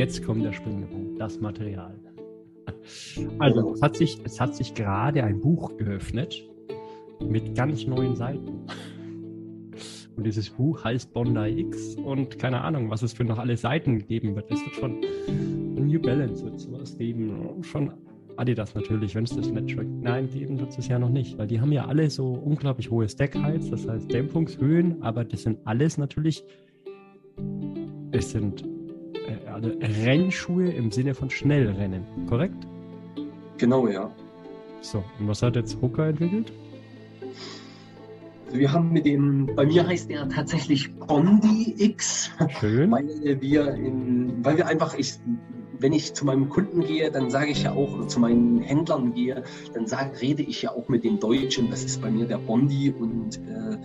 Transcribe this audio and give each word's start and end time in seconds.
jetzt 0.00 0.24
kommt 0.24 0.42
der 0.42 0.52
springende 0.52 0.86
Punkt, 0.86 1.20
das 1.20 1.40
Material. 1.40 1.94
Also 3.38 3.72
es 3.74 3.82
hat 3.82 3.96
sich, 3.96 4.18
es 4.24 4.40
hat 4.40 4.54
sich 4.54 4.72
gerade 4.72 5.22
ein 5.22 5.40
Buch 5.40 5.76
geöffnet 5.76 6.42
mit 7.20 7.54
ganz 7.54 7.86
neuen 7.86 8.16
Seiten. 8.16 8.64
Und 10.16 10.24
dieses 10.24 10.48
Buch 10.48 10.82
heißt 10.84 11.12
Bondi 11.12 11.60
X 11.60 11.96
und 11.96 12.38
keine 12.38 12.60
Ahnung, 12.62 12.90
was 12.90 13.02
es 13.02 13.12
für 13.12 13.24
noch 13.24 13.38
alle 13.38 13.56
Seiten 13.56 14.06
geben 14.06 14.34
wird. 14.36 14.50
Es 14.50 14.60
wird 14.62 14.74
schon 14.74 15.00
New 15.88 16.00
Balance 16.00 16.44
wird 16.44 16.60
sowas 16.60 16.98
geben. 16.98 17.62
Schon 17.62 17.92
Adidas 18.36 18.74
natürlich, 18.74 19.14
wenn 19.14 19.24
es 19.24 19.34
das 19.34 19.50
Metric 19.50 19.88
9 19.88 20.30
geben 20.30 20.60
wird 20.60 20.76
es 20.76 20.88
ja 20.88 20.98
noch 20.98 21.10
nicht. 21.10 21.38
Weil 21.38 21.46
die 21.46 21.60
haben 21.60 21.72
ja 21.72 21.86
alle 21.86 22.10
so 22.10 22.32
unglaublich 22.32 22.90
hohe 22.90 23.08
Stack 23.08 23.34
Heights, 23.36 23.70
das 23.70 23.88
heißt 23.88 24.12
Dämpfungshöhen, 24.12 25.02
aber 25.02 25.24
das 25.24 25.42
sind 25.42 25.58
alles 25.64 25.96
natürlich, 25.96 26.44
es 28.12 28.30
sind 28.32 28.69
also 29.52 29.70
Rennschuhe 29.80 30.70
im 30.70 30.90
Sinne 30.90 31.14
von 31.14 31.30
Schnellrennen, 31.30 32.04
korrekt? 32.28 32.66
Genau, 33.58 33.86
ja. 33.88 34.10
So, 34.80 35.04
und 35.18 35.28
was 35.28 35.42
hat 35.42 35.56
jetzt 35.56 35.80
Hooker 35.80 36.08
entwickelt? 36.08 36.52
Also 38.46 38.58
wir 38.58 38.72
haben 38.72 38.92
mit 38.92 39.04
dem, 39.04 39.48
bei 39.54 39.64
mir 39.64 39.86
heißt 39.86 40.10
der 40.10 40.28
tatsächlich 40.28 40.92
Bondi 40.94 41.74
X. 41.78 42.30
Schön. 42.58 42.90
Weil 42.90 43.06
wir 43.40 43.74
in, 43.74 44.44
weil 44.44 44.56
wir 44.56 44.66
einfach, 44.66 44.94
ich, 44.94 45.18
wenn 45.78 45.92
ich 45.92 46.14
zu 46.14 46.24
meinem 46.24 46.48
Kunden 46.48 46.80
gehe, 46.80 47.10
dann 47.10 47.30
sage 47.30 47.50
ich 47.50 47.62
ja 47.62 47.72
auch, 47.72 47.92
oder 47.94 48.08
zu 48.08 48.18
meinen 48.18 48.60
Händlern 48.60 49.14
gehe, 49.14 49.44
dann 49.72 49.86
sage, 49.86 50.20
rede 50.20 50.42
ich 50.42 50.62
ja 50.62 50.70
auch 50.70 50.88
mit 50.88 51.04
dem 51.04 51.20
Deutschen. 51.20 51.70
Das 51.70 51.84
ist 51.84 52.02
bei 52.02 52.10
mir 52.10 52.26
der 52.26 52.38
Bondi 52.38 52.90
und 52.90 53.36
äh, 53.36 53.76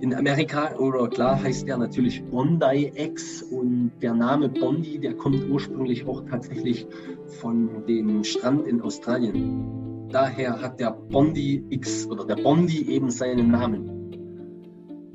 in 0.00 0.14
Amerika, 0.14 0.76
oder 0.76 1.08
klar 1.08 1.42
heißt 1.42 1.66
der 1.66 1.78
natürlich 1.78 2.22
Bondi 2.24 2.92
X 2.94 3.42
und 3.42 3.92
der 4.02 4.14
Name 4.14 4.48
Bondi, 4.48 4.98
der 4.98 5.14
kommt 5.14 5.48
ursprünglich 5.48 6.06
auch 6.06 6.22
tatsächlich 6.28 6.86
von 7.40 7.86
dem 7.86 8.22
Strand 8.24 8.66
in 8.66 8.80
Australien. 8.82 10.08
Daher 10.10 10.60
hat 10.60 10.78
der 10.80 10.92
Bondi 10.92 11.64
X 11.70 12.06
oder 12.06 12.24
der 12.26 12.36
Bondi 12.36 12.90
eben 12.90 13.10
seinen 13.10 13.50
Namen 13.50 13.96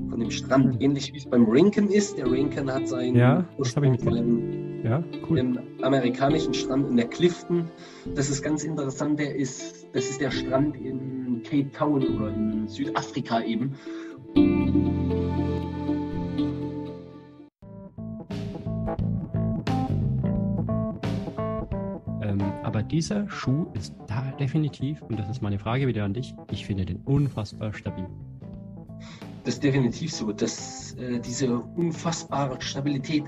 von 0.10 0.20
dem 0.20 0.32
Strand, 0.32 0.82
ähnlich 0.82 1.14
wie 1.14 1.18
es 1.18 1.26
beim 1.26 1.46
Rinken 1.46 1.90
ist. 1.90 2.18
Der 2.18 2.30
Rinken 2.30 2.72
hat 2.74 2.88
seinen 2.88 3.16
ja, 3.16 3.46
Ursprung 3.58 3.98
von 4.00 4.82
ja, 4.84 5.04
cool. 5.30 5.38
dem 5.38 5.60
amerikanischen 5.82 6.54
Strand 6.54 6.90
in 6.90 6.98
der 6.98 7.08
Clifton. 7.08 7.70
Das 8.16 8.30
ist 8.30 8.42
ganz 8.42 8.64
interessant. 8.64 9.20
Der 9.20 9.36
ist, 9.36 9.88
das 9.94 10.10
ist 10.10 10.20
der 10.20 10.32
Strand 10.32 10.76
in 10.76 11.44
Cape 11.44 11.72
Town 11.72 12.04
oder 12.04 12.34
in 12.34 12.68
Südafrika 12.68 13.42
eben. 13.42 13.76
Dieser 22.92 23.30
Schuh 23.30 23.68
ist 23.74 23.96
da 24.08 24.22
definitiv, 24.38 25.02
und 25.02 25.18
das 25.18 25.30
ist 25.30 25.42
meine 25.42 25.58
Frage 25.58 25.88
wieder 25.88 26.04
an 26.04 26.14
dich, 26.14 26.36
ich 26.52 26.66
finde 26.66 26.86
den 26.86 26.98
unfassbar 27.06 27.74
stabil. 27.74 28.06
Das 29.46 29.56
ist 29.56 29.64
definitiv 29.64 30.14
so. 30.14 30.32
dass 30.32 30.94
äh, 30.96 31.20
diese 31.20 31.58
unfassbare 31.58 32.62
Stabilität 32.62 33.24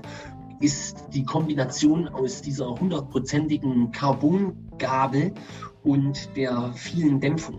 ist 0.60 1.08
die 1.12 1.24
Kombination 1.24 2.08
aus 2.08 2.42
dieser 2.42 2.68
hundertprozentigen 2.68 3.90
Carbongabel 3.90 5.32
und 5.82 6.28
der 6.36 6.72
vielen 6.74 7.20
Dämpfung. 7.20 7.58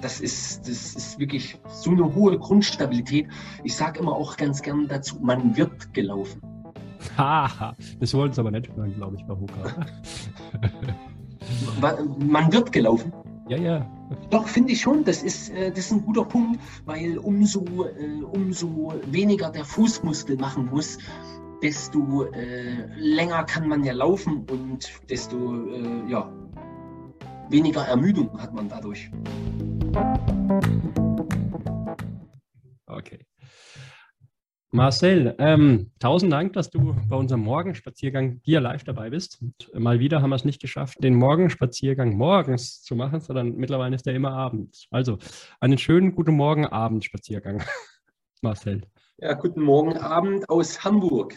Das 0.00 0.20
ist, 0.20 0.68
das 0.68 0.94
ist 0.94 1.18
wirklich 1.18 1.58
so 1.68 1.90
eine 1.90 2.14
hohe 2.14 2.38
Grundstabilität. 2.38 3.28
Ich 3.62 3.76
sage 3.76 4.00
immer 4.00 4.12
auch 4.12 4.36
ganz 4.36 4.60
gern 4.60 4.88
dazu, 4.88 5.18
man 5.20 5.56
wird 5.56 5.94
gelaufen. 5.94 6.40
Haha, 7.16 7.76
das 8.00 8.12
wollen 8.14 8.32
sie 8.32 8.40
aber 8.40 8.50
nicht 8.50 8.74
hören, 8.74 8.94
glaube 8.94 9.16
ich, 9.16 9.24
bei 9.24 9.34
Hoka. 9.34 9.86
man 12.18 12.52
wird 12.52 12.72
gelaufen. 12.72 13.12
Ja, 13.48 13.58
ja. 13.58 13.90
Doch, 14.30 14.48
finde 14.48 14.72
ich 14.72 14.80
schon. 14.80 15.04
Das 15.04 15.22
ist, 15.22 15.50
äh, 15.50 15.70
das 15.70 15.86
ist 15.86 15.92
ein 15.92 16.04
guter 16.04 16.24
Punkt, 16.24 16.60
weil 16.84 17.18
umso, 17.18 17.64
äh, 17.84 18.22
umso 18.22 18.94
weniger 19.06 19.50
der 19.50 19.64
Fußmuskel 19.64 20.36
machen 20.36 20.66
muss, 20.66 20.98
desto 21.62 22.24
äh, 22.24 22.86
länger 22.96 23.44
kann 23.44 23.68
man 23.68 23.84
ja 23.84 23.92
laufen 23.92 24.46
und 24.50 24.90
desto 25.08 25.54
ja, 26.06 26.30
weniger 27.48 27.82
Ermüdung 27.82 28.38
hat 28.40 28.52
man 28.52 28.68
dadurch. 28.68 29.10
Okay. 32.86 33.26
Marcel, 34.76 35.34
ähm, 35.38 35.90
tausend 36.00 36.30
Dank, 36.30 36.52
dass 36.52 36.68
du 36.68 36.94
bei 37.08 37.16
unserem 37.16 37.40
Morgenspaziergang 37.40 38.40
hier 38.42 38.60
live 38.60 38.84
dabei 38.84 39.08
bist. 39.08 39.40
Und 39.40 39.82
mal 39.82 40.00
wieder 40.00 40.20
haben 40.20 40.28
wir 40.28 40.36
es 40.36 40.44
nicht 40.44 40.60
geschafft, 40.60 41.02
den 41.02 41.14
Morgenspaziergang 41.14 42.14
morgens 42.14 42.82
zu 42.82 42.94
machen, 42.94 43.20
sondern 43.20 43.56
mittlerweile 43.56 43.96
ist 43.96 44.06
er 44.06 44.14
immer 44.14 44.32
abends. 44.32 44.86
Also 44.90 45.16
einen 45.60 45.78
schönen 45.78 46.14
guten 46.14 46.34
Morgen 46.34 46.66
Abendspaziergang, 46.66 47.62
Marcel. 48.42 48.82
Ja, 49.16 49.32
guten 49.32 49.62
Morgen 49.62 49.96
Abend 49.96 50.46
aus 50.50 50.84
Hamburg. 50.84 51.34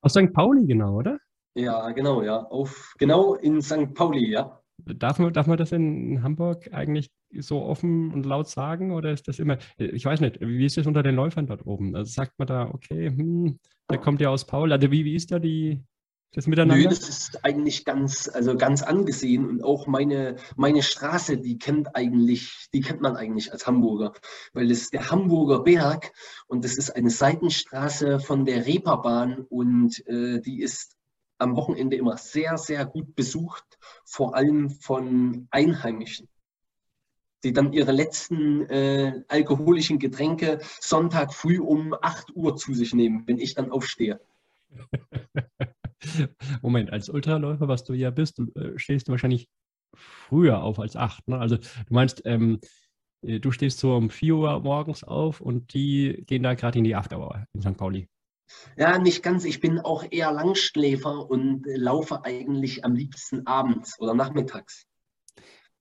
Aus 0.00 0.14
St. 0.14 0.32
Pauli, 0.32 0.66
genau, 0.66 0.94
oder? 0.94 1.18
Ja, 1.54 1.90
genau, 1.90 2.22
ja. 2.22 2.44
Auf, 2.46 2.94
genau 2.96 3.34
in 3.34 3.60
St. 3.60 3.92
Pauli, 3.92 4.30
ja. 4.30 4.58
Darf 4.78 5.18
man, 5.18 5.34
darf 5.34 5.46
man 5.46 5.58
das 5.58 5.70
in 5.72 6.22
Hamburg 6.22 6.72
eigentlich 6.72 7.10
so 7.40 7.62
offen 7.62 8.12
und 8.12 8.26
laut 8.26 8.48
sagen 8.48 8.92
oder 8.92 9.12
ist 9.12 9.28
das 9.28 9.38
immer, 9.38 9.58
ich 9.76 10.04
weiß 10.04 10.20
nicht, 10.20 10.40
wie 10.40 10.66
ist 10.66 10.76
das 10.76 10.86
unter 10.86 11.02
den 11.02 11.14
Läufern 11.14 11.46
dort 11.46 11.66
oben? 11.66 11.94
Also 11.94 12.12
sagt 12.12 12.38
man 12.38 12.46
da, 12.46 12.68
okay, 12.72 13.08
hm, 13.08 13.58
der 13.90 13.98
kommt 13.98 14.20
ja 14.20 14.28
aus 14.30 14.46
Paul, 14.46 14.72
also 14.72 14.90
wie, 14.90 15.04
wie 15.04 15.14
ist 15.14 15.30
da 15.30 15.38
die, 15.38 15.82
das 16.32 16.46
Miteinander? 16.46 16.82
Nö, 16.82 16.88
das 16.88 17.08
ist 17.08 17.44
eigentlich 17.44 17.84
ganz, 17.84 18.28
also 18.32 18.56
ganz 18.56 18.82
angesehen 18.82 19.48
und 19.48 19.62
auch 19.62 19.86
meine, 19.86 20.36
meine 20.56 20.82
Straße, 20.82 21.38
die 21.38 21.58
kennt 21.58 21.94
eigentlich, 21.94 22.68
die 22.74 22.80
kennt 22.80 23.00
man 23.00 23.16
eigentlich 23.16 23.52
als 23.52 23.66
Hamburger, 23.66 24.12
weil 24.52 24.70
es 24.70 24.82
ist 24.82 24.94
der 24.94 25.10
Hamburger 25.10 25.60
Berg 25.60 26.12
und 26.46 26.64
das 26.64 26.76
ist 26.76 26.90
eine 26.90 27.10
Seitenstraße 27.10 28.18
von 28.18 28.44
der 28.44 28.66
Reeperbahn 28.66 29.46
und 29.48 30.04
äh, 30.08 30.40
die 30.40 30.60
ist 30.60 30.96
am 31.38 31.56
Wochenende 31.56 31.96
immer 31.96 32.16
sehr, 32.16 32.58
sehr 32.58 32.86
gut 32.86 33.14
besucht, 33.14 33.64
vor 34.04 34.34
allem 34.34 34.70
von 34.70 35.46
Einheimischen, 35.50 36.28
die 37.44 37.52
dann 37.52 37.72
ihre 37.72 37.92
letzten 37.92 38.62
äh, 38.68 39.22
alkoholischen 39.28 39.98
Getränke 39.98 40.58
Sonntag 40.80 41.32
früh 41.32 41.60
um 41.60 41.94
8 42.00 42.34
Uhr 42.34 42.56
zu 42.56 42.74
sich 42.74 42.94
nehmen, 42.94 43.24
wenn 43.26 43.38
ich 43.38 43.54
dann 43.54 43.70
aufstehe. 43.70 44.20
Moment, 46.62 46.90
als 46.90 47.08
Ultraläufer, 47.08 47.68
was 47.68 47.84
du 47.84 47.94
ja 47.94 48.10
bist, 48.10 48.38
du, 48.38 48.50
äh, 48.58 48.78
stehst 48.78 49.08
du 49.08 49.12
wahrscheinlich 49.12 49.48
früher 49.94 50.62
auf 50.62 50.78
als 50.78 50.96
8. 50.96 51.28
Ne? 51.28 51.38
Also 51.38 51.56
du 51.56 51.94
meinst, 51.94 52.22
ähm, 52.24 52.60
äh, 53.22 53.40
du 53.40 53.52
stehst 53.52 53.78
so 53.78 53.94
um 53.94 54.10
4 54.10 54.34
Uhr 54.34 54.60
morgens 54.60 55.04
auf 55.04 55.40
und 55.40 55.74
die 55.74 56.24
gehen 56.26 56.42
da 56.42 56.54
gerade 56.54 56.78
in 56.78 56.84
die 56.84 56.94
Afterhour 56.94 57.46
in 57.52 57.60
St. 57.60 57.76
Pauli. 57.76 58.08
Ja, 58.76 58.98
nicht 58.98 59.22
ganz. 59.22 59.44
Ich 59.44 59.60
bin 59.60 59.80
auch 59.80 60.04
eher 60.10 60.30
Langschläfer 60.32 61.30
und 61.30 61.64
laufe 61.66 62.24
eigentlich 62.24 62.84
am 62.84 62.94
liebsten 62.94 63.46
abends 63.46 63.98
oder 63.98 64.14
nachmittags. 64.14 64.86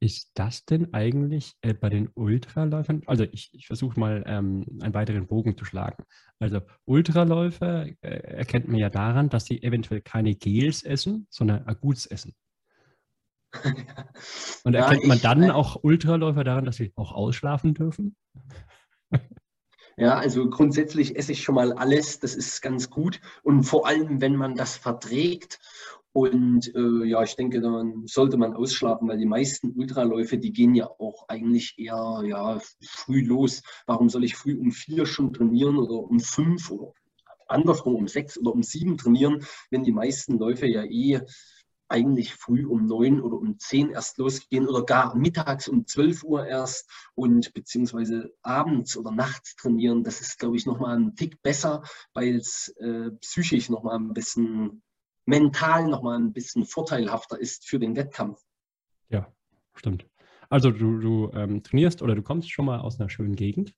Ist 0.03 0.31
das 0.33 0.65
denn 0.65 0.93
eigentlich 0.93 1.55
äh, 1.61 1.73
bei 1.73 1.87
den 1.87 2.09
Ultraläufern? 2.13 3.03
Also 3.05 3.23
ich, 3.31 3.51
ich 3.53 3.67
versuche 3.67 3.97
mal 3.97 4.21
ähm, 4.27 4.65
einen 4.81 4.93
weiteren 4.93 5.27
Bogen 5.27 5.55
zu 5.55 5.63
schlagen. 5.63 6.03
Also 6.39 6.59
Ultraläufer 6.83 7.85
äh, 7.85 7.95
erkennt 8.01 8.67
man 8.67 8.75
ja 8.75 8.89
daran, 8.89 9.29
dass 9.29 9.45
sie 9.45 9.63
eventuell 9.63 10.01
keine 10.01 10.35
Gels 10.35 10.83
essen, 10.83 11.25
sondern 11.29 11.65
Aguts 11.67 12.05
essen. 12.05 12.35
Und 14.65 14.73
erkennt 14.73 15.03
ja, 15.03 15.07
man 15.07 15.21
dann 15.21 15.51
auch 15.51 15.81
Ultraläufer 15.85 16.43
daran, 16.43 16.65
dass 16.65 16.75
sie 16.75 16.91
auch 16.97 17.13
ausschlafen 17.13 17.73
dürfen? 17.73 18.17
Ja, 19.95 20.17
also 20.17 20.49
grundsätzlich 20.49 21.15
esse 21.15 21.31
ich 21.31 21.43
schon 21.43 21.55
mal 21.55 21.71
alles, 21.71 22.19
das 22.19 22.35
ist 22.35 22.61
ganz 22.61 22.89
gut. 22.89 23.21
Und 23.43 23.63
vor 23.63 23.87
allem, 23.87 24.19
wenn 24.21 24.35
man 24.35 24.55
das 24.55 24.75
verträgt. 24.75 25.59
Und 26.13 26.73
äh, 26.75 27.05
ja, 27.05 27.23
ich 27.23 27.35
denke, 27.35 27.59
dann 27.59 28.05
sollte 28.05 28.37
man 28.37 28.53
ausschlafen, 28.53 29.07
weil 29.07 29.17
die 29.17 29.25
meisten 29.25 29.71
Ultraläufe, 29.71 30.37
die 30.37 30.53
gehen 30.53 30.75
ja 30.75 30.87
auch 30.87 31.27
eigentlich 31.27 31.73
eher 31.77 32.21
ja, 32.25 32.59
früh 32.81 33.25
los. 33.25 33.63
Warum 33.87 34.09
soll 34.09 34.23
ich 34.23 34.35
früh 34.35 34.55
um 34.55 34.71
vier 34.71 35.07
schon 35.07 35.33
trainieren 35.33 35.77
oder 35.77 35.95
um 35.95 36.19
fünf 36.19 36.69
oder 36.69 36.93
andersrum 37.47 37.95
um 37.95 38.07
sechs 38.07 38.37
oder 38.37 38.53
um 38.53 38.61
sieben 38.61 38.97
trainieren, 38.97 39.43
wenn 39.71 39.83
die 39.83 39.91
meisten 39.91 40.37
Läufe 40.37 40.67
ja 40.67 40.83
eh 40.83 41.21
eigentlich 41.89 42.33
früh 42.33 42.65
um 42.65 42.85
neun 42.85 43.21
oder 43.21 43.37
um 43.37 43.59
zehn 43.59 43.91
erst 43.91 44.17
losgehen 44.17 44.67
oder 44.67 44.83
gar 44.83 45.15
mittags 45.15 45.67
um 45.67 45.85
zwölf 45.85 46.23
Uhr 46.23 46.45
erst 46.45 46.89
und 47.15 47.53
beziehungsweise 47.53 48.33
abends 48.41 48.97
oder 48.97 49.11
nachts 49.11 49.55
trainieren. 49.55 50.03
Das 50.03 50.21
ist, 50.21 50.39
glaube 50.39 50.57
ich, 50.57 50.65
nochmal 50.65 50.97
ein 50.97 51.15
Tick 51.15 51.41
besser, 51.41 51.83
weil 52.13 52.37
es 52.37 52.69
äh, 52.79 53.11
psychisch 53.21 53.69
nochmal 53.69 53.97
ein 53.97 54.13
bisschen 54.13 54.81
mental 55.25 55.87
nochmal 55.87 56.17
ein 56.19 56.33
bisschen 56.33 56.65
vorteilhafter 56.65 57.39
ist 57.39 57.67
für 57.67 57.79
den 57.79 57.95
Wettkampf. 57.95 58.41
Ja, 59.09 59.31
stimmt. 59.75 60.05
Also 60.49 60.71
du, 60.71 60.99
du 60.99 61.31
ähm, 61.33 61.63
trainierst 61.63 62.01
oder 62.01 62.15
du 62.15 62.21
kommst 62.21 62.51
schon 62.51 62.65
mal 62.65 62.79
aus 62.79 62.99
einer 62.99 63.09
schönen 63.09 63.35
Gegend. 63.35 63.73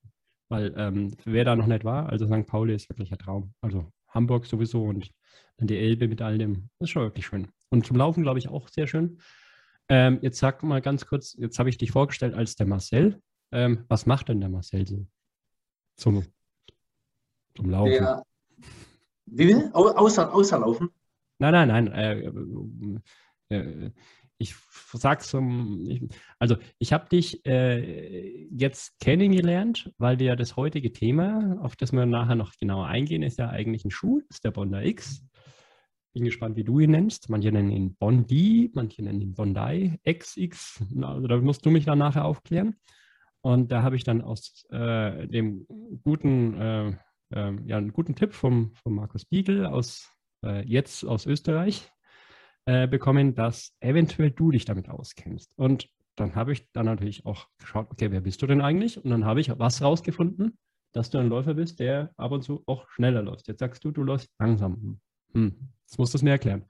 Weil 0.49 0.73
ähm, 0.77 1.15
wer 1.25 1.43
da 1.43 1.55
noch 1.55 1.65
nicht 1.65 1.85
war, 1.85 2.09
also 2.09 2.27
St. 2.27 2.45
Pauli 2.45 2.75
ist 2.75 2.89
wirklich 2.89 3.11
ein 3.11 3.17
Traum. 3.17 3.53
Also 3.61 3.91
Hamburg 4.09 4.45
sowieso 4.45 4.83
und 4.83 5.11
dann 5.57 5.67
die 5.67 5.77
Elbe 5.77 6.07
mit 6.07 6.21
all 6.21 6.37
dem. 6.37 6.69
Das 6.79 6.87
ist 6.87 6.91
schon 6.91 7.03
wirklich 7.03 7.25
schön. 7.25 7.47
Und 7.69 7.85
zum 7.85 7.97
Laufen, 7.97 8.23
glaube 8.23 8.39
ich, 8.39 8.47
auch 8.49 8.67
sehr 8.69 8.87
schön. 8.87 9.19
Ähm, 9.89 10.19
jetzt 10.21 10.39
sag 10.39 10.63
mal 10.63 10.81
ganz 10.81 11.05
kurz, 11.05 11.35
jetzt 11.37 11.59
habe 11.59 11.69
ich 11.69 11.77
dich 11.77 11.91
vorgestellt 11.91 12.35
als 12.35 12.55
der 12.55 12.67
Marcel. 12.67 13.21
Ähm, 13.51 13.85
was 13.87 14.05
macht 14.05 14.29
denn 14.29 14.39
der 14.39 14.49
Marcel 14.49 14.87
so 14.87 15.05
zum, 15.97 16.25
zum 17.55 17.69
Laufen? 17.69 17.91
Der, 17.91 18.23
wie 19.25 19.47
will? 19.47 19.69
Au, 19.73 19.87
außer, 19.87 20.33
außer 20.33 20.59
Laufen? 20.59 20.89
Nein, 21.39 21.51
nein, 21.51 21.67
nein. 21.67 21.87
Äh, 21.91 23.55
äh, 23.55 23.91
ich 24.37 24.53
sag's 24.93 25.33
um, 25.33 25.85
ich, 25.87 26.03
also 26.39 26.57
ich 26.77 26.91
habe 26.91 27.07
dich 27.09 27.45
äh, 27.45 28.47
jetzt 28.51 28.99
kennengelernt, 28.99 29.93
weil 29.97 30.19
wir 30.19 30.35
das 30.35 30.57
heutige 30.57 30.91
Thema, 30.91 31.57
auf 31.61 31.75
das 31.75 31.93
wir 31.93 32.05
nachher 32.05 32.35
noch 32.35 32.53
genauer 32.57 32.87
eingehen, 32.87 33.23
ist 33.23 33.39
ja 33.39 33.49
eigentlich 33.49 33.85
ein 33.85 33.91
Schuh, 33.91 34.21
ist 34.29 34.43
der 34.43 34.51
Bonder 34.51 34.83
X. 34.83 35.25
Bin 36.13 36.25
gespannt, 36.25 36.55
wie 36.55 36.63
du 36.63 36.79
ihn 36.79 36.91
nennst. 36.91 37.29
Manche 37.29 37.51
nennen 37.51 37.71
ihn 37.71 37.95
Bondi, 37.95 38.71
manche 38.73 39.03
nennen 39.03 39.21
ihn 39.21 39.33
Bondi 39.33 39.99
XX. 40.05 40.83
Also 41.01 41.27
da 41.27 41.37
musst 41.37 41.65
du 41.65 41.69
mich 41.71 41.85
dann 41.85 41.99
nachher 41.99 42.25
aufklären. 42.25 42.75
Und 43.41 43.71
da 43.71 43.83
habe 43.83 43.95
ich 43.95 44.03
dann 44.03 44.21
aus 44.21 44.65
äh, 44.69 45.27
dem 45.27 45.67
guten, 46.03 46.59
äh, 46.59 46.87
äh, 47.31 47.55
ja, 47.65 47.77
einen 47.77 47.93
guten 47.93 48.15
Tipp 48.15 48.33
vom, 48.33 48.73
vom 48.75 48.95
Markus 48.95 49.25
Biegel 49.25 49.65
aus 49.65 50.14
äh, 50.45 50.61
jetzt 50.65 51.03
aus 51.03 51.25
Österreich 51.25 51.91
äh, 52.65 52.87
bekommen, 52.87 53.35
dass 53.35 53.75
eventuell 53.79 54.31
du 54.31 54.51
dich 54.51 54.65
damit 54.65 54.89
auskennst. 54.89 55.51
Und 55.57 55.89
dann 56.15 56.35
habe 56.35 56.53
ich 56.53 56.71
dann 56.71 56.85
natürlich 56.85 57.25
auch 57.25 57.47
geschaut, 57.57 57.87
okay, 57.91 58.11
wer 58.11 58.21
bist 58.21 58.41
du 58.41 58.47
denn 58.47 58.61
eigentlich? 58.61 59.03
Und 59.03 59.09
dann 59.09 59.25
habe 59.25 59.41
ich 59.41 59.51
was 59.59 59.81
rausgefunden, 59.81 60.57
dass 60.93 61.09
du 61.09 61.17
ein 61.17 61.27
Läufer 61.27 61.55
bist, 61.55 61.79
der 61.79 62.11
ab 62.15 62.31
und 62.31 62.43
zu 62.43 62.63
auch 62.67 62.89
schneller 62.89 63.21
läuft. 63.21 63.47
Jetzt 63.47 63.59
sagst 63.59 63.83
du, 63.83 63.91
du 63.91 64.03
läufst 64.03 64.29
langsam. 64.39 64.99
Hm. 65.33 65.69
Jetzt 65.81 65.99
musst 65.99 66.13
du 66.13 66.17
es 66.17 66.23
mir 66.23 66.31
erklären. 66.31 66.65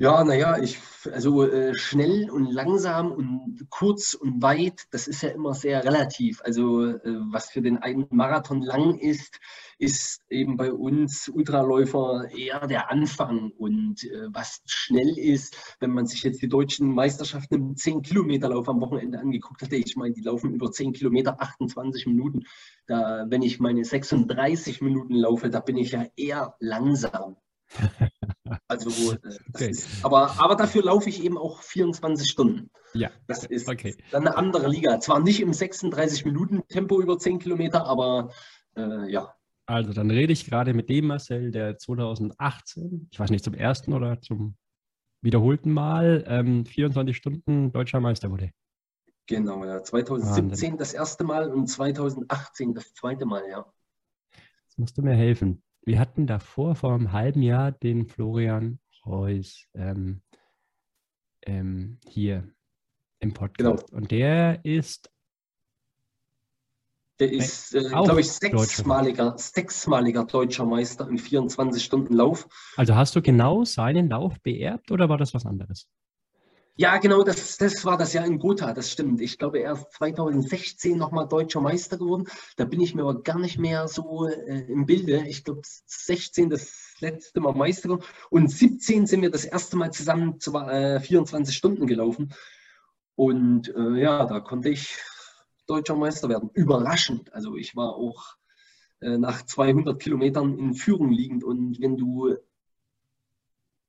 Ja, 0.00 0.22
naja, 0.22 0.58
ich, 0.62 0.78
also 1.12 1.42
äh, 1.42 1.74
schnell 1.74 2.30
und 2.30 2.52
langsam 2.52 3.10
und 3.10 3.66
kurz 3.68 4.14
und 4.14 4.40
weit, 4.40 4.86
das 4.92 5.08
ist 5.08 5.22
ja 5.22 5.30
immer 5.30 5.54
sehr 5.54 5.84
relativ. 5.84 6.40
Also 6.44 6.84
äh, 6.86 7.00
was 7.32 7.50
für 7.50 7.62
den 7.62 7.78
einen 7.78 8.06
Marathon 8.10 8.62
lang 8.62 8.96
ist, 9.00 9.40
ist 9.78 10.22
eben 10.30 10.56
bei 10.56 10.72
uns 10.72 11.28
Ultraläufer 11.28 12.28
eher 12.30 12.68
der 12.68 12.92
Anfang. 12.92 13.50
Und 13.58 14.04
äh, 14.04 14.28
was 14.28 14.62
schnell 14.66 15.18
ist, 15.18 15.56
wenn 15.80 15.90
man 15.90 16.06
sich 16.06 16.22
jetzt 16.22 16.42
die 16.42 16.48
deutschen 16.48 16.94
Meisterschaften 16.94 17.54
im 17.56 17.74
10-Kilometer-Lauf 17.74 18.68
am 18.68 18.80
Wochenende 18.80 19.18
angeguckt 19.18 19.62
hatte, 19.62 19.74
ich 19.74 19.96
meine, 19.96 20.14
die 20.14 20.22
laufen 20.22 20.54
über 20.54 20.70
10 20.70 20.92
Kilometer, 20.92 21.40
28 21.40 22.06
Minuten. 22.06 22.44
Da, 22.86 23.26
wenn 23.28 23.42
ich 23.42 23.58
meine 23.58 23.84
36 23.84 24.80
Minuten 24.80 25.14
laufe, 25.14 25.50
da 25.50 25.58
bin 25.58 25.76
ich 25.76 25.90
ja 25.90 26.06
eher 26.14 26.54
langsam. 26.60 27.36
Also, 28.68 29.12
äh, 29.12 29.18
okay. 29.54 29.70
ist, 29.70 30.04
aber, 30.04 30.40
aber 30.40 30.56
dafür 30.56 30.82
laufe 30.82 31.08
ich 31.08 31.22
eben 31.22 31.38
auch 31.38 31.62
24 31.62 32.28
Stunden. 32.28 32.70
Ja. 32.94 33.10
Das 33.26 33.44
ist 33.44 33.68
okay. 33.68 33.96
dann 34.10 34.26
eine 34.26 34.36
andere 34.36 34.68
Liga. 34.68 35.00
Zwar 35.00 35.20
nicht 35.20 35.40
im 35.40 35.52
36-Minuten-Tempo 35.52 37.00
über 37.00 37.18
10 37.18 37.38
Kilometer, 37.38 37.84
aber 37.86 38.30
äh, 38.76 39.10
ja. 39.10 39.34
Also, 39.66 39.92
dann 39.92 40.10
rede 40.10 40.32
ich 40.32 40.46
gerade 40.46 40.72
mit 40.72 40.88
dem 40.88 41.08
Marcel, 41.08 41.50
der 41.50 41.76
2018, 41.76 43.08
ich 43.10 43.20
weiß 43.20 43.30
nicht, 43.30 43.44
zum 43.44 43.54
ersten 43.54 43.92
oder 43.92 44.20
zum 44.20 44.56
wiederholten 45.20 45.72
Mal 45.72 46.24
ähm, 46.26 46.64
24 46.64 47.16
Stunden 47.16 47.72
deutscher 47.72 48.00
Meister 48.00 48.30
wurde. 48.30 48.50
Genau, 49.26 49.64
ja. 49.64 49.82
2017 49.82 50.50
Wahnsinn. 50.50 50.78
das 50.78 50.94
erste 50.94 51.24
Mal 51.24 51.50
und 51.50 51.66
2018 51.66 52.74
das 52.74 52.94
zweite 52.94 53.26
Mal, 53.26 53.42
ja. 53.48 53.66
Jetzt 54.64 54.78
musst 54.78 54.96
du 54.96 55.02
mir 55.02 55.14
helfen. 55.14 55.62
Wir 55.88 55.98
hatten 55.98 56.26
davor, 56.26 56.74
vor 56.74 56.92
einem 56.92 57.12
halben 57.12 57.40
Jahr, 57.40 57.72
den 57.72 58.04
Florian 58.06 58.78
Reuss 59.06 59.64
ähm, 59.72 60.20
ähm, 61.46 61.96
hier 62.06 62.46
im 63.20 63.32
Podcast. 63.32 63.86
Genau. 63.86 63.96
Und 63.98 64.10
der 64.10 64.62
ist. 64.66 65.10
Der 67.18 67.32
ist, 67.32 67.74
äh, 67.74 67.88
glaube 67.88 68.20
ich, 68.20 68.30
sechsmaliger, 68.30 69.38
sechsmaliger 69.38 70.26
deutscher 70.26 70.66
Meister 70.66 71.08
im 71.08 71.16
24-Stunden-Lauf. 71.16 72.46
Also 72.76 72.94
hast 72.94 73.16
du 73.16 73.22
genau 73.22 73.64
seinen 73.64 74.10
Lauf 74.10 74.38
beerbt 74.42 74.90
oder 74.90 75.08
war 75.08 75.16
das 75.16 75.32
was 75.32 75.46
anderes? 75.46 75.88
Ja, 76.80 76.96
genau, 76.98 77.24
das, 77.24 77.56
das 77.56 77.84
war 77.84 77.96
das 77.96 78.12
Jahr 78.12 78.24
in 78.24 78.38
Gotha, 78.38 78.72
das 78.72 78.92
stimmt. 78.92 79.20
Ich 79.20 79.36
glaube, 79.36 79.58
er 79.58 79.72
ist 79.72 79.90
2016 79.94 80.96
nochmal 80.96 81.26
deutscher 81.26 81.60
Meister 81.60 81.98
geworden. 81.98 82.28
Da 82.56 82.66
bin 82.66 82.80
ich 82.80 82.94
mir 82.94 83.02
aber 83.02 83.20
gar 83.20 83.40
nicht 83.40 83.58
mehr 83.58 83.88
so 83.88 84.28
äh, 84.28 84.60
im 84.70 84.86
Bilde. 84.86 85.26
Ich 85.26 85.42
glaube, 85.42 85.62
16 85.64 86.50
das 86.50 86.94
letzte 87.00 87.40
Mal 87.40 87.52
Meister 87.54 87.88
geworden. 87.88 88.04
Und 88.30 88.52
17 88.52 89.06
sind 89.06 89.22
wir 89.22 89.30
das 89.32 89.44
erste 89.44 89.76
Mal 89.76 89.92
zusammen 89.92 90.38
zu, 90.38 90.54
äh, 90.54 91.00
24 91.00 91.56
Stunden 91.56 91.88
gelaufen. 91.88 92.32
Und 93.16 93.74
äh, 93.74 94.00
ja, 94.00 94.24
da 94.26 94.38
konnte 94.38 94.68
ich 94.68 94.98
deutscher 95.66 95.96
Meister 95.96 96.28
werden. 96.28 96.48
Überraschend. 96.54 97.32
Also 97.32 97.56
ich 97.56 97.74
war 97.74 97.96
auch 97.96 98.36
äh, 99.00 99.18
nach 99.18 99.44
200 99.44 100.00
Kilometern 100.00 100.56
in 100.56 100.74
Führung 100.74 101.10
liegend. 101.10 101.42
Und 101.42 101.80
wenn 101.80 101.96
du 101.96 102.36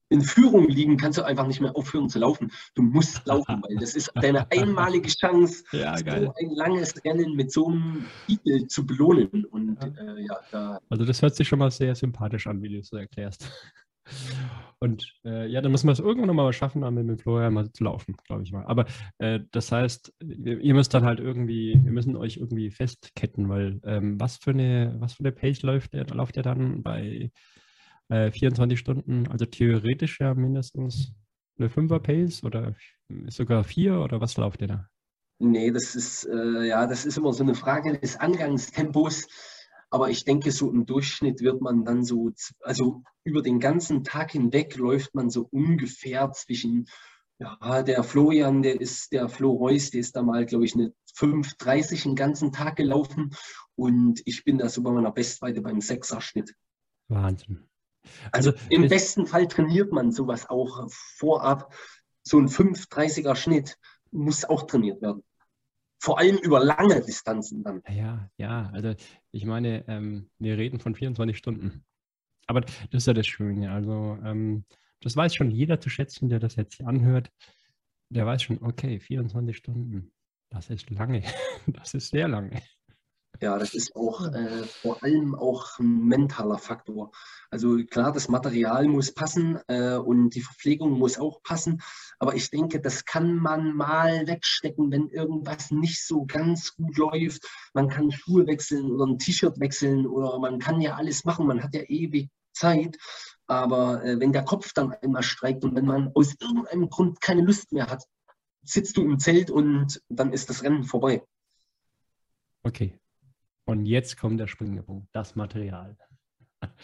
in 0.10 0.22
Führung 0.22 0.68
liegen, 0.68 0.98
kannst 0.98 1.18
du 1.18 1.24
einfach 1.24 1.48
nicht 1.48 1.62
mehr 1.62 1.76
aufhören 1.76 2.10
zu 2.10 2.20
laufen. 2.20 2.52
Du 2.76 2.82
musst 2.82 3.26
laufen, 3.26 3.62
weil 3.62 3.78
das 3.78 3.96
ist 3.96 4.12
deine 4.16 4.50
einmalige 4.52 5.10
Chance, 5.10 5.64
ja, 5.72 5.98
so 5.98 6.34
ein 6.40 6.50
langes 6.56 7.04
Rennen 7.04 7.36
mit 7.36 7.52
so 7.52 7.68
einem 7.68 8.06
Titel 8.26 8.68
zu 8.68 8.86
belohnen. 8.86 9.46
Und, 9.46 9.78
ja. 9.82 9.88
Äh, 9.88 10.26
ja, 10.26 10.40
da 10.52 10.80
also 10.90 11.06
das 11.06 11.22
hört 11.22 11.36
sich 11.36 11.48
schon 11.48 11.60
mal 11.60 11.72
sehr 11.72 11.96
sympathisch 11.96 12.48
an, 12.48 12.62
wie 12.62 12.70
du 12.70 12.80
es 12.80 12.88
so 12.88 12.98
erklärst. 12.98 13.50
Und 14.80 15.14
äh, 15.26 15.48
ja, 15.48 15.62
dann 15.62 15.72
müssen 15.72 15.88
wir 15.88 15.92
es 15.92 16.00
irgendwann 16.00 16.28
nochmal 16.28 16.54
schaffen, 16.54 16.82
mit 16.94 17.08
dem 17.08 17.18
Florian 17.20 17.54
mal 17.54 17.72
zu 17.72 17.84
laufen, 17.84 18.16
glaube 18.26 18.44
ich 18.44 18.52
mal. 18.52 18.66
Aber 18.66 18.86
äh, 19.18 19.42
das 19.52 19.72
heißt, 19.72 20.14
ihr 20.20 20.74
müsst 20.74 20.94
dann 20.94 21.04
halt 21.04 21.20
irgendwie, 21.20 21.80
wir 21.84 21.92
müssen 21.92 22.16
euch 22.16 22.38
irgendwie 22.38 22.72
festketten, 22.72 23.50
weil 23.50 23.80
ähm, 23.84 24.20
was 24.20 24.38
für 24.38 24.52
eine, 24.52 24.96
was 25.00 25.14
für 25.14 25.20
eine 25.20 25.32
Pace 25.32 25.62
läuft 25.64 25.94
der, 25.94 26.08
läuft 26.08 26.38
der 26.38 26.44
dann 26.44 26.82
bei 26.82 27.32
24 28.10 28.72
äh, 28.72 28.78
Stunden, 28.78 29.28
also 29.28 29.46
theoretisch 29.46 30.20
ja 30.20 30.34
mindestens 30.34 31.14
eine 31.58 31.70
5er 31.70 32.00
Pace 32.00 32.44
oder 32.44 32.76
sogar 33.28 33.64
4 33.64 34.00
oder 34.00 34.22
was 34.22 34.38
läuft 34.38 34.62
ihr 34.62 34.68
da? 34.68 34.90
Nee, 35.40 35.72
das 35.72 35.96
ist, 35.96 36.26
äh, 36.26 36.68
ja, 36.68 36.86
das 36.86 37.06
ist 37.06 37.18
immer 37.18 37.32
so 37.34 37.44
eine 37.44 37.56
Frage 37.56 37.98
des 37.98 38.18
Angangstempos. 38.18 39.28
Aber 39.92 40.10
ich 40.10 40.24
denke, 40.24 40.51
so 40.51 40.70
im 40.72 40.86
Durchschnitt 40.86 41.42
wird 41.42 41.62
man 41.62 41.84
dann 41.86 42.04
so, 42.04 42.32
also 42.62 43.01
über 43.24 43.42
den 43.42 43.60
ganzen 43.60 44.04
Tag 44.04 44.32
hinweg 44.32 44.75
läuft 44.75 45.16
man 45.16 45.30
so 45.30 45.48
ungefähr 45.50 46.32
zwischen, 46.32 46.88
ja, 47.39 47.82
der 47.84 48.04
Florian, 48.04 48.62
der 48.62 48.80
ist, 48.82 49.12
der 49.13 49.30
Flo 49.30 49.51
Reus, 49.51 49.89
der 49.89 50.01
ist 50.01 50.16
da 50.16 50.22
mal, 50.22 50.46
glaube 50.46 50.66
ich, 50.66 50.75
eine 50.75 50.94
5,30 51.16 52.04
den 52.04 52.16
ganzen 52.16 52.51
Tag 52.51 52.75
gelaufen. 52.75 53.32
Und 53.75 54.22
ich 54.25 54.44
bin 54.44 54.58
da 54.58 54.70
so 54.70 54.84
bei 54.84 54.92
meiner 54.92 55.12
Bestweite 55.12 55.62
beim 55.62 55.82
Sechser-Schnitt. 55.82 56.54
Wahnsinn. 57.08 57.69
Also, 58.32 58.51
also 58.51 58.65
im 58.70 58.88
besten 58.88 59.25
Fall 59.25 59.48
trainiert 59.48 59.91
man 59.91 60.12
sowas 60.12 60.50
auch 60.50 60.88
vorab. 60.89 61.74
So 62.24 62.39
ein 62.39 62.48
5,30er 62.48 63.36
Schnitt 63.36 63.77
muss 64.12 64.46
auch 64.46 64.63
trainiert 64.63 65.01
werden. 65.01 65.24
Vor 66.01 66.18
allem 66.18 66.38
über 66.38 66.63
lange 66.63 67.01
Distanzen 67.01 67.63
dann. 67.63 67.82
Ja, 67.89 68.29
ja, 68.38 68.70
also 68.74 68.94
ich 69.32 69.46
meine, 69.46 69.86
ähm, 69.88 70.29
wir 70.39 70.58
reden 70.58 70.79
von 70.79 70.96
24 70.96 71.38
Stunden. 71.38 71.84
Aber 72.48 72.62
das 72.62 72.72
ist 72.91 73.08
ja 73.08 73.13
das 73.13 73.27
Schöne. 73.27 73.72
Also 73.72 74.18
ähm, 74.24 74.65
das 75.01 75.15
weiß 75.15 75.36
schon 75.36 75.51
jeder 75.51 75.79
zu 75.79 75.89
schätzen, 75.89 76.29
der 76.29 76.39
das 76.39 76.56
jetzt 76.56 76.75
hier 76.75 76.88
anhört. 76.88 77.32
Der 78.10 78.25
weiß 78.25 78.44
schon, 78.44 78.63
okay, 78.63 79.00
24 79.00 79.56
Stunden, 79.56 80.12
das 80.50 80.70
ist 80.70 80.89
lange. 80.89 81.24
Das 81.68 81.94
ist 81.94 82.10
sehr 82.10 82.27
lange. 82.27 82.62
Ja, 83.41 83.57
das 83.57 83.74
ist 83.74 83.95
auch 83.95 84.25
äh, 84.33 84.65
vor 84.65 85.01
allem 85.01 85.33
auch 85.33 85.79
ein 85.79 86.03
mentaler 86.05 86.57
Faktor. 86.57 87.12
Also 87.50 87.77
klar, 87.86 88.12
das 88.12 88.27
Material 88.27 88.86
muss 88.89 89.13
passen 89.13 89.59
äh, 89.67 89.95
und 89.95 90.31
die 90.31 90.41
Verpflegung 90.41 91.00
muss 91.00 91.17
auch 91.17 91.41
passen. 91.41 91.81
Aber 92.19 92.36
ich 92.36 92.50
denke, 92.50 92.81
das 92.81 93.05
kann 93.05 93.38
man 93.38 93.74
mal 93.74 94.27
wegstecken, 94.27 94.91
wenn 94.91 95.07
irgendwas 95.07 95.71
nicht 95.71 96.05
so 96.05 96.25
ganz 96.25 96.75
gut 96.75 96.98
läuft. 96.98 97.48
Man 97.74 97.88
kann 97.88 98.12
Schuhe 98.12 98.45
wechseln 98.45 98.91
oder 98.91 99.05
ein 99.05 99.17
T-Shirt 99.17 99.57
wechseln 99.62 100.05
oder 100.05 100.38
man 100.39 100.59
kann 100.59 100.81
ja 100.81 100.95
alles 100.95 101.24
machen. 101.24 101.48
Man 101.48 101.63
hat 101.63 101.74
ja 101.74 101.83
ewig 101.83 102.29
Zeit. 102.51 102.98
Aber 103.48 104.03
äh, 104.03 104.19
wenn 104.19 104.33
der 104.33 104.43
Kopf 104.43 104.74
dann 104.74 104.91
einmal 104.91 105.24
streikt 105.24 105.63
und 105.63 105.75
wenn 105.75 105.86
man 105.86 106.12
aus 106.13 106.36
irgendeinem 106.41 106.89
Grund 106.89 107.21
keine 107.21 107.41
Lust 107.41 107.71
mehr 107.71 107.88
hat, 107.88 108.03
sitzt 108.63 108.98
du 108.98 109.03
im 109.03 109.17
Zelt 109.17 109.50
und 109.50 110.01
dann 110.09 110.33
ist 110.33 110.50
das 110.50 110.62
Rennen 110.63 110.83
vorbei. 110.83 111.24
Okay, 112.63 113.00
und 113.70 113.86
jetzt 113.86 114.18
kommt 114.18 114.40
der 114.40 114.48
springende 114.48 114.84
Punkt, 114.84 115.08
das 115.14 115.36
Material. 115.36 115.98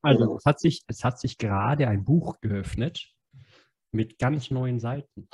Also 0.00 0.36
es 0.36 0.44
hat 0.44 0.60
sich, 0.60 0.84
es 0.86 1.02
hat 1.02 1.18
sich 1.18 1.38
gerade 1.38 1.88
ein 1.88 2.04
Buch 2.04 2.40
geöffnet 2.40 3.12
mit 3.90 4.16
ganz 4.20 4.52
neuen 4.52 4.78
Seiten. 4.78 5.28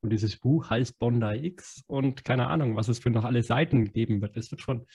Und 0.00 0.10
dieses 0.10 0.38
Buch 0.38 0.70
heißt 0.70 0.98
Bondi 0.98 1.46
X 1.46 1.84
und 1.86 2.24
keine 2.24 2.46
Ahnung, 2.46 2.76
was 2.76 2.88
es 2.88 2.98
für 2.98 3.10
noch 3.10 3.26
alle 3.26 3.42
Seiten 3.42 3.92
geben 3.92 4.22
wird. 4.22 4.38
Es 4.38 4.50
wird 4.50 4.62
schon 4.62 4.86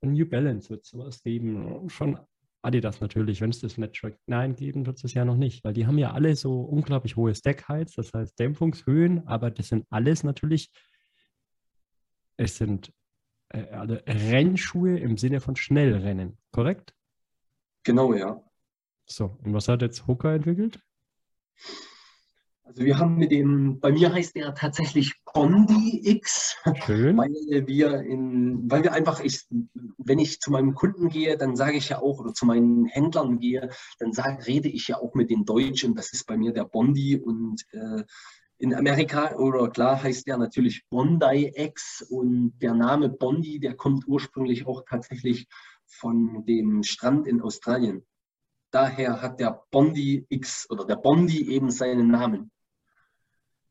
New 0.00 0.26
Balance 0.26 0.70
wird 0.70 0.86
sowas 0.86 1.22
geben, 1.22 1.90
schon 1.90 2.18
Adidas 2.62 3.00
natürlich, 3.00 3.42
wenn 3.42 3.50
es 3.50 3.60
das 3.60 3.76
Network 3.76 4.18
9 4.26 4.56
geben 4.56 4.86
wird 4.86 5.02
es 5.04 5.14
ja 5.14 5.26
noch 5.26 5.36
nicht, 5.36 5.62
weil 5.64 5.74
die 5.74 5.86
haben 5.86 5.98
ja 5.98 6.12
alle 6.12 6.34
so 6.36 6.62
unglaublich 6.62 7.16
hohe 7.16 7.34
Stack 7.34 7.68
Heights, 7.68 7.94
das 7.94 8.12
heißt 8.12 8.38
Dämpfungshöhen, 8.38 9.26
aber 9.26 9.50
das 9.50 9.68
sind 9.68 9.86
alles 9.90 10.24
natürlich, 10.24 10.70
es 12.38 12.56
sind 12.56 12.92
äh, 13.50 13.68
also 13.70 13.96
Rennschuhe 14.06 14.98
im 14.98 15.16
Sinne 15.16 15.40
von 15.40 15.56
Schnellrennen, 15.56 16.38
korrekt? 16.52 16.94
Genau, 17.84 18.14
ja. 18.14 18.42
So, 19.06 19.36
und 19.44 19.52
was 19.52 19.68
hat 19.68 19.82
jetzt 19.82 20.06
Hooker 20.06 20.34
entwickelt? 20.34 20.80
Also 22.62 22.84
wir 22.84 22.98
haben 22.98 23.16
mit 23.16 23.32
dem, 23.32 23.80
bei 23.80 23.90
mir 23.90 24.12
heißt 24.12 24.36
der 24.36 24.54
tatsächlich 24.54 25.14
Bondi 25.34 26.02
X, 26.04 26.56
Schön. 26.86 27.16
weil 27.16 27.32
wir 27.66 28.00
in, 28.02 28.70
weil 28.70 28.84
wir 28.84 28.92
einfach, 28.92 29.18
ich, 29.18 29.48
wenn 29.98 30.20
ich 30.20 30.40
zu 30.40 30.52
meinem 30.52 30.74
Kunden 30.74 31.08
gehe, 31.08 31.36
dann 31.36 31.56
sage 31.56 31.76
ich 31.76 31.88
ja 31.88 31.98
auch, 31.98 32.20
oder 32.20 32.32
zu 32.32 32.46
meinen 32.46 32.86
Händlern 32.86 33.40
gehe, 33.40 33.70
dann 33.98 34.12
sag, 34.12 34.46
rede 34.46 34.68
ich 34.68 34.86
ja 34.86 34.98
auch 34.98 35.14
mit 35.14 35.30
den 35.30 35.44
Deutschen, 35.44 35.96
das 35.96 36.12
ist 36.12 36.28
bei 36.28 36.36
mir 36.36 36.52
der 36.52 36.64
Bondi 36.64 37.16
und 37.16 37.64
äh, 37.72 38.04
in 38.60 38.74
Amerika, 38.74 39.34
oder 39.36 39.70
klar 39.70 40.02
heißt 40.02 40.26
der 40.26 40.36
natürlich 40.36 40.84
Bondi 40.90 41.52
X 41.56 42.02
und 42.10 42.52
der 42.60 42.74
Name 42.74 43.08
Bondi, 43.08 43.58
der 43.58 43.74
kommt 43.74 44.06
ursprünglich 44.06 44.66
auch 44.66 44.84
tatsächlich 44.88 45.48
von 45.86 46.44
dem 46.44 46.82
Strand 46.82 47.26
in 47.26 47.40
Australien. 47.40 48.04
Daher 48.70 49.22
hat 49.22 49.40
der 49.40 49.62
Bondi 49.70 50.26
X 50.28 50.68
oder 50.70 50.84
der 50.84 50.96
Bondi 50.96 51.50
eben 51.50 51.70
seinen 51.70 52.08
Namen 52.08 52.50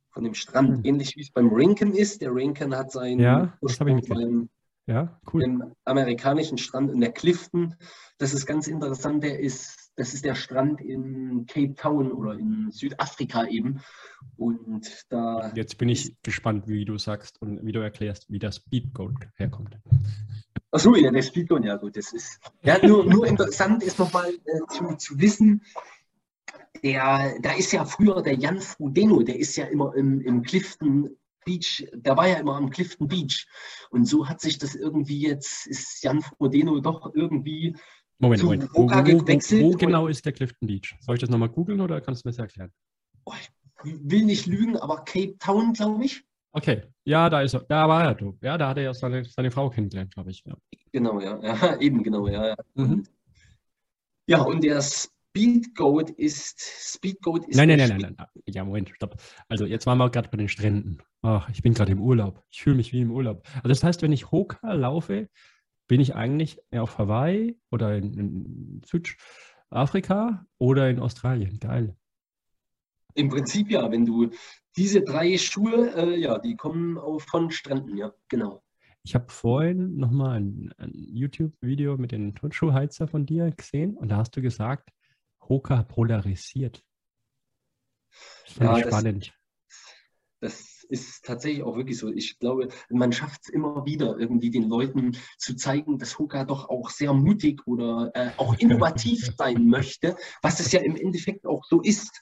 von 0.09 0.23
dem 0.23 0.33
Strand, 0.33 0.77
hm. 0.77 0.85
ähnlich 0.85 1.15
wie 1.15 1.21
es 1.21 1.31
beim 1.31 1.53
Rinken 1.53 1.93
ist. 1.93 2.21
Der 2.21 2.33
Rinken 2.33 2.75
hat 2.75 2.91
seinen 2.91 3.19
ja, 3.19 3.57
Ursprung 3.61 4.01
beim, 4.07 4.49
ja, 4.87 5.19
cool. 5.31 5.75
amerikanischen 5.85 6.57
Strand 6.57 6.89
in 6.89 6.99
der 6.99 7.11
Clifton. 7.11 7.75
Das 8.17 8.33
ist 8.33 8.47
ganz 8.47 8.67
interessant. 8.67 9.23
Der 9.23 9.39
ist, 9.39 9.78
das 9.99 10.13
ist 10.13 10.23
der 10.23 10.35
Strand 10.35 10.79
in 10.79 11.45
Cape 11.45 11.75
Town 11.75 12.11
oder 12.11 12.33
in 12.33 12.71
Südafrika 12.71 13.45
eben. 13.45 13.81
Und 14.37 15.05
da. 15.09 15.51
Jetzt 15.55 15.77
bin 15.77 15.89
ich 15.89 16.15
gespannt, 16.23 16.67
wie 16.67 16.85
du 16.85 16.97
sagst 16.97 17.41
und 17.41 17.65
wie 17.65 17.71
du 17.71 17.81
erklärst, 17.81 18.31
wie 18.31 18.39
das 18.39 18.57
Speedgoat 18.57 19.27
herkommt. 19.35 19.77
Achso, 20.71 20.95
ja, 20.95 21.11
der 21.11 21.21
Speedgoat, 21.21 21.65
ja 21.65 21.75
gut, 21.75 21.97
das 21.97 22.13
ist. 22.13 22.39
Ja, 22.63 22.77
nur, 22.85 23.05
nur 23.05 23.27
interessant 23.27 23.83
ist 23.83 23.99
nochmal 23.99 24.29
äh, 24.29 24.59
zu, 24.69 24.95
zu 24.95 25.19
wissen, 25.19 25.63
der, 26.83 27.35
da 27.41 27.51
ist 27.53 27.73
ja 27.73 27.83
früher 27.83 28.21
der 28.21 28.35
Jan 28.35 28.61
Frodeno, 28.61 29.21
der 29.21 29.37
ist 29.37 29.55
ja 29.57 29.65
immer 29.65 29.93
im, 29.95 30.21
im 30.21 30.43
Clifton 30.43 31.09
Beach, 31.45 31.87
der 31.93 32.15
war 32.15 32.27
ja 32.27 32.35
immer 32.35 32.55
am 32.55 32.69
Clifton 32.69 33.07
Beach. 33.07 33.47
Und 33.89 34.05
so 34.05 34.27
hat 34.27 34.39
sich 34.39 34.59
das 34.59 34.75
irgendwie 34.75 35.19
jetzt, 35.19 35.67
ist 35.67 36.03
Jan 36.03 36.21
Frodeno 36.21 36.79
doch 36.79 37.13
irgendwie 37.15 37.75
Moment, 38.19 38.43
Moment. 38.43 38.69
Wo, 38.73 38.83
wo, 38.83 38.89
wo, 38.89 39.71
wo, 39.71 39.77
genau 39.77 40.07
ist 40.07 40.25
der 40.25 40.33
Clifton 40.33 40.67
Beach? 40.67 40.95
Soll 40.99 41.15
ich 41.15 41.21
das 41.21 41.29
nochmal 41.29 41.49
googeln 41.49 41.79
oder 41.79 42.01
kannst 42.01 42.23
du 42.23 42.27
mir 42.27 42.31
das 42.31 42.39
erklären? 42.39 42.71
Oh, 43.23 43.33
ich 43.39 43.49
will 44.03 44.25
nicht 44.25 44.45
lügen, 44.45 44.75
aber 44.77 44.97
Cape 45.05 45.37
Town, 45.39 45.73
glaube 45.73 46.03
ich. 46.03 46.23
Okay, 46.51 46.83
ja, 47.05 47.29
da 47.29 47.41
ist 47.41 47.53
er. 47.53 47.61
Da 47.61 47.87
war 47.87 48.03
er, 48.03 48.15
du. 48.15 48.37
Ja, 48.41 48.57
da 48.57 48.69
hat 48.69 48.77
er 48.77 48.83
ja 48.83 48.93
seine, 48.93 49.23
seine 49.23 49.51
Frau 49.51 49.69
kennengelernt, 49.69 50.13
glaube 50.13 50.31
ich. 50.31 50.43
Ja. 50.45 50.55
Genau, 50.91 51.19
ja. 51.21 51.39
ja. 51.41 51.77
Eben, 51.79 52.03
genau, 52.03 52.27
ja. 52.27 52.55
Mhm. 52.73 53.03
Ja, 54.27 54.41
und 54.41 54.63
der 54.63 54.81
Speedgoat 54.81 56.09
ist. 56.11 56.59
Speedgoat 56.59 57.47
ist. 57.47 57.55
Nein, 57.55 57.69
nein, 57.69 57.77
nein, 57.77 57.97
nein, 58.01 58.15
nein. 58.17 58.27
Ja, 58.47 58.65
Moment, 58.65 58.89
stopp. 58.89 59.21
Also, 59.47 59.65
jetzt 59.65 59.85
waren 59.85 59.99
wir 59.99 60.09
gerade 60.09 60.29
bei 60.29 60.37
den 60.37 60.49
Stränden. 60.49 61.01
Ach, 61.21 61.47
ich 61.49 61.61
bin 61.61 61.73
gerade 61.73 61.91
im 61.91 62.01
Urlaub. 62.01 62.43
Ich 62.49 62.63
fühle 62.63 62.75
mich 62.75 62.91
wie 62.93 63.01
im 63.01 63.11
Urlaub. 63.11 63.47
Also, 63.55 63.69
das 63.69 63.83
heißt, 63.83 64.01
wenn 64.01 64.11
ich 64.11 64.31
Hoka 64.31 64.73
laufe, 64.73 65.29
bin 65.89 65.99
ich 65.99 66.15
eigentlich 66.15 66.61
auf 66.71 66.97
Hawaii 66.99 67.59
oder 67.71 67.97
in, 67.97 68.13
in 68.13 68.81
Südafrika 68.85 70.45
oder 70.59 70.89
in 70.89 70.99
Australien. 70.99 71.59
Geil. 71.59 71.97
Im 73.15 73.27
Prinzip 73.27 73.71
ja, 73.71 73.91
wenn 73.91 74.05
du 74.05 74.29
diese 74.77 75.01
drei 75.01 75.37
Schuhe, 75.37 75.91
äh, 75.95 76.17
ja, 76.17 76.37
die 76.37 76.55
kommen 76.55 76.97
auch 76.97 77.19
von 77.19 77.49
Stränden, 77.51 77.97
ja, 77.97 78.13
genau. 78.29 78.63
Ich 79.03 79.15
habe 79.15 79.31
vorhin 79.31 79.97
nochmal 79.97 80.39
ein, 80.39 80.71
ein 80.77 80.91
YouTube-Video 80.93 81.97
mit 81.97 82.11
den 82.11 82.35
Turnschuhheizer 82.35 83.07
von 83.07 83.25
dir 83.25 83.49
gesehen 83.49 83.97
und 83.97 84.09
da 84.09 84.17
hast 84.17 84.37
du 84.37 84.41
gesagt, 84.41 84.91
Hoka 85.41 85.81
polarisiert. 85.83 86.85
Das 88.45 88.57
ja, 88.57 88.79
spannend. 88.79 89.33
Das, 90.39 90.78
ist 90.89 91.23
tatsächlich 91.23 91.63
auch 91.63 91.77
wirklich 91.77 91.97
so. 91.97 92.09
Ich 92.09 92.39
glaube, 92.39 92.69
man 92.89 93.11
schafft 93.11 93.41
es 93.43 93.49
immer 93.49 93.85
wieder, 93.85 94.17
irgendwie 94.17 94.49
den 94.49 94.67
Leuten 94.67 95.17
zu 95.37 95.55
zeigen, 95.55 95.97
dass 95.97 96.19
Hoka 96.19 96.43
doch 96.43 96.69
auch 96.69 96.89
sehr 96.89 97.13
mutig 97.13 97.65
oder 97.67 98.11
äh, 98.13 98.31
auch 98.37 98.55
innovativ 98.59 99.31
sein 99.37 99.67
möchte, 99.67 100.15
was 100.41 100.59
es 100.59 100.71
ja 100.71 100.81
im 100.81 100.95
Endeffekt 100.95 101.45
auch 101.45 101.63
so 101.65 101.81
ist. 101.81 102.21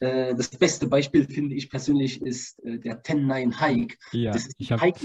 Äh, 0.00 0.34
das 0.34 0.50
beste 0.50 0.86
Beispiel, 0.88 1.26
finde 1.26 1.54
ich 1.54 1.70
persönlich, 1.70 2.20
ist 2.22 2.62
äh, 2.64 2.78
der 2.78 3.02
10-9 3.02 3.60
Hike. 3.60 3.96
Ja, 4.12 4.34
ich, 4.58 4.72
hab, 4.72 4.80
Hike, 4.80 5.00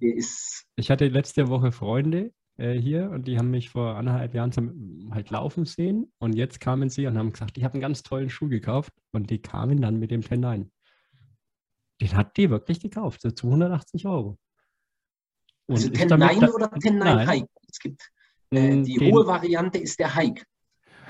ich 0.00 0.90
hatte 0.90 1.08
letzte 1.08 1.48
Woche 1.48 1.72
Freunde, 1.72 2.32
äh, 2.58 2.74
hier 2.74 3.10
und 3.10 3.26
die 3.26 3.38
haben 3.38 3.50
mich 3.50 3.70
vor 3.70 3.96
anderthalb 3.96 4.34
Jahren 4.34 4.52
zum 4.52 5.10
halt 5.10 5.30
laufen 5.30 5.64
sehen 5.64 6.12
und 6.18 6.34
jetzt 6.34 6.60
kamen 6.60 6.88
sie 6.88 7.06
und 7.06 7.18
haben 7.18 7.32
gesagt, 7.32 7.58
ich 7.58 7.64
habe 7.64 7.74
einen 7.74 7.82
ganz 7.82 8.02
tollen 8.02 8.30
Schuh 8.30 8.48
gekauft 8.48 8.92
und 9.12 9.30
die 9.30 9.40
kamen 9.40 9.80
dann 9.80 9.98
mit 9.98 10.10
dem 10.10 10.22
10 10.22 10.68
Den 12.00 12.16
hat 12.16 12.36
die 12.36 12.50
wirklich 12.50 12.80
gekauft, 12.80 13.22
so 13.22 13.30
280 13.30 14.06
Euro. 14.06 14.38
Und 15.66 15.76
also 15.76 15.90
10 15.90 16.12
oder 16.12 16.70
10 16.78 17.28
Hike? 17.28 17.48
Es 17.68 17.78
gibt 17.78 18.10
äh, 18.50 18.82
die 18.82 18.96
den, 18.98 19.14
hohe 19.14 19.26
Variante 19.26 19.78
ist 19.78 19.98
der 19.98 20.14
Hike. 20.14 20.44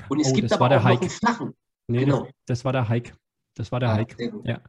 Und 0.09 0.21
es 0.21 0.31
oh, 0.31 0.33
gibt 0.35 0.53
aber 0.53 0.67
auch 0.67 0.83
noch 0.83 1.01
einen 1.01 1.11
flachen. 1.11 1.55
Nee, 1.89 2.01
genau. 2.05 2.25
das, 2.25 2.33
das 2.47 2.65
war 2.65 2.73
der 2.73 2.89
Hike. 2.89 3.13
Das 3.55 3.73
war 3.73 3.81
der 3.81 3.91
ah, 3.91 3.97
Hike. 3.97 4.33
Ja. 4.45 4.61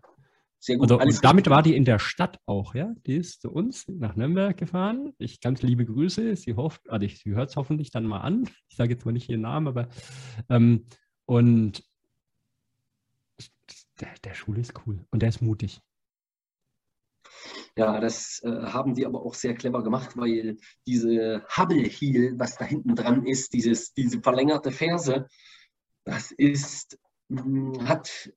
Sehr 0.59 0.77
gut. 0.77 0.91
Also, 0.91 1.03
und 1.03 1.23
damit 1.23 1.49
war 1.49 1.61
die 1.61 1.75
in 1.75 1.85
der 1.85 1.99
Stadt 1.99 2.39
auch, 2.45 2.73
ja. 2.73 2.93
Die 3.05 3.15
ist 3.15 3.41
zu 3.41 3.51
uns 3.51 3.87
nach 3.87 4.15
Nürnberg 4.15 4.57
gefahren. 4.57 5.13
Ich 5.17 5.39
ganz 5.39 5.61
liebe 5.61 5.85
Grüße. 5.85 6.35
Sie 6.35 6.55
hofft, 6.55 6.89
also 6.89 7.07
sie 7.07 7.31
hört 7.31 7.49
es 7.49 7.55
hoffentlich 7.55 7.91
dann 7.91 8.05
mal 8.05 8.21
an. 8.21 8.49
Ich 8.69 8.75
sage 8.75 8.93
jetzt 8.93 9.05
mal 9.05 9.11
nicht 9.11 9.29
ihren 9.29 9.41
Namen, 9.41 9.67
aber 9.67 9.87
ähm, 10.49 10.85
und 11.25 11.83
der, 13.99 14.09
der 14.23 14.33
Schule 14.33 14.61
ist 14.61 14.73
cool 14.85 15.05
und 15.11 15.21
der 15.21 15.29
ist 15.29 15.41
mutig. 15.41 15.81
Ja, 17.77 17.99
das 17.99 18.41
äh, 18.43 18.49
haben 18.49 18.95
die 18.95 19.05
aber 19.05 19.23
auch 19.23 19.35
sehr 19.35 19.53
clever 19.53 19.83
gemacht, 19.83 20.17
weil 20.17 20.57
diese 20.87 21.45
Hubble 21.55 21.83
Heel, 21.83 22.33
was 22.39 22.57
da 22.57 22.65
hinten 22.65 22.95
dran 22.95 23.23
ist, 23.23 23.53
dieses, 23.53 23.93
diese 23.93 24.19
verlängerte 24.19 24.71
Ferse, 24.71 25.27
das 26.03 26.31
ist, 26.31 26.97
mh, 27.27 27.43
hm, 27.43 27.87
hat 27.87 28.31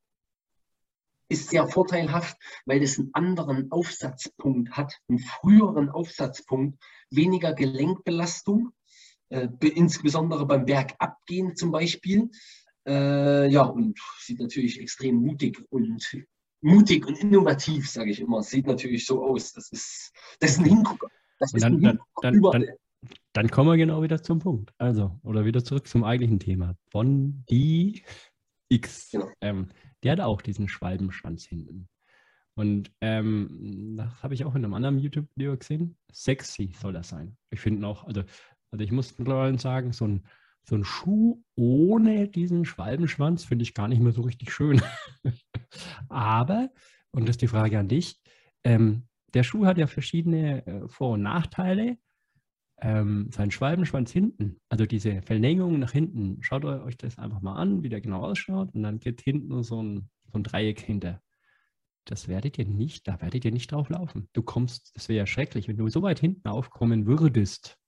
ist 1.30 1.48
sehr 1.48 1.66
vorteilhaft, 1.68 2.36
weil 2.66 2.82
es 2.82 2.98
einen 2.98 3.14
anderen 3.14 3.70
Aufsatzpunkt 3.70 4.72
hat, 4.72 4.98
einen 5.08 5.20
früheren 5.20 5.88
Aufsatzpunkt, 5.88 6.82
weniger 7.08 7.54
Gelenkbelastung, 7.54 8.72
äh, 9.30 9.48
insbesondere 9.60 10.44
beim 10.44 10.66
Bergabgehen 10.66 11.56
zum 11.56 11.70
Beispiel. 11.70 12.30
Äh, 12.86 13.48
ja, 13.50 13.62
und 13.62 13.98
sieht 14.18 14.40
natürlich 14.40 14.80
extrem 14.80 15.16
mutig 15.16 15.64
und 15.70 16.26
mutig 16.60 17.06
und 17.06 17.18
innovativ, 17.18 17.88
sage 17.88 18.10
ich 18.10 18.20
immer. 18.20 18.42
Sieht 18.42 18.66
natürlich 18.66 19.06
so 19.06 19.24
aus. 19.24 19.52
Das 19.52 19.70
ist, 19.70 20.12
das 20.38 20.52
ist 20.52 20.58
ein 20.58 20.64
Hingucker. 20.66 21.08
Das 21.38 21.52
ist 21.52 21.62
dann, 21.62 21.74
ein 21.74 21.80
Hingucker 21.80 22.20
dann, 22.22 22.40
dann, 22.40 22.66
dann, 23.32 23.50
kommen 23.50 23.70
wir 23.70 23.76
genau 23.76 24.02
wieder 24.02 24.22
zum 24.22 24.40
Punkt. 24.40 24.72
Also, 24.78 25.18
oder 25.22 25.44
wieder 25.44 25.64
zurück 25.64 25.88
zum 25.88 26.04
eigentlichen 26.04 26.38
Thema. 26.38 26.76
Bondi 26.90 28.02
X. 28.68 29.10
Genau. 29.10 29.30
Ähm, 29.40 29.68
der 30.02 30.12
hat 30.12 30.20
auch 30.20 30.42
diesen 30.42 30.68
Schwalbenschwanz 30.68 31.44
hinten. 31.44 31.88
Und 32.54 32.92
ähm, 33.00 33.94
das 33.96 34.22
habe 34.22 34.34
ich 34.34 34.44
auch 34.44 34.54
in 34.54 34.64
einem 34.64 34.74
anderen 34.74 34.98
YouTube-Video 34.98 35.56
gesehen. 35.56 35.96
Sexy 36.12 36.74
soll 36.78 36.92
das 36.92 37.08
sein. 37.08 37.36
Ich 37.50 37.60
finde 37.60 37.86
auch, 37.86 38.04
also, 38.04 38.22
also 38.70 38.84
ich 38.84 38.92
muss 38.92 39.18
mittlerweile 39.18 39.58
sagen, 39.58 39.92
so 39.92 40.06
ein, 40.06 40.26
so 40.64 40.76
ein 40.76 40.84
Schuh 40.84 41.42
ohne 41.56 42.28
diesen 42.28 42.64
Schwalbenschwanz 42.64 43.44
finde 43.44 43.62
ich 43.62 43.74
gar 43.74 43.88
nicht 43.88 44.00
mehr 44.00 44.12
so 44.12 44.22
richtig 44.22 44.52
schön. 44.52 44.80
Aber, 46.08 46.70
und 47.10 47.22
das 47.22 47.34
ist 47.34 47.42
die 47.42 47.48
Frage 47.48 47.78
an 47.78 47.88
dich, 47.88 48.20
ähm, 48.64 49.08
der 49.34 49.42
Schuh 49.42 49.66
hat 49.66 49.78
ja 49.78 49.86
verschiedene 49.86 50.66
äh, 50.66 50.88
Vor- 50.88 51.12
und 51.12 51.22
Nachteile 51.22 51.98
ähm, 52.80 53.30
seinen 53.30 53.50
Schwalbenschwanz 53.50 54.10
hinten, 54.10 54.58
also 54.68 54.86
diese 54.86 55.22
Verlängerung 55.22 55.78
nach 55.78 55.92
hinten, 55.92 56.42
schaut 56.42 56.64
euch 56.64 56.96
das 56.96 57.18
einfach 57.18 57.40
mal 57.40 57.56
an, 57.56 57.82
wie 57.82 57.88
der 57.88 58.00
genau 58.00 58.22
ausschaut 58.22 58.74
und 58.74 58.82
dann 58.82 59.00
geht 59.00 59.20
hinten 59.20 59.62
so 59.62 59.82
ein, 59.82 60.08
so 60.32 60.38
ein 60.38 60.42
Dreieck 60.42 60.80
hinter. 60.80 61.20
Das 62.06 62.26
werdet 62.26 62.58
ihr 62.58 62.64
nicht, 62.64 63.06
da 63.06 63.20
werdet 63.20 63.44
ihr 63.44 63.52
nicht 63.52 63.70
drauf 63.70 63.90
laufen. 63.90 64.28
Du 64.32 64.42
kommst, 64.42 64.96
das 64.96 65.08
wäre 65.08 65.18
ja 65.18 65.26
schrecklich, 65.26 65.68
wenn 65.68 65.76
du 65.76 65.88
so 65.88 66.02
weit 66.02 66.18
hinten 66.18 66.48
aufkommen 66.48 67.06
würdest, 67.06 67.78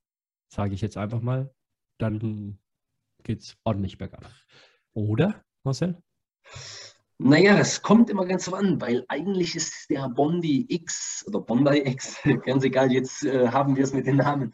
sage 0.48 0.74
ich 0.74 0.82
jetzt 0.82 0.98
einfach 0.98 1.22
mal, 1.22 1.52
dann 1.98 2.58
geht 3.24 3.40
es 3.40 3.56
ordentlich 3.64 3.98
bergab. 3.98 4.30
Oder, 4.94 5.44
Marcel? 5.64 6.02
Naja, 7.18 7.56
das 7.56 7.82
kommt 7.82 8.10
immer 8.10 8.26
ganz 8.26 8.46
so 8.46 8.54
an, 8.54 8.80
weil 8.80 9.04
eigentlich 9.08 9.54
ist 9.54 9.88
der 9.90 10.08
Bondi 10.08 10.66
X 10.68 11.24
oder 11.28 11.40
Bondi 11.40 11.78
X, 11.86 12.18
ganz 12.44 12.64
egal, 12.64 12.90
jetzt 12.90 13.24
äh, 13.24 13.48
haben 13.48 13.76
wir 13.76 13.84
es 13.84 13.92
mit 13.92 14.06
den 14.06 14.16
Namen. 14.16 14.52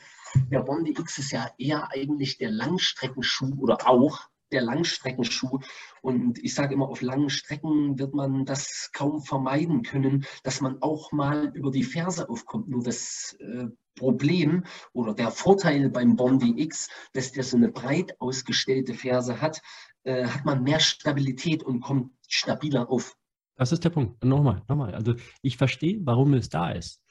Der 0.50 0.60
Bondi 0.60 0.90
X 0.90 1.18
ist 1.18 1.32
ja 1.32 1.50
eher 1.56 1.90
eigentlich 1.90 2.36
der 2.36 2.50
Langstreckenschuh 2.50 3.54
oder 3.58 3.88
auch 3.88 4.28
der 4.52 4.62
Langstreckenschuh. 4.62 5.60
Und 6.02 6.38
ich 6.44 6.54
sage 6.54 6.74
immer, 6.74 6.88
auf 6.88 7.00
langen 7.00 7.30
Strecken 7.30 7.98
wird 7.98 8.14
man 8.14 8.44
das 8.44 8.90
kaum 8.92 9.22
vermeiden 9.22 9.82
können, 9.82 10.26
dass 10.42 10.60
man 10.60 10.82
auch 10.82 11.10
mal 11.12 11.50
über 11.54 11.70
die 11.70 11.84
Ferse 11.84 12.28
aufkommt. 12.28 12.68
Nur 12.68 12.82
das 12.82 13.36
äh, 13.40 13.68
Problem 13.98 14.64
oder 14.92 15.14
der 15.14 15.30
Vorteil 15.30 15.90
beim 15.90 16.16
Bondi 16.16 16.54
X, 16.62 16.88
dass 17.12 17.32
der 17.32 17.44
so 17.44 17.56
eine 17.56 17.70
breit 17.70 18.20
ausgestellte 18.20 18.94
Ferse 18.94 19.40
hat, 19.40 19.60
äh, 20.04 20.26
hat 20.26 20.44
man 20.44 20.62
mehr 20.62 20.80
Stabilität 20.80 21.62
und 21.62 21.80
kommt 21.80 22.12
stabiler 22.26 22.90
auf. 22.90 23.16
Das 23.56 23.72
ist 23.72 23.84
der 23.84 23.90
Punkt. 23.90 24.24
Nochmal, 24.24 24.62
nochmal. 24.68 24.94
Also 24.94 25.14
ich 25.42 25.56
verstehe, 25.56 25.98
warum 26.04 26.34
es 26.34 26.48
da 26.48 26.70
ist. 26.70 27.02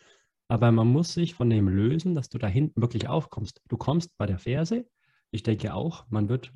Aber 0.48 0.72
man 0.72 0.88
muss 0.88 1.14
sich 1.14 1.34
von 1.34 1.50
dem 1.50 1.68
lösen, 1.68 2.16
dass 2.16 2.30
du 2.30 2.38
da 2.38 2.48
hinten 2.48 2.82
wirklich 2.82 3.10
aufkommst. 3.10 3.62
Du 3.68 3.78
kommst 3.78 4.18
bei 4.18 4.26
der 4.26 4.40
Ferse. 4.40 4.88
Ich 5.30 5.44
denke 5.44 5.74
auch, 5.74 6.06
man 6.10 6.30
wird 6.30 6.54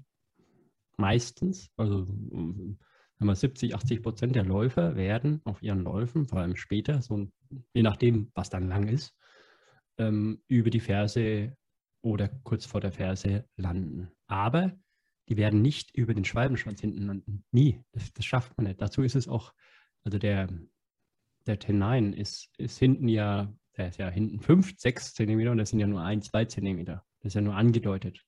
meistens, 0.98 1.70
also 1.76 2.08
wenn 2.08 2.78
man 3.28 3.36
70, 3.36 3.76
80 3.76 4.02
Prozent 4.02 4.36
der 4.36 4.46
Läufer 4.46 4.96
werden 4.96 5.42
auf 5.44 5.62
ihren 5.62 5.84
Läufen, 5.84 6.26
vor 6.26 6.40
allem 6.40 6.56
später, 6.56 7.02
so 7.02 7.28
je 7.74 7.84
nachdem, 7.84 8.32
was 8.34 8.50
dann 8.50 8.70
lang 8.70 8.88
ist, 8.88 9.14
ähm, 9.98 10.42
über 10.48 10.70
die 10.70 10.80
Ferse 10.80 11.56
oder 12.02 12.30
kurz 12.44 12.66
vor 12.66 12.82
der 12.82 12.92
Ferse 12.92 13.46
landen. 13.56 14.12
Aber 14.28 14.72
die 15.30 15.38
werden 15.38 15.62
nicht 15.62 15.96
über 15.96 16.14
den 16.14 16.26
Schwalbenschwanz 16.26 16.82
hinten 16.82 17.04
landen. 17.04 17.46
Nie. 17.52 17.84
Das, 17.92 18.12
das, 18.14 18.26
schafft 18.26 18.58
man 18.58 18.68
nicht. 18.68 18.82
Dazu 18.82 19.04
ist 19.04 19.16
es 19.16 19.28
auch, 19.28 19.54
also 20.04 20.18
der, 20.18 20.50
der 21.46 21.60
T9 21.60 22.14
ist, 22.14 22.50
ist 22.58 22.78
hinten 22.80 23.08
ja, 23.08 23.54
der 23.78 23.90
ist 23.90 23.98
ja 23.98 24.10
hinten 24.10 24.42
5, 24.42 24.74
6 24.78 25.14
Zentimeter 25.14 25.52
und 25.52 25.58
das 25.58 25.70
sind 25.70 25.80
ja 25.80 25.88
nur 25.88 26.02
1, 26.02 26.28
2 26.28 26.46
Zentimeter. 26.46 27.06
Das 27.20 27.30
ist 27.30 27.36
ja 27.36 27.42
nur 27.42 27.56
angedeutet. 27.56 28.26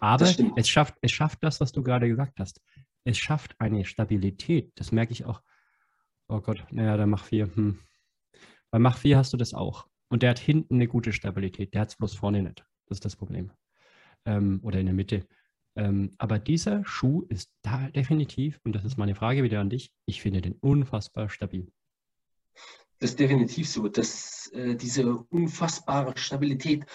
Aber 0.00 0.32
es 0.56 0.68
schafft, 0.68 0.94
es 1.00 1.10
schafft 1.10 1.42
das, 1.42 1.60
was 1.60 1.72
du 1.72 1.82
gerade 1.82 2.08
gesagt 2.08 2.38
hast. 2.38 2.60
Es 3.04 3.18
schafft 3.18 3.60
eine 3.60 3.84
Stabilität. 3.84 4.72
Das 4.76 4.92
merke 4.92 5.12
ich 5.12 5.24
auch. 5.24 5.42
Oh 6.28 6.40
Gott, 6.40 6.64
naja, 6.70 6.96
der 6.96 7.06
Mach 7.06 7.24
4. 7.24 7.54
Hm. 7.54 7.78
Bei 8.70 8.78
Mach 8.78 8.98
4 8.98 9.18
hast 9.18 9.32
du 9.32 9.36
das 9.36 9.52
auch. 9.52 9.86
Und 10.14 10.22
der 10.22 10.30
hat 10.30 10.38
hinten 10.38 10.76
eine 10.76 10.86
gute 10.86 11.12
Stabilität. 11.12 11.74
Der 11.74 11.80
hat 11.80 11.88
es 11.88 11.96
bloß 11.96 12.14
vorne 12.14 12.40
nicht. 12.40 12.64
Das 12.86 12.98
ist 12.98 13.04
das 13.04 13.16
Problem. 13.16 13.50
Ähm, 14.24 14.60
oder 14.62 14.78
in 14.78 14.86
der 14.86 14.94
Mitte. 14.94 15.26
Ähm, 15.74 16.14
aber 16.18 16.38
dieser 16.38 16.84
Schuh 16.84 17.24
ist 17.28 17.50
da 17.62 17.90
definitiv, 17.90 18.60
und 18.62 18.76
das 18.76 18.84
ist 18.84 18.96
meine 18.96 19.16
Frage 19.16 19.42
wieder 19.42 19.58
an 19.58 19.70
dich, 19.70 19.90
ich 20.06 20.22
finde 20.22 20.40
den 20.40 20.52
unfassbar 20.52 21.28
stabil. 21.30 21.66
Das 23.00 23.10
ist 23.10 23.18
definitiv 23.18 23.68
so. 23.68 23.88
dass 23.88 24.52
äh, 24.52 24.76
diese 24.76 25.16
unfassbare 25.16 26.16
Stabilität 26.16 26.86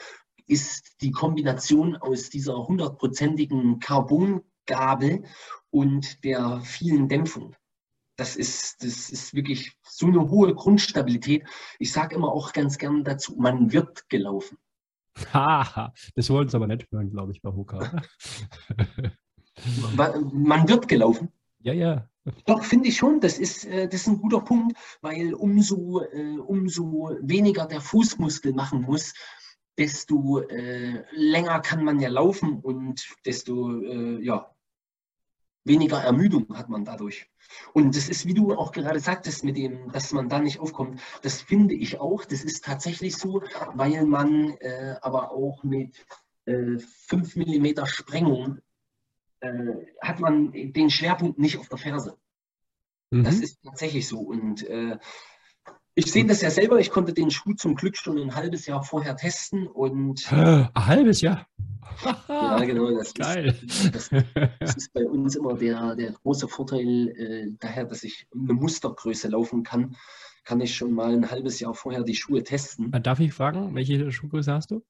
ist 0.47 1.01
die 1.01 1.11
Kombination 1.11 1.97
aus 1.97 2.29
dieser 2.29 2.55
hundertprozentigen 2.69 3.81
Carbongabel 3.81 5.25
und 5.71 6.23
der 6.23 6.61
vielen 6.61 7.09
Dämpfung. 7.09 7.53
Das 8.19 8.35
ist, 8.35 8.83
das 8.83 9.09
ist 9.09 9.33
wirklich 9.33 9.71
so 9.81 10.07
eine 10.07 10.29
hohe 10.29 10.53
Grundstabilität. 10.53 11.47
Ich 11.79 11.93
sage 11.93 12.15
immer 12.15 12.27
auch 12.33 12.51
ganz 12.51 12.77
gern 12.77 13.05
dazu, 13.05 13.35
man 13.37 13.71
wird 13.71 14.09
gelaufen. 14.09 14.57
Haha, 15.33 15.93
das 16.15 16.29
wollen 16.29 16.49
sie 16.49 16.57
aber 16.57 16.67
nicht 16.67 16.91
hören, 16.91 17.11
glaube 17.11 17.31
ich, 17.31 17.41
bei 17.41 17.49
Hoka. 17.49 18.03
man 20.33 20.67
wird 20.67 20.89
gelaufen. 20.89 21.31
Ja, 21.59 21.71
ja. 21.71 22.09
Doch, 22.45 22.63
finde 22.65 22.89
ich 22.89 22.97
schon. 22.97 23.21
Das 23.21 23.39
ist, 23.39 23.63
äh, 23.63 23.87
das 23.87 24.01
ist 24.01 24.07
ein 24.07 24.19
guter 24.19 24.41
Punkt, 24.41 24.77
weil 24.99 25.33
umso, 25.33 26.01
äh, 26.01 26.37
umso 26.39 27.15
weniger 27.21 27.67
der 27.67 27.79
Fußmuskel 27.79 28.51
machen 28.53 28.81
muss, 28.81 29.13
desto 29.77 30.41
äh, 30.41 31.05
länger 31.11 31.61
kann 31.61 31.85
man 31.85 32.01
ja 32.01 32.09
laufen 32.09 32.59
und 32.59 33.07
desto 33.25 33.71
ja, 34.19 34.53
weniger 35.63 36.01
Ermüdung 36.01 36.47
hat 36.55 36.69
man 36.69 36.85
dadurch. 36.85 37.29
Und 37.73 37.95
das 37.95 38.09
ist, 38.09 38.25
wie 38.25 38.33
du 38.33 38.53
auch 38.53 38.71
gerade 38.71 38.99
sagtest, 38.99 39.43
mit 39.43 39.57
dem, 39.57 39.91
dass 39.91 40.13
man 40.13 40.29
da 40.29 40.39
nicht 40.39 40.59
aufkommt, 40.59 41.01
das 41.21 41.41
finde 41.41 41.73
ich 41.73 41.99
auch. 41.99 42.25
Das 42.25 42.43
ist 42.43 42.65
tatsächlich 42.65 43.17
so, 43.17 43.41
weil 43.73 44.05
man 44.05 44.51
äh, 44.59 44.95
aber 45.01 45.31
auch 45.31 45.63
mit 45.63 46.05
äh, 46.45 46.77
5 46.77 47.35
mm 47.35 47.85
Sprengung 47.85 48.59
äh, 49.39 49.73
hat 50.01 50.19
man 50.19 50.51
den 50.51 50.89
Schwerpunkt 50.89 51.39
nicht 51.39 51.57
auf 51.57 51.69
der 51.69 51.77
Ferse. 51.77 52.17
Mhm. 53.11 53.23
Das 53.23 53.39
ist 53.39 53.61
tatsächlich 53.63 54.07
so. 54.07 54.19
Und 54.19 54.67
äh, 54.67 54.97
ich 55.99 56.11
sehe 56.11 56.25
das 56.25 56.41
ja 56.41 56.49
selber, 56.49 56.79
ich 56.79 56.89
konnte 56.89 57.13
den 57.13 57.29
Schuh 57.29 57.53
zum 57.53 57.75
Glück 57.75 57.97
schon 57.97 58.17
ein 58.17 58.35
halbes 58.35 58.65
Jahr 58.65 58.83
vorher 58.83 59.15
testen 59.15 59.67
und. 59.67 60.31
Ein 60.31 60.69
halbes 60.75 61.21
Jahr? 61.21 61.45
ja, 62.29 62.63
genau. 62.63 62.89
Das 62.91 63.13
Geil. 63.13 63.55
Ist, 63.61 63.93
das, 63.93 64.09
das, 64.59 64.75
ist 64.75 64.93
bei 64.93 65.05
uns 65.05 65.35
immer 65.35 65.55
der, 65.55 65.95
der 65.95 66.11
große 66.11 66.47
Vorteil, 66.47 67.09
äh, 67.09 67.47
daher, 67.59 67.85
dass 67.85 68.03
ich 68.03 68.27
eine 68.33 68.53
Mustergröße 68.53 69.27
laufen 69.27 69.63
kann, 69.63 69.95
kann 70.45 70.61
ich 70.61 70.75
schon 70.75 70.93
mal 70.93 71.13
ein 71.13 71.29
halbes 71.29 71.59
Jahr 71.59 71.73
vorher 71.73 72.03
die 72.03 72.15
Schuhe 72.15 72.43
testen. 72.43 72.91
Darf 73.03 73.19
ich 73.19 73.33
fragen, 73.33 73.75
welche 73.75 74.11
Schuhgröße 74.11 74.53
hast 74.53 74.71
du? 74.71 74.81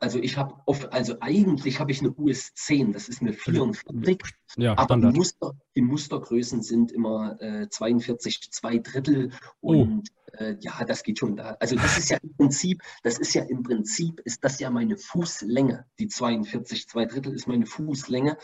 Also 0.00 0.18
ich 0.18 0.36
habe 0.36 0.54
oft, 0.66 0.92
also 0.92 1.16
eigentlich 1.20 1.80
habe 1.80 1.90
ich 1.90 2.00
eine 2.00 2.14
US 2.16 2.54
10, 2.54 2.92
das 2.92 3.08
ist 3.08 3.20
eine 3.20 3.32
44. 3.32 4.18
Ja, 4.56 4.76
aber 4.78 4.96
die, 4.96 5.06
Muster, 5.06 5.52
die, 5.76 5.82
Mustergrößen 5.82 6.62
sind 6.62 6.92
immer 6.92 7.40
äh, 7.40 7.68
42, 7.68 8.50
zwei 8.50 8.78
Drittel 8.78 9.32
oh. 9.60 9.82
und 9.82 10.08
oh. 10.32 10.36
äh, 10.36 10.56
ja, 10.60 10.84
das 10.84 11.02
geht 11.02 11.18
schon 11.18 11.36
da. 11.36 11.56
Also 11.60 11.76
das 11.76 11.98
ist 11.98 12.10
ja 12.10 12.18
im 12.22 12.34
Prinzip, 12.36 12.82
das 13.02 13.18
ist 13.18 13.34
ja 13.34 13.42
im 13.42 13.62
Prinzip, 13.62 14.20
ist 14.24 14.44
das 14.44 14.60
ja 14.60 14.70
meine 14.70 14.96
Fußlänge. 14.96 15.86
Die 15.98 16.08
42, 16.08 16.88
zwei 16.88 17.04
Drittel 17.04 17.34
ist 17.34 17.48
meine 17.48 17.66
Fußlänge. 17.66 18.38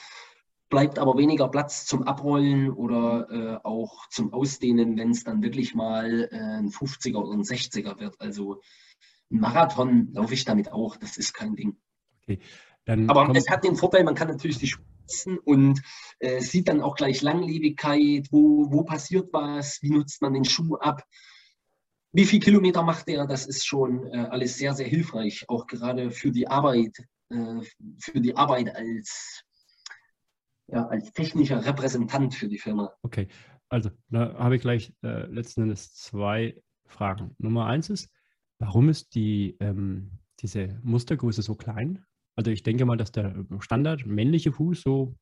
Bleibt 0.71 0.99
aber 0.99 1.17
weniger 1.17 1.49
Platz 1.49 1.87
zum 1.87 2.03
Abrollen 2.03 2.71
oder 2.71 3.29
äh, 3.31 3.59
auch 3.63 4.09
zum 4.09 4.33
Ausdehnen, 4.33 4.97
wenn 4.97 5.11
es 5.11 5.23
dann 5.23 5.43
wirklich 5.43 5.75
mal 5.75 6.29
äh, 6.33 6.37
ein 6.37 6.71
50er 6.71 7.17
oder 7.17 7.33
ein 7.33 7.43
60er 7.43 8.01
wird. 8.01 8.21
Also 8.21 8.61
Marathon 9.41 10.11
laufe 10.13 10.35
ich 10.35 10.45
damit 10.45 10.73
auch, 10.73 10.97
das 10.97 11.17
ist 11.17 11.33
kein 11.35 11.57
Ding. 11.57 11.77
Okay, 12.23 12.39
Aber 12.87 13.35
es 13.37 13.49
hat 13.49 13.65
den 13.65 13.77
Vorteil, 13.77 14.05
man 14.05 14.15
kann 14.15 14.29
natürlich 14.29 14.59
die 14.59 14.69
Schuhe 14.69 14.85
und 15.45 15.83
äh, 16.19 16.41
sieht 16.41 16.69
dann 16.69 16.81
auch 16.81 16.97
gleich 16.97 17.21
Langlebigkeit, 17.21 18.29
wo, 18.31 18.73
wo 18.73 18.85
passiert 18.85 19.29
was, 19.33 19.83
wie 19.83 19.91
nutzt 19.91 20.23
man 20.23 20.33
den 20.33 20.45
Schuh 20.45 20.77
ab, 20.77 21.03
wie 22.13 22.25
viel 22.25 22.41
Kilometer 22.41 22.83
macht 22.83 23.09
der, 23.09 23.27
das 23.27 23.47
ist 23.47 23.67
schon 23.67 24.07
äh, 24.07 24.19
alles 24.31 24.57
sehr, 24.57 24.73
sehr 24.75 24.87
hilfreich, 24.87 25.45
auch 25.49 25.67
gerade 25.67 26.11
für 26.11 26.31
die 26.31 26.47
Arbeit, 26.47 26.97
äh, 27.31 27.61
für 27.99 28.21
die 28.21 28.37
Arbeit 28.37 28.75
als, 28.75 29.43
ja, 30.69 30.87
als 30.87 31.13
technischer 31.13 31.65
Repräsentant 31.67 32.35
für 32.35 32.49
die 32.49 32.59
Firma. 32.59 32.93
Okay, 33.03 33.27
also 33.69 33.91
da 34.11 34.35
habe 34.39 34.57
ich 34.57 34.63
gleich 34.63 34.95
äh, 35.03 35.27
letzten 35.27 35.63
Endes 35.63 35.93
zwei 35.95 36.57
Fragen. 36.87 37.35
Nummer 37.39 37.67
eins 37.67 37.91
ist, 37.91 38.09
Warum 38.59 38.89
ist 38.89 39.15
die, 39.15 39.57
ähm, 39.61 40.11
diese 40.41 40.81
Mustergröße 40.83 41.43
so 41.43 41.55
klein? 41.55 42.05
Also 42.37 42.51
ich 42.51 42.63
denke 42.63 42.85
mal, 42.85 42.97
dass 42.97 43.13
der 43.13 43.45
Standard 43.61 44.07
männliche 44.07 44.53
Fuß 44.53 44.83
so 44.83 45.15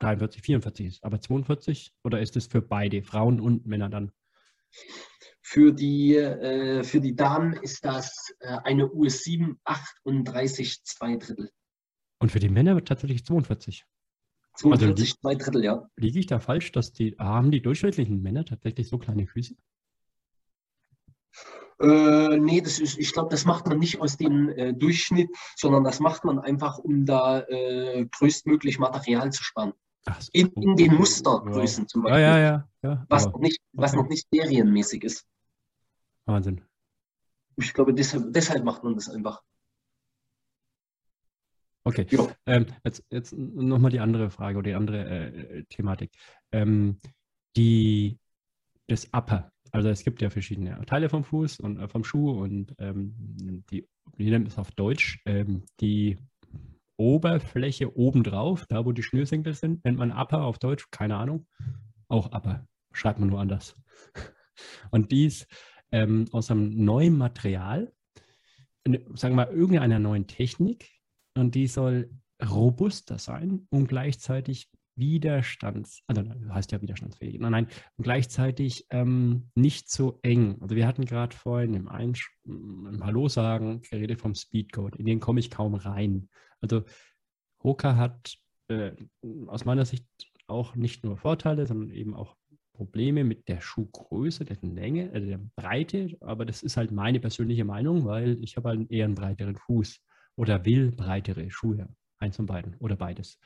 43, 0.00 0.42
44 0.42 0.86
ist. 0.86 1.04
Aber 1.04 1.20
42 1.20 1.92
oder 2.02 2.20
ist 2.20 2.36
es 2.36 2.46
für 2.46 2.62
beide, 2.62 3.02
Frauen 3.02 3.40
und 3.40 3.66
Männer 3.66 3.88
dann? 3.88 4.12
Für 5.40 5.72
die, 5.72 6.16
äh, 6.16 6.82
für 6.82 7.00
die 7.00 7.14
Damen 7.14 7.52
ist 7.54 7.84
das 7.84 8.34
äh, 8.40 8.56
eine 8.64 8.92
US 8.92 9.22
7, 9.22 9.60
38, 9.64 10.82
2 10.82 11.16
Drittel. 11.16 11.50
Und 12.18 12.32
für 12.32 12.40
die 12.40 12.48
Männer 12.48 12.74
wird 12.74 12.88
tatsächlich 12.88 13.24
42. 13.24 13.84
42, 14.56 15.10
also, 15.10 15.20
2 15.20 15.34
Drittel, 15.34 15.64
ja. 15.64 15.88
Liege 15.96 16.18
ich 16.18 16.26
da 16.26 16.40
falsch, 16.40 16.72
dass 16.72 16.92
die, 16.92 17.14
haben 17.18 17.50
die 17.50 17.60
durchschnittlichen 17.60 18.22
Männer 18.22 18.44
tatsächlich 18.44 18.88
so 18.88 18.98
kleine 18.98 19.26
Füße? 19.26 19.54
Äh, 21.80 22.38
nee, 22.38 22.60
das 22.60 22.78
ist, 22.78 22.98
ich 22.98 23.12
glaube, 23.12 23.30
das 23.30 23.44
macht 23.44 23.66
man 23.66 23.78
nicht 23.78 24.00
aus 24.00 24.16
dem 24.16 24.48
äh, 24.50 24.72
Durchschnitt, 24.72 25.30
sondern 25.56 25.84
das 25.84 26.00
macht 26.00 26.24
man 26.24 26.38
einfach, 26.38 26.78
um 26.78 27.04
da 27.04 27.40
äh, 27.40 28.06
größtmöglich 28.06 28.78
Material 28.78 29.32
zu 29.32 29.42
sparen. 29.42 29.72
So. 30.06 30.30
In, 30.32 30.48
in, 30.52 30.76
den 30.76 30.94
Mustergrößen 30.94 31.84
ja. 31.84 31.88
zum 31.88 32.02
Beispiel. 32.02 32.20
Ja, 32.20 32.38
ja, 32.38 32.68
ja. 32.82 33.06
Was, 33.08 33.26
noch 33.26 33.38
nicht, 33.38 33.60
was 33.72 33.92
okay. 33.92 34.02
noch 34.02 34.08
nicht 34.08 34.28
serienmäßig 34.30 35.04
ist. 35.04 35.26
Wahnsinn. 36.26 36.60
Ich 37.56 37.72
glaube, 37.72 37.94
deshalb, 37.94 38.32
deshalb 38.32 38.64
macht 38.64 38.84
man 38.84 38.94
das 38.94 39.08
einfach. 39.08 39.42
Okay. 41.84 42.06
Ähm, 42.46 42.66
jetzt 42.82 43.04
jetzt 43.10 43.32
nochmal 43.36 43.90
die 43.90 44.00
andere 44.00 44.30
Frage 44.30 44.58
oder 44.58 44.70
die 44.70 44.74
andere 44.74 45.04
äh, 45.04 45.64
Thematik. 45.64 46.12
Ähm, 46.50 46.98
die, 47.56 48.18
das 48.88 49.08
Upper, 49.12 49.52
also 49.74 49.88
es 49.88 50.04
gibt 50.04 50.22
ja 50.22 50.30
verschiedene 50.30 50.80
Teile 50.86 51.08
vom 51.08 51.24
Fuß 51.24 51.58
und 51.58 51.80
äh, 51.80 51.88
vom 51.88 52.04
Schuh 52.04 52.30
und 52.30 52.76
ähm, 52.78 53.64
die, 53.70 53.88
wie 54.16 54.30
nennt 54.30 54.46
es 54.46 54.56
auf 54.56 54.70
Deutsch, 54.70 55.20
ähm, 55.26 55.64
die 55.80 56.16
Oberfläche 56.96 57.96
obendrauf, 57.98 58.66
da 58.66 58.86
wo 58.86 58.92
die 58.92 59.02
Schnürsenkel 59.02 59.52
sind, 59.52 59.84
nennt 59.84 59.98
man 59.98 60.12
Upper 60.12 60.44
auf 60.44 60.60
Deutsch, 60.60 60.92
keine 60.92 61.16
Ahnung. 61.16 61.48
Auch 62.06 62.30
Upper. 62.32 62.68
Schreibt 62.92 63.18
man 63.18 63.30
nur 63.30 63.40
anders. 63.40 63.74
Und 64.92 65.10
dies 65.10 65.48
ähm, 65.90 66.26
aus 66.30 66.52
einem 66.52 66.84
neuen 66.84 67.18
Material, 67.18 67.92
sagen 68.86 69.34
wir 69.34 69.46
mal, 69.46 69.52
irgendeiner 69.52 69.98
neuen 69.98 70.28
Technik. 70.28 70.88
Und 71.36 71.56
die 71.56 71.66
soll 71.66 72.10
robuster 72.40 73.18
sein 73.18 73.66
und 73.70 73.88
gleichzeitig 73.88 74.70
widerstands, 74.96 76.02
also 76.06 76.22
heißt 76.50 76.72
ja 76.72 76.80
widerstandsfähig, 76.80 77.38
nein, 77.40 77.52
nein, 77.52 77.66
und 77.96 78.04
gleichzeitig 78.04 78.86
ähm, 78.90 79.50
nicht 79.54 79.90
so 79.90 80.18
eng. 80.22 80.58
Also 80.60 80.76
wir 80.76 80.86
hatten 80.86 81.04
gerade 81.04 81.34
vorhin 81.34 81.74
im, 81.74 81.88
Einsch 81.88 82.30
im 82.44 83.02
Hallo 83.04 83.28
sagen 83.28 83.82
geredet 83.82 84.20
vom 84.20 84.34
Speedcode, 84.34 84.96
in 84.96 85.06
den 85.06 85.20
komme 85.20 85.40
ich 85.40 85.50
kaum 85.50 85.74
rein. 85.74 86.28
Also 86.60 86.84
Hoka 87.62 87.96
hat 87.96 88.36
äh, 88.68 88.92
aus 89.46 89.64
meiner 89.64 89.84
Sicht 89.84 90.06
auch 90.46 90.74
nicht 90.74 91.04
nur 91.04 91.16
Vorteile, 91.16 91.66
sondern 91.66 91.90
eben 91.90 92.14
auch 92.14 92.36
Probleme 92.74 93.24
mit 93.24 93.48
der 93.48 93.60
Schuhgröße, 93.60 94.44
der 94.44 94.58
Länge, 94.62 95.12
äh, 95.12 95.20
der 95.20 95.40
Breite, 95.56 96.16
aber 96.20 96.44
das 96.44 96.62
ist 96.62 96.76
halt 96.76 96.90
meine 96.92 97.20
persönliche 97.20 97.64
Meinung, 97.64 98.04
weil 98.04 98.42
ich 98.42 98.56
habe 98.56 98.70
halt 98.70 98.90
eher 98.90 99.06
einen 99.06 99.14
breiteren 99.14 99.56
Fuß 99.56 100.00
oder 100.36 100.64
will 100.64 100.92
breitere 100.92 101.50
Schuhe, 101.50 101.88
eins 102.18 102.36
von 102.36 102.46
beiden 102.46 102.74
oder 102.78 102.96
beides. 102.96 103.38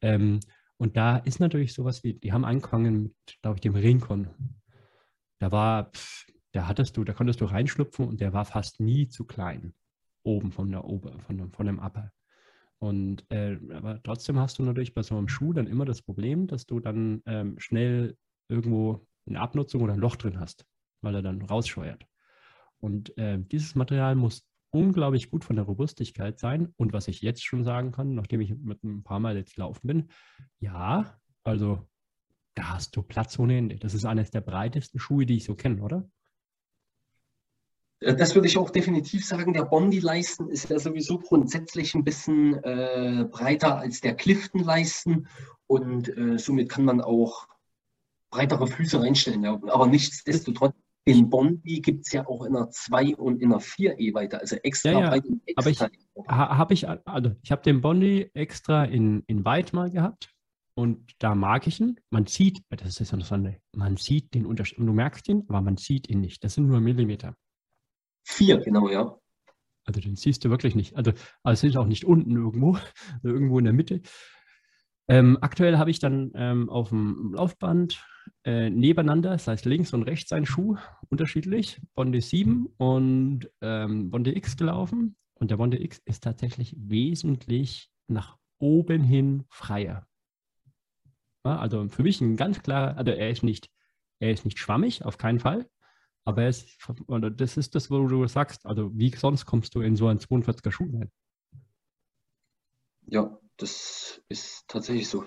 Ähm, 0.00 0.40
und 0.80 0.96
da 0.96 1.18
ist 1.18 1.40
natürlich 1.40 1.74
sowas 1.74 2.02
wie, 2.04 2.14
die 2.14 2.32
haben 2.32 2.46
angefangen 2.46 3.02
mit, 3.02 3.14
glaube 3.42 3.56
ich, 3.56 3.60
dem 3.60 3.74
Rincon. 3.74 4.30
Da 5.38 5.52
war, 5.52 5.90
pff, 5.90 6.24
da 6.52 6.68
hattest 6.68 6.96
du, 6.96 7.04
da 7.04 7.12
konntest 7.12 7.42
du 7.42 7.44
reinschlupfen 7.44 8.08
und 8.08 8.22
der 8.22 8.32
war 8.32 8.46
fast 8.46 8.80
nie 8.80 9.06
zu 9.06 9.26
klein. 9.26 9.74
Oben 10.22 10.52
von 10.52 10.70
der 10.70 10.86
Ober, 10.86 11.18
von 11.18 11.36
dem, 11.36 11.52
von 11.52 11.66
dem 11.66 11.80
Upper. 11.80 12.10
Und 12.78 13.30
äh, 13.30 13.58
aber 13.74 14.02
trotzdem 14.02 14.38
hast 14.38 14.58
du 14.58 14.62
natürlich 14.62 14.94
bei 14.94 15.02
so 15.02 15.18
einem 15.18 15.28
Schuh 15.28 15.52
dann 15.52 15.66
immer 15.66 15.84
das 15.84 16.00
Problem, 16.00 16.46
dass 16.46 16.64
du 16.64 16.80
dann 16.80 17.22
ähm, 17.26 17.58
schnell 17.58 18.16
irgendwo 18.48 19.06
eine 19.26 19.38
Abnutzung 19.38 19.82
oder 19.82 19.92
ein 19.92 20.00
Loch 20.00 20.16
drin 20.16 20.40
hast, 20.40 20.64
weil 21.02 21.14
er 21.14 21.20
dann 21.20 21.42
rausscheuert. 21.42 22.06
Und 22.78 23.14
äh, 23.18 23.38
dieses 23.38 23.74
Material 23.74 24.14
muss 24.14 24.49
unglaublich 24.70 25.30
gut 25.30 25.44
von 25.44 25.56
der 25.56 25.64
Robustigkeit 25.64 26.38
sein. 26.38 26.72
Und 26.76 26.92
was 26.92 27.08
ich 27.08 27.22
jetzt 27.22 27.44
schon 27.44 27.64
sagen 27.64 27.92
kann, 27.92 28.14
nachdem 28.14 28.40
ich 28.40 28.54
mit 28.54 28.82
ein 28.84 29.02
paar 29.02 29.20
Mal 29.20 29.36
jetzt 29.36 29.54
gelaufen 29.54 29.86
bin, 29.86 30.08
ja, 30.60 31.18
also 31.44 31.86
da 32.54 32.74
hast 32.74 32.96
du 32.96 33.02
Platz 33.02 33.38
ohne 33.38 33.56
Ende. 33.56 33.76
Das 33.76 33.94
ist 33.94 34.04
eines 34.04 34.30
der 34.30 34.40
breitesten 34.40 34.98
Schuhe, 34.98 35.26
die 35.26 35.36
ich 35.36 35.44
so 35.44 35.54
kenne, 35.54 35.82
oder? 35.82 36.08
Äh, 38.00 38.14
das 38.16 38.34
würde 38.34 38.48
ich 38.48 38.58
auch 38.58 38.70
definitiv 38.70 39.24
sagen. 39.24 39.52
Der 39.52 39.64
Bondi-Leisten 39.64 40.48
ist 40.48 40.68
ja 40.68 40.78
sowieso 40.78 41.18
grundsätzlich 41.18 41.94
ein 41.94 42.04
bisschen 42.04 42.62
äh, 42.64 43.26
breiter 43.30 43.78
als 43.78 44.00
der 44.00 44.14
Clifton-Leisten 44.14 45.28
und 45.66 46.16
äh, 46.16 46.38
somit 46.38 46.68
kann 46.68 46.84
man 46.84 47.00
auch 47.00 47.46
breitere 48.30 48.66
Füße 48.66 49.00
reinstellen. 49.00 49.44
Ja. 49.44 49.60
Aber 49.68 49.86
nichtsdestotrotz, 49.86 50.74
den 51.06 51.30
Bondi 51.30 51.80
gibt 51.80 52.06
es 52.06 52.12
ja 52.12 52.26
auch 52.26 52.44
in 52.44 52.54
einer 52.54 52.70
2 52.70 53.16
und 53.16 53.40
in 53.40 53.52
einer 53.52 53.60
4 53.60 53.98
E 53.98 54.14
weiter, 54.14 54.40
also 54.40 54.56
extra 54.56 54.92
ja, 54.92 55.00
ja. 55.00 55.10
weit 55.12 55.24
und 55.26 55.42
extra. 55.46 55.88
Aber 56.26 56.72
ich 56.72 56.84
habe 56.84 56.98
ich, 56.98 57.08
also 57.08 57.34
ich 57.42 57.52
habe 57.52 57.62
den 57.62 57.80
Bondi 57.80 58.30
extra 58.34 58.84
in, 58.84 59.22
in 59.26 59.44
weit 59.44 59.72
mal 59.72 59.90
gehabt 59.90 60.30
und 60.74 61.12
da 61.18 61.34
mag 61.34 61.66
ich 61.66 61.80
ihn. 61.80 61.98
Man 62.10 62.26
sieht, 62.26 62.62
das 62.68 63.00
ist 63.00 63.12
ja 63.12 63.18
das 63.18 63.32
andere, 63.32 63.60
man 63.74 63.96
sieht 63.96 64.34
den 64.34 64.46
Unterschied. 64.46 64.78
Und 64.78 64.86
du 64.86 64.92
merkst 64.92 65.28
ihn, 65.28 65.44
aber 65.48 65.60
man 65.60 65.76
sieht 65.76 66.08
ihn 66.08 66.20
nicht. 66.20 66.44
Das 66.44 66.54
sind 66.54 66.66
nur 66.66 66.80
Millimeter. 66.80 67.34
Vier, 68.24 68.58
genau, 68.58 68.88
ja. 68.88 69.16
Also 69.84 70.00
den 70.00 70.16
siehst 70.16 70.44
du 70.44 70.50
wirklich 70.50 70.74
nicht. 70.74 70.96
Also, 70.96 71.12
also 71.42 71.66
es 71.66 71.70
ist 71.70 71.76
auch 71.76 71.86
nicht 71.86 72.04
unten 72.04 72.36
irgendwo, 72.36 72.78
irgendwo 73.22 73.58
in 73.58 73.64
der 73.64 73.74
Mitte. 73.74 74.02
Ähm, 75.10 75.38
aktuell 75.40 75.76
habe 75.76 75.90
ich 75.90 75.98
dann 75.98 76.30
ähm, 76.36 76.70
auf 76.70 76.90
dem 76.90 77.32
Laufband 77.34 78.00
äh, 78.44 78.70
nebeneinander, 78.70 79.30
das 79.30 79.48
heißt 79.48 79.64
links 79.64 79.92
und 79.92 80.04
rechts 80.04 80.30
ein 80.30 80.46
Schuh, 80.46 80.76
unterschiedlich, 81.08 81.80
Bonde 81.96 82.20
7 82.20 82.66
und 82.76 83.50
ähm, 83.60 84.08
Bonde 84.12 84.36
X 84.36 84.56
gelaufen. 84.56 85.16
Und 85.34 85.50
der 85.50 85.56
Bonde 85.56 85.82
X 85.82 86.00
ist 86.04 86.22
tatsächlich 86.22 86.76
wesentlich 86.78 87.90
nach 88.06 88.38
oben 88.60 89.02
hin 89.02 89.42
freier. 89.48 90.06
Ja, 91.44 91.58
also 91.58 91.88
für 91.88 92.04
mich 92.04 92.20
ein 92.20 92.36
ganz 92.36 92.62
klarer, 92.62 92.96
also 92.96 93.10
er 93.10 93.30
ist 93.30 93.42
nicht, 93.42 93.68
er 94.20 94.30
ist 94.30 94.44
nicht 94.44 94.60
schwammig, 94.60 95.04
auf 95.04 95.18
keinen 95.18 95.40
Fall. 95.40 95.68
Aber 96.24 96.44
es, 96.44 96.78
oder 97.08 97.32
das 97.32 97.56
ist 97.56 97.74
das, 97.74 97.90
wo 97.90 98.06
du 98.06 98.28
sagst, 98.28 98.64
also 98.64 98.96
wie 98.96 99.10
sonst 99.10 99.44
kommst 99.44 99.74
du 99.74 99.80
in 99.80 99.96
so 99.96 100.06
einen 100.06 100.20
42er 100.20 100.70
Schuh 100.70 100.88
rein? 100.92 101.10
Ja, 103.08 103.40
das 103.60 104.22
ist 104.28 104.64
tatsächlich 104.68 105.08
so. 105.08 105.24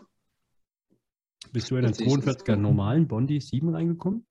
Bist 1.52 1.70
du 1.70 1.76
in 1.76 1.84
den 1.84 1.94
42er 1.94 2.56
normalen 2.56 3.08
Bondi 3.08 3.40
7 3.40 3.70
reingekommen? 3.70 4.26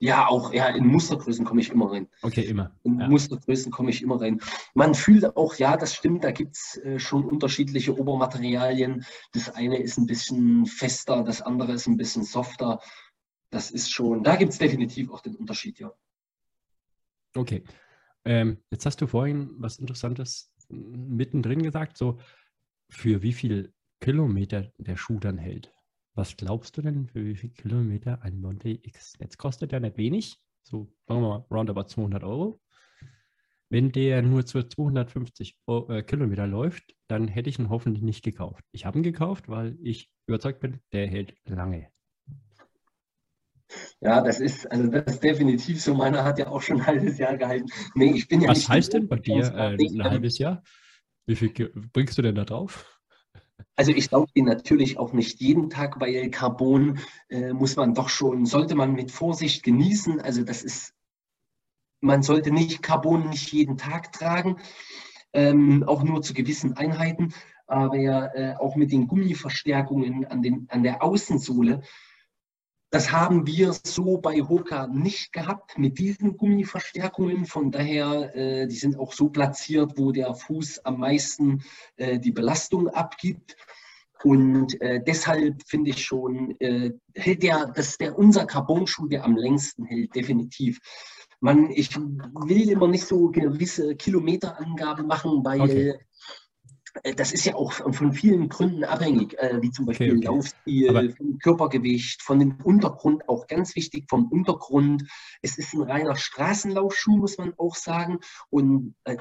Ja, 0.00 0.28
auch 0.28 0.52
ja, 0.52 0.68
in 0.68 0.86
Mustergrößen 0.86 1.44
komme 1.44 1.60
ich 1.60 1.70
immer 1.70 1.90
rein. 1.90 2.08
Okay, 2.22 2.42
immer. 2.42 2.78
In 2.84 3.00
ja. 3.00 3.08
Mustergrößen 3.08 3.72
komme 3.72 3.90
ich 3.90 4.00
immer 4.00 4.20
rein. 4.20 4.40
Man 4.74 4.94
fühlt 4.94 5.36
auch, 5.36 5.56
ja, 5.56 5.76
das 5.76 5.94
stimmt, 5.94 6.22
da 6.22 6.30
gibt 6.30 6.54
es 6.54 6.76
äh, 6.84 7.00
schon 7.00 7.24
unterschiedliche 7.24 7.98
Obermaterialien. 7.98 9.04
Das 9.32 9.50
eine 9.50 9.78
ist 9.78 9.98
ein 9.98 10.06
bisschen 10.06 10.66
fester, 10.66 11.24
das 11.24 11.42
andere 11.42 11.72
ist 11.72 11.88
ein 11.88 11.96
bisschen 11.96 12.22
softer. 12.22 12.78
Das 13.50 13.72
ist 13.72 13.90
schon, 13.90 14.22
da 14.22 14.36
gibt 14.36 14.52
es 14.52 14.58
definitiv 14.58 15.10
auch 15.10 15.20
den 15.20 15.34
Unterschied, 15.34 15.80
ja. 15.80 15.92
Okay. 17.34 17.64
Ähm, 18.24 18.58
jetzt 18.70 18.86
hast 18.86 19.00
du 19.00 19.08
vorhin 19.08 19.50
was 19.58 19.78
Interessantes 19.78 20.52
mittendrin 20.68 21.62
gesagt, 21.62 21.96
so 21.96 22.18
für 22.88 23.22
wie 23.22 23.32
viel 23.32 23.72
Kilometer 24.00 24.72
der 24.78 24.96
Schuh 24.96 25.18
dann 25.18 25.38
hält. 25.38 25.72
Was 26.14 26.36
glaubst 26.36 26.76
du 26.76 26.82
denn, 26.82 27.08
für 27.08 27.24
wie 27.24 27.36
viele 27.36 27.52
Kilometer 27.52 28.22
ein 28.22 28.40
Monte 28.40 28.68
X? 28.68 29.14
Jetzt 29.20 29.38
kostet 29.38 29.72
der 29.72 29.80
nicht 29.80 29.96
wenig, 29.96 30.40
so 30.62 30.92
sagen 31.06 31.22
wir 31.22 31.28
mal 31.28 31.46
roundabout 31.50 31.88
200 31.88 32.24
Euro. 32.24 32.60
Wenn 33.70 33.92
der 33.92 34.22
nur 34.22 34.46
zu 34.46 34.62
250 34.62 35.58
äh, 35.66 36.02
Kilometer 36.02 36.46
läuft, 36.46 36.94
dann 37.06 37.28
hätte 37.28 37.50
ich 37.50 37.58
ihn 37.58 37.68
hoffentlich 37.68 38.02
nicht 38.02 38.24
gekauft. 38.24 38.64
Ich 38.72 38.86
habe 38.86 38.98
ihn 38.98 39.02
gekauft, 39.02 39.48
weil 39.48 39.76
ich 39.82 40.10
überzeugt 40.26 40.60
bin, 40.60 40.80
der 40.92 41.06
hält 41.06 41.34
lange. 41.44 41.88
Ja, 44.00 44.22
das 44.22 44.40
ist, 44.40 44.70
also 44.70 44.88
das 44.88 45.14
ist 45.14 45.22
definitiv 45.22 45.82
so. 45.82 45.94
Meiner 45.94 46.24
hat 46.24 46.38
ja 46.38 46.48
auch 46.48 46.62
schon 46.62 46.80
ein 46.80 46.86
halbes 46.86 47.18
Jahr 47.18 47.36
gehalten. 47.36 47.66
Nee, 47.94 48.12
ich 48.12 48.26
bin 48.26 48.40
ja 48.40 48.48
Was 48.48 48.68
heißt 48.68 48.94
denn 48.94 49.06
bei 49.06 49.16
dir 49.16 49.44
äh, 49.54 49.76
ein 49.76 50.04
halbes 50.04 50.38
Jahr? 50.38 50.62
Wie 51.28 51.36
viel 51.36 51.52
bringst 51.92 52.16
du 52.16 52.22
denn 52.22 52.36
da 52.36 52.46
drauf? 52.46 52.86
Also 53.76 53.92
ich 53.92 54.08
glaube 54.08 54.32
den 54.34 54.46
natürlich 54.46 54.98
auch 54.98 55.12
nicht 55.12 55.40
jeden 55.40 55.68
Tag, 55.68 56.00
weil 56.00 56.30
Carbon 56.30 57.00
äh, 57.28 57.52
muss 57.52 57.76
man 57.76 57.92
doch 57.92 58.08
schon, 58.08 58.46
sollte 58.46 58.74
man 58.74 58.94
mit 58.94 59.10
Vorsicht 59.10 59.62
genießen. 59.62 60.22
Also 60.22 60.42
das 60.42 60.62
ist, 60.62 60.94
man 62.00 62.22
sollte 62.22 62.50
nicht 62.50 62.82
Carbon 62.82 63.28
nicht 63.28 63.52
jeden 63.52 63.76
Tag 63.76 64.10
tragen, 64.12 64.56
ähm, 65.34 65.84
auch 65.86 66.02
nur 66.02 66.22
zu 66.22 66.32
gewissen 66.32 66.78
Einheiten. 66.78 67.34
Aber 67.66 67.98
ja, 67.98 68.32
äh, 68.34 68.56
auch 68.56 68.76
mit 68.76 68.90
den 68.90 69.06
Gummiverstärkungen 69.06 70.24
an, 70.24 70.40
den, 70.40 70.66
an 70.70 70.82
der 70.82 71.02
Außensohle 71.02 71.82
das 72.90 73.12
haben 73.12 73.46
wir 73.46 73.74
so 73.84 74.18
bei 74.18 74.40
Hoka 74.40 74.86
nicht 74.86 75.32
gehabt 75.32 75.76
mit 75.78 75.98
diesen 75.98 76.36
Gummiverstärkungen. 76.36 77.44
Von 77.44 77.70
daher, 77.70 78.34
äh, 78.34 78.66
die 78.66 78.76
sind 78.76 78.98
auch 78.98 79.12
so 79.12 79.28
platziert, 79.28 79.92
wo 79.96 80.10
der 80.10 80.34
Fuß 80.34 80.84
am 80.84 81.00
meisten 81.00 81.62
äh, 81.96 82.18
die 82.18 82.32
Belastung 82.32 82.88
abgibt. 82.88 83.56
Und 84.24 84.80
äh, 84.80 85.02
deshalb 85.04 85.62
finde 85.66 85.90
ich 85.90 86.04
schon, 86.04 86.58
äh, 86.60 86.92
hält 87.14 87.42
der, 87.42 87.66
das 87.66 87.98
der 87.98 88.18
unser 88.18 88.46
Carbon-Schuh, 88.46 89.06
der 89.06 89.24
am 89.24 89.36
längsten 89.36 89.84
hält, 89.84 90.14
definitiv. 90.14 90.80
Man, 91.40 91.70
ich 91.70 91.94
will 91.96 92.68
immer 92.68 92.88
nicht 92.88 93.06
so 93.06 93.30
gewisse 93.30 93.94
Kilometerangaben 93.94 95.06
machen, 95.06 95.44
weil 95.44 95.60
okay. 95.60 95.94
Äh, 97.02 97.14
das 97.14 97.32
ist 97.32 97.44
ja 97.44 97.54
auch 97.54 97.72
von 97.72 98.12
vielen 98.12 98.48
Gründen 98.48 98.84
abhängig, 98.84 99.38
äh, 99.38 99.60
wie 99.60 99.70
zum 99.70 99.86
Beispiel 99.86 100.10
okay, 100.10 100.18
okay. 100.18 100.26
Laufstil, 100.26 100.88
Aber 100.90 101.10
vom 101.10 101.38
Körpergewicht, 101.38 102.22
von 102.22 102.38
dem 102.38 102.56
Untergrund, 102.62 103.28
auch 103.28 103.46
ganz 103.46 103.74
wichtig 103.76 104.06
vom 104.08 104.26
Untergrund. 104.30 105.04
Es 105.42 105.58
ist 105.58 105.74
ein 105.74 105.82
reiner 105.82 106.16
Straßenlaufschuh, 106.16 107.16
muss 107.16 107.38
man 107.38 107.54
auch 107.56 107.74
sagen. 107.74 108.18
Und 108.50 108.94
äh, 109.04 109.16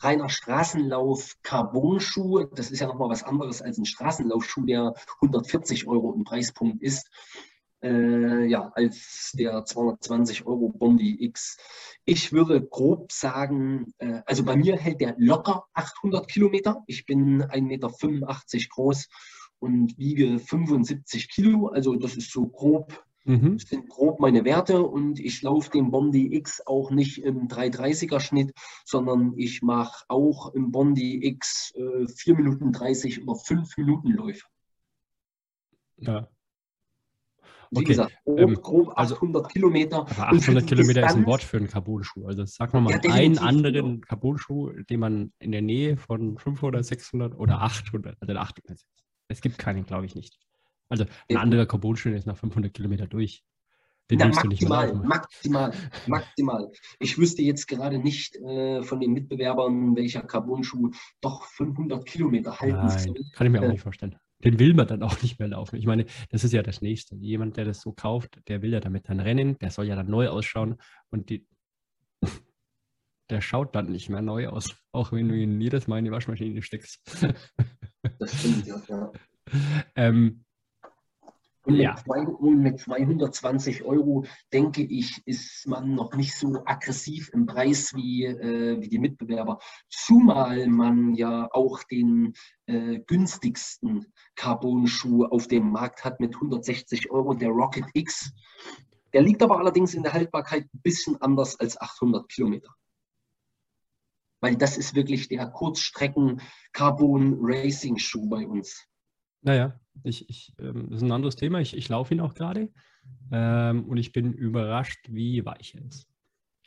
reiner 0.00 0.28
Straßenlauf 0.28 1.36
Carbon-Schuh, 1.42 2.44
das 2.54 2.70
ist 2.70 2.80
ja 2.80 2.86
nochmal 2.88 3.10
was 3.10 3.22
anderes 3.22 3.62
als 3.62 3.78
ein 3.78 3.84
Straßenlaufschuh, 3.84 4.64
der 4.66 4.94
140 5.20 5.86
Euro 5.86 6.12
im 6.14 6.24
Preispunkt 6.24 6.82
ist 6.82 7.08
äh, 7.82 8.46
ja, 8.46 8.70
als 8.74 9.32
der 9.34 9.64
220 9.64 10.46
Euro 10.46 10.68
Bondi 10.68 11.16
X. 11.24 11.56
Ich 12.04 12.32
würde 12.32 12.60
grob 12.60 13.12
sagen, 13.12 13.94
äh, 13.98 14.22
also 14.26 14.44
bei 14.44 14.56
mir 14.56 14.76
hält 14.76 15.00
der 15.00 15.14
locker 15.18 15.64
800 15.74 16.28
Kilometer. 16.28 16.82
Ich 16.86 17.06
bin 17.06 17.42
1,85 17.42 17.62
Meter 17.62 18.68
groß 18.70 19.08
und 19.60 19.96
wiege 19.96 20.38
75 20.38 21.30
Kilo. 21.30 21.68
Also 21.68 21.94
das 21.94 22.16
ist 22.16 22.32
so 22.32 22.46
grob, 22.46 23.04
mhm. 23.24 23.58
das 23.58 23.68
sind 23.68 23.88
grob 23.88 24.18
meine 24.18 24.44
Werte 24.44 24.82
und 24.82 25.20
ich 25.20 25.42
laufe 25.42 25.70
den 25.70 25.92
Bondi 25.92 26.34
X 26.34 26.66
auch 26.66 26.90
nicht 26.90 27.22
im 27.22 27.46
330er 27.46 28.18
Schnitt, 28.18 28.52
sondern 28.84 29.34
ich 29.36 29.62
mache 29.62 30.04
auch 30.08 30.52
im 30.54 30.72
Bondi 30.72 31.24
X 31.24 31.72
äh, 31.76 32.08
4 32.08 32.34
Minuten 32.34 32.72
30 32.72 33.22
oder 33.22 33.36
5 33.38 33.76
Minuten 33.76 34.10
Läufe. 34.10 34.46
Ja, 35.98 36.28
Wie 37.74 37.78
Okay, 37.78 37.84
gesagt, 37.88 38.12
grob, 38.26 38.38
ähm, 38.38 38.54
grob 38.60 38.92
also- 38.98 39.14
800 39.16 39.48
Kilometer. 39.50 40.00
Aber 40.00 40.32
Und 40.32 40.40
für 40.40 40.52
800 40.52 40.62
die 40.64 40.66
Kilometer 40.68 41.00
ist 41.00 41.06
ein 41.06 41.08
Distanz- 41.08 41.26
Wort 41.26 41.42
für 41.42 41.56
einen 41.56 41.68
Carbon-Schuh. 41.68 42.26
Also 42.26 42.44
sag 42.44 42.74
nochmal 42.74 43.00
Ja, 43.02 43.12
einen 43.14 43.38
anderen 43.38 44.02
Carbon-Schuh, 44.02 44.72
den 44.90 45.00
man 45.00 45.32
in 45.38 45.52
der 45.52 45.62
Nähe 45.62 45.96
von 45.96 46.36
500, 46.36 46.84
600 46.84 47.34
oder 47.34 47.62
800, 47.62 48.16
also 48.20 48.34
800. 48.34 48.78
Es 49.28 49.40
gibt 49.40 49.56
keinen, 49.58 49.86
glaube 49.86 50.04
ich 50.04 50.14
nicht. 50.14 50.38
Also 50.90 51.04
ein 51.04 51.08
Ja. 51.30 51.40
anderer 51.40 51.64
Carbon-Schuh 51.64 52.10
ist 52.10 52.26
nach 52.26 52.36
500 52.36 52.74
Kilometer 52.74 53.06
durch. 53.06 53.42
Den 54.10 54.18
Na, 54.18 54.26
willst 54.26 54.42
du 54.44 54.48
nicht 54.48 54.60
mehr 54.60 54.68
maximal, 54.68 55.06
maximal, 55.06 55.72
maximal. 56.06 56.70
Ich 56.98 57.16
wüsste 57.16 57.40
jetzt 57.40 57.66
gerade 57.68 57.98
nicht 57.98 58.36
äh, 58.36 58.82
von 58.82 59.00
den 59.00 59.12
Mitbewerbern, 59.14 59.96
welcher 59.96 60.20
Carbon-Schuh 60.22 60.90
doch 61.22 61.44
500 61.44 62.04
Kilometer 62.04 62.58
halten 62.60 62.76
Nein, 62.76 62.98
soll. 62.98 63.14
kann 63.32 63.46
ich 63.46 63.52
mir 63.52 63.60
auch 63.60 63.64
Äh. 63.64 63.68
nicht 63.68 63.80
vorstellen. 63.82 64.16
Den 64.44 64.58
will 64.58 64.74
man 64.74 64.86
dann 64.86 65.02
auch 65.02 65.22
nicht 65.22 65.38
mehr 65.38 65.48
laufen. 65.48 65.76
Ich 65.76 65.86
meine, 65.86 66.06
das 66.30 66.44
ist 66.44 66.52
ja 66.52 66.62
das 66.62 66.82
Nächste. 66.82 67.16
Jemand, 67.16 67.56
der 67.56 67.64
das 67.64 67.80
so 67.80 67.92
kauft, 67.92 68.40
der 68.48 68.62
will 68.62 68.72
ja 68.72 68.80
damit 68.80 69.08
dann 69.08 69.20
rennen, 69.20 69.58
der 69.58 69.70
soll 69.70 69.86
ja 69.86 69.96
dann 69.96 70.10
neu 70.10 70.28
ausschauen 70.28 70.76
und 71.10 71.30
die, 71.30 71.46
der 73.30 73.40
schaut 73.40 73.74
dann 73.74 73.90
nicht 73.90 74.08
mehr 74.08 74.22
neu 74.22 74.48
aus, 74.48 74.76
auch 74.92 75.12
wenn 75.12 75.28
du 75.28 75.36
ihn 75.36 75.60
jedes 75.60 75.86
Mal 75.86 75.98
in 75.98 76.06
die 76.06 76.10
Waschmaschine 76.10 76.62
steckst. 76.62 77.00
Das 78.18 78.38
stimmt, 78.38 78.66
ja. 78.66 79.12
ähm, 79.96 80.44
Und 81.64 81.74
mit, 81.74 81.82
Ja. 81.82 81.94
zwei, 81.96 82.26
und 82.26 82.58
mit 82.60 82.80
220 82.80 83.84
Euro, 83.84 84.24
denke 84.52 84.82
ich, 84.82 85.22
ist 85.26 85.64
man 85.68 85.94
noch 85.94 86.12
nicht 86.14 86.34
so 86.34 86.60
aggressiv 86.64 87.30
im 87.32 87.46
Preis 87.46 87.94
wie, 87.94 88.24
äh, 88.24 88.80
wie 88.80 88.88
die 88.88 88.98
Mitbewerber. 88.98 89.60
Zumal 89.88 90.66
man 90.66 91.14
ja 91.14 91.48
auch 91.52 91.84
den 91.84 92.32
äh, 92.66 92.98
günstigsten 93.06 94.12
Carbon-Schuh 94.34 95.26
auf 95.26 95.46
dem 95.46 95.70
Markt 95.70 96.04
hat 96.04 96.18
mit 96.18 96.34
160 96.34 97.12
Euro, 97.12 97.32
der 97.34 97.50
Rocket 97.50 97.84
X. 97.94 98.32
Der 99.12 99.22
liegt 99.22 99.40
aber 99.42 99.58
allerdings 99.58 99.94
in 99.94 100.02
der 100.02 100.14
Haltbarkeit 100.14 100.64
ein 100.64 100.80
bisschen 100.82 101.22
anders 101.22 101.60
als 101.60 101.80
800 101.80 102.28
Kilometer. 102.28 102.74
Weil 104.40 104.56
das 104.56 104.76
ist 104.76 104.96
wirklich 104.96 105.28
der 105.28 105.46
Kurzstrecken-Carbon-Racing-Schuh 105.48 108.28
bei 108.28 108.48
uns. 108.48 108.88
Naja, 109.42 109.78
ich, 110.04 110.28
ich, 110.28 110.54
ähm, 110.58 110.88
das 110.88 110.98
ist 110.98 111.02
ein 111.02 111.12
anderes 111.12 111.36
Thema. 111.36 111.60
Ich, 111.60 111.76
ich 111.76 111.88
laufe 111.88 112.14
ihn 112.14 112.20
auch 112.20 112.34
gerade 112.34 112.70
ähm, 113.30 113.84
und 113.84 113.96
ich 113.96 114.12
bin 114.12 114.32
überrascht, 114.32 115.06
wie 115.10 115.44
weich 115.44 115.74
er 115.74 115.84
ist. 115.84 116.08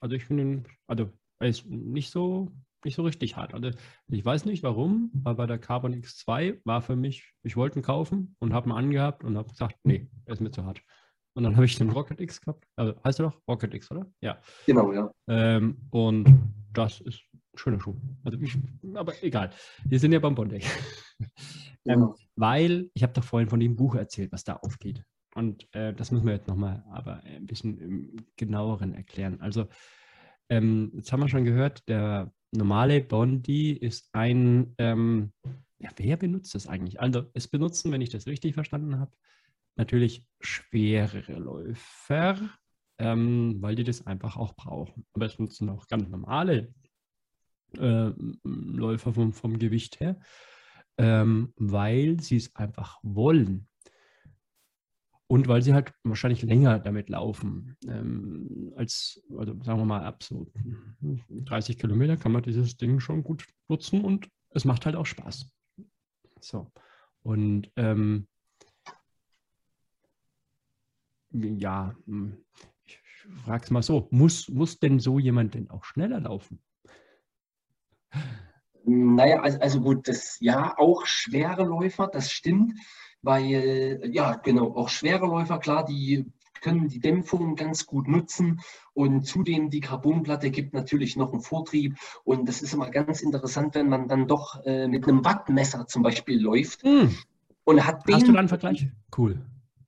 Also 0.01 0.15
ich 0.15 0.25
finde 0.25 0.43
ihn, 0.43 0.67
also 0.87 1.11
er 1.39 1.47
ist 1.47 1.65
nicht 1.65 2.11
so, 2.11 2.51
nicht 2.83 2.95
so 2.95 3.03
richtig 3.03 3.35
hart. 3.35 3.53
Also 3.53 3.71
ich 4.07 4.23
weiß 4.23 4.45
nicht 4.45 4.63
warum, 4.63 5.11
aber 5.23 5.47
der 5.47 5.57
Carbon 5.57 5.95
X2 5.95 6.61
war 6.63 6.81
für 6.81 6.95
mich, 6.95 7.33
ich 7.43 7.57
wollte 7.57 7.79
ihn 7.79 7.83
kaufen 7.83 8.35
und 8.39 8.53
habe 8.53 8.69
ihn 8.69 8.73
angehabt 8.73 9.23
und 9.23 9.37
habe 9.37 9.49
gesagt, 9.49 9.77
nee, 9.83 10.07
er 10.25 10.33
ist 10.33 10.41
mir 10.41 10.51
zu 10.51 10.65
hart. 10.65 10.81
Und 11.33 11.43
dann 11.43 11.55
habe 11.55 11.65
ich 11.65 11.75
den 11.77 11.89
Rocket 11.89 12.21
X 12.21 12.39
gehabt. 12.39 12.65
Also 12.77 12.93
heißt 13.03 13.19
er 13.19 13.29
doch 13.29 13.41
Rocket 13.47 13.73
X, 13.73 13.91
oder? 13.91 14.05
Ja. 14.21 14.37
Genau, 14.65 14.93
ja. 14.93 15.11
Ähm, 15.27 15.77
und 15.89 16.29
das 16.71 17.01
ist 17.01 17.21
ein 17.33 17.57
schöner 17.57 17.81
Schuh. 17.81 17.95
Also 18.23 18.39
ich, 18.39 18.57
aber 18.93 19.21
egal. 19.21 19.49
Wir 19.83 19.99
sind 19.99 20.13
ja 20.13 20.19
beim 20.19 20.35
Ähm, 21.85 21.99
Genau. 21.99 22.15
weil 22.35 22.89
ich 22.93 23.03
habe 23.03 23.13
doch 23.13 23.23
vorhin 23.23 23.49
von 23.49 23.59
dem 23.59 23.75
Buch 23.75 23.95
erzählt, 23.95 24.31
was 24.31 24.43
da 24.43 24.53
aufgeht. 24.55 25.03
Und 25.35 25.67
äh, 25.75 25.93
das 25.93 26.11
müssen 26.11 26.25
wir 26.25 26.33
jetzt 26.33 26.47
nochmal 26.47 26.83
aber 26.89 27.21
ein 27.23 27.45
bisschen 27.45 27.77
im 27.79 28.15
genaueren 28.37 28.93
erklären. 28.93 29.41
Also, 29.41 29.67
ähm, 30.49 30.91
jetzt 30.95 31.11
haben 31.11 31.19
wir 31.19 31.27
schon 31.29 31.43
gehört, 31.43 31.87
der 31.89 32.31
normale 32.51 33.01
Bondi 33.01 33.71
ist 33.73 34.09
ein, 34.13 34.73
ähm, 34.77 35.33
ja, 35.79 35.89
wer 35.97 36.17
benutzt 36.17 36.55
das 36.55 36.67
eigentlich? 36.67 36.99
Also, 36.99 37.29
es 37.33 37.47
benutzen, 37.47 37.91
wenn 37.91 38.01
ich 38.01 38.09
das 38.09 38.27
richtig 38.27 38.53
verstanden 38.53 38.97
habe, 38.97 39.11
natürlich 39.75 40.25
schwerere 40.39 41.33
Läufer, 41.33 42.39
ähm, 42.97 43.57
weil 43.59 43.75
die 43.75 43.83
das 43.83 44.07
einfach 44.07 44.37
auch 44.37 44.55
brauchen. 44.55 45.05
Aber 45.13 45.25
es 45.25 45.37
nutzen 45.37 45.69
auch 45.69 45.87
ganz 45.87 46.07
normale 46.07 46.73
äh, 47.77 48.11
Läufer 48.43 49.13
vom, 49.13 49.33
vom 49.33 49.59
Gewicht 49.59 49.99
her, 49.99 50.17
ähm, 50.97 51.53
weil 51.57 52.19
sie 52.19 52.37
es 52.37 52.55
einfach 52.55 52.99
wollen. 53.03 53.67
Und 55.27 55.47
weil 55.47 55.63
sie 55.63 55.73
halt 55.73 55.91
wahrscheinlich 56.03 56.43
länger 56.43 56.77
damit 56.79 57.09
laufen. 57.09 57.75
Ähm, 57.87 58.71
als, 58.75 59.23
also 59.35 59.59
sagen 59.63 59.79
wir 59.79 59.85
mal, 59.85 60.03
ab 60.03 60.21
so 60.21 60.51
30 61.29 61.79
Kilometer 61.79 62.15
kann 62.15 62.31
man 62.31 62.43
dieses 62.43 62.77
Ding 62.77 62.99
schon 62.99 63.23
gut 63.23 63.47
nutzen 63.67 64.01
und 64.01 64.29
es 64.51 64.65
macht 64.65 64.85
halt 64.85 64.95
auch 64.95 65.05
Spaß. 65.05 65.51
So. 66.41 66.71
Und 67.23 67.71
ähm, 67.75 68.27
ja, 71.31 71.95
hm, 72.05 72.37
ich 72.85 72.99
frage 73.43 73.63
es 73.63 73.71
mal 73.71 73.81
so, 73.81 74.07
muss, 74.11 74.47
muss 74.49 74.79
denn 74.79 74.99
so 74.99 75.17
jemand 75.17 75.55
denn 75.55 75.71
auch 75.71 75.83
schneller 75.83 76.19
laufen? 76.19 76.61
Naja, 78.85 79.41
also, 79.41 79.59
also 79.59 79.81
gut, 79.81 80.07
das 80.07 80.37
ja 80.39 80.77
auch 80.77 81.05
schwere 81.05 81.63
Läufer, 81.63 82.07
das 82.07 82.31
stimmt, 82.31 82.73
weil 83.21 84.01
ja, 84.11 84.35
genau, 84.35 84.75
auch 84.75 84.89
schwere 84.89 85.25
Läufer, 85.25 85.57
klar, 85.57 85.85
die 85.85 86.25
können 86.61 86.87
die 86.87 86.99
Dämpfung 86.99 87.55
ganz 87.55 87.85
gut 87.85 88.07
nutzen 88.07 88.59
und 88.93 89.23
zudem 89.23 89.69
die 89.69 89.81
Carbonplatte 89.81 90.49
gibt 90.49 90.73
natürlich 90.73 91.15
noch 91.15 91.31
einen 91.31 91.41
Vortrieb 91.41 91.95
und 92.23 92.47
das 92.47 92.61
ist 92.61 92.73
immer 92.73 92.89
ganz 92.89 93.21
interessant, 93.21 93.75
wenn 93.75 93.87
man 93.87 94.07
dann 94.07 94.27
doch 94.27 94.65
äh, 94.65 94.87
mit 94.87 95.07
einem 95.07 95.23
Wattmesser 95.23 95.85
zum 95.85 96.01
Beispiel 96.01 96.41
läuft 96.41 96.83
Hm, 96.83 97.15
und 97.65 97.85
hat 97.85 98.03
hast 98.11 98.21
du 98.21 98.25
den 98.25 98.33
da 98.33 98.39
einen 98.39 98.49
Vergleich? 98.49 98.87
Cool. 99.15 99.45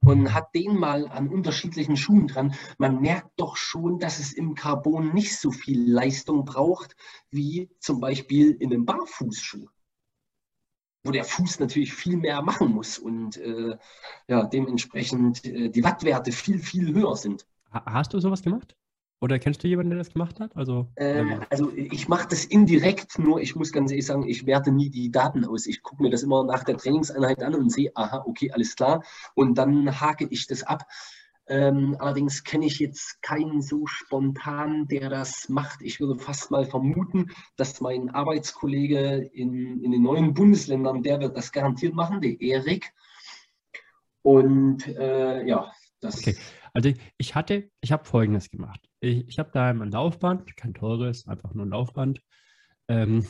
Und 0.07 0.33
hat 0.33 0.55
den 0.55 0.77
mal 0.77 1.07
an 1.09 1.27
unterschiedlichen 1.27 1.97
Schuhen 1.97 2.27
dran, 2.27 2.53
man 2.77 3.01
merkt 3.01 3.31
doch 3.37 3.57
schon, 3.57 3.99
dass 3.99 4.19
es 4.19 4.33
im 4.33 4.55
Carbon 4.55 5.13
nicht 5.13 5.37
so 5.37 5.51
viel 5.51 5.89
Leistung 5.91 6.45
braucht, 6.45 6.95
wie 7.29 7.69
zum 7.79 7.99
Beispiel 7.99 8.51
in 8.51 8.71
einem 8.73 8.85
Barfußschuh, 8.85 9.67
wo 11.03 11.11
der 11.11 11.23
Fuß 11.23 11.59
natürlich 11.59 11.93
viel 11.93 12.17
mehr 12.17 12.41
machen 12.41 12.69
muss 12.73 12.97
und 12.97 13.37
äh, 13.37 13.77
ja, 14.27 14.43
dementsprechend 14.45 15.43
äh, 15.45 15.69
die 15.69 15.83
Wattwerte 15.83 16.31
viel, 16.31 16.59
viel 16.59 16.93
höher 16.93 17.15
sind. 17.15 17.45
Ha- 17.71 17.85
Hast 17.85 18.13
du 18.13 18.19
sowas 18.19 18.41
gemacht? 18.41 18.75
Oder 19.19 19.39
kennst 19.39 19.63
du 19.63 19.67
jemanden, 19.67 19.91
der 19.91 19.99
das 19.99 20.13
gemacht 20.13 20.39
hat? 20.39 20.55
Also, 20.55 20.87
Äh, 20.95 21.19
ähm, 21.19 21.41
also 21.49 21.71
ich 21.73 22.07
mache 22.07 22.27
das 22.29 22.45
indirekt, 22.45 23.17
nur 23.17 23.41
ich 23.41 23.55
muss 23.55 23.71
ganz 23.71 23.91
ehrlich 23.91 24.05
sagen, 24.05 24.27
ich 24.27 24.45
werte 24.45 24.71
nie 24.71 24.89
die 24.89 25.11
Daten 25.11 25.43
aus. 25.43 25.65
Ich 25.65 25.81
gucke 25.81 26.03
mir 26.03 26.11
das 26.11 26.21
immer 26.23 26.43
nach 26.43 26.63
der 26.63 26.77
Trainingseinheit 26.77 27.41
an 27.41 27.55
und 27.55 27.71
sehe, 27.71 27.91
aha, 27.95 28.23
okay, 28.27 28.51
alles 28.51 28.75
klar. 28.75 29.03
Und 29.33 29.57
dann 29.57 29.99
hake 29.99 30.27
ich 30.29 30.45
das 30.45 30.63
ab. 30.63 30.85
Ähm, 31.49 31.95
allerdings 31.99 32.43
kenne 32.43 32.65
ich 32.65 32.77
jetzt 32.79 33.21
keinen 33.21 33.61
so 33.61 33.87
spontan, 33.87 34.87
der 34.87 35.09
das 35.09 35.47
macht. 35.49 35.81
Ich 35.81 35.99
würde 35.99 36.19
fast 36.19 36.51
mal 36.51 36.65
vermuten, 36.65 37.31
dass 37.55 37.79
mein 37.79 38.09
Arbeitskollege 38.09 39.29
in, 39.33 39.81
in 39.81 39.91
den 39.91 40.03
neuen 40.03 40.33
Bundesländern, 40.33 41.03
der 41.03 41.21
wird 41.21 41.37
das 41.37 41.51
garantiert 41.51 41.95
machen, 41.95 42.21
der 42.21 42.39
Erik. 42.41 42.93
Und 44.21 44.85
äh, 44.87 45.47
ja, 45.47 45.71
das 46.01 46.17
Okay. 46.19 46.35
Also 46.73 46.91
ich 47.17 47.33
hatte, 47.33 47.71
ich 47.81 47.91
habe 47.91 48.05
Folgendes 48.05 48.51
gemacht. 48.51 48.86
Ich, 48.99 49.27
ich 49.27 49.39
habe 49.39 49.51
da 49.53 49.69
ein 49.69 49.91
Laufband, 49.91 50.57
kein 50.57 50.73
teures, 50.73 51.27
einfach 51.27 51.53
nur 51.53 51.65
ein 51.65 51.71
Laufband. 51.71 52.21
Ähm, 52.87 53.25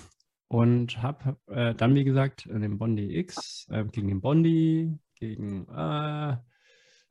und 0.49 1.01
habe 1.01 1.37
äh, 1.47 1.75
dann, 1.75 1.95
wie 1.95 2.05
gesagt, 2.05 2.45
den 2.45 2.77
Bondi 2.77 3.17
X 3.19 3.67
äh, 3.69 3.83
gegen 3.85 4.07
den 4.07 4.21
Bondi, 4.21 4.97
gegen, 5.15 5.67
äh, 5.67 6.37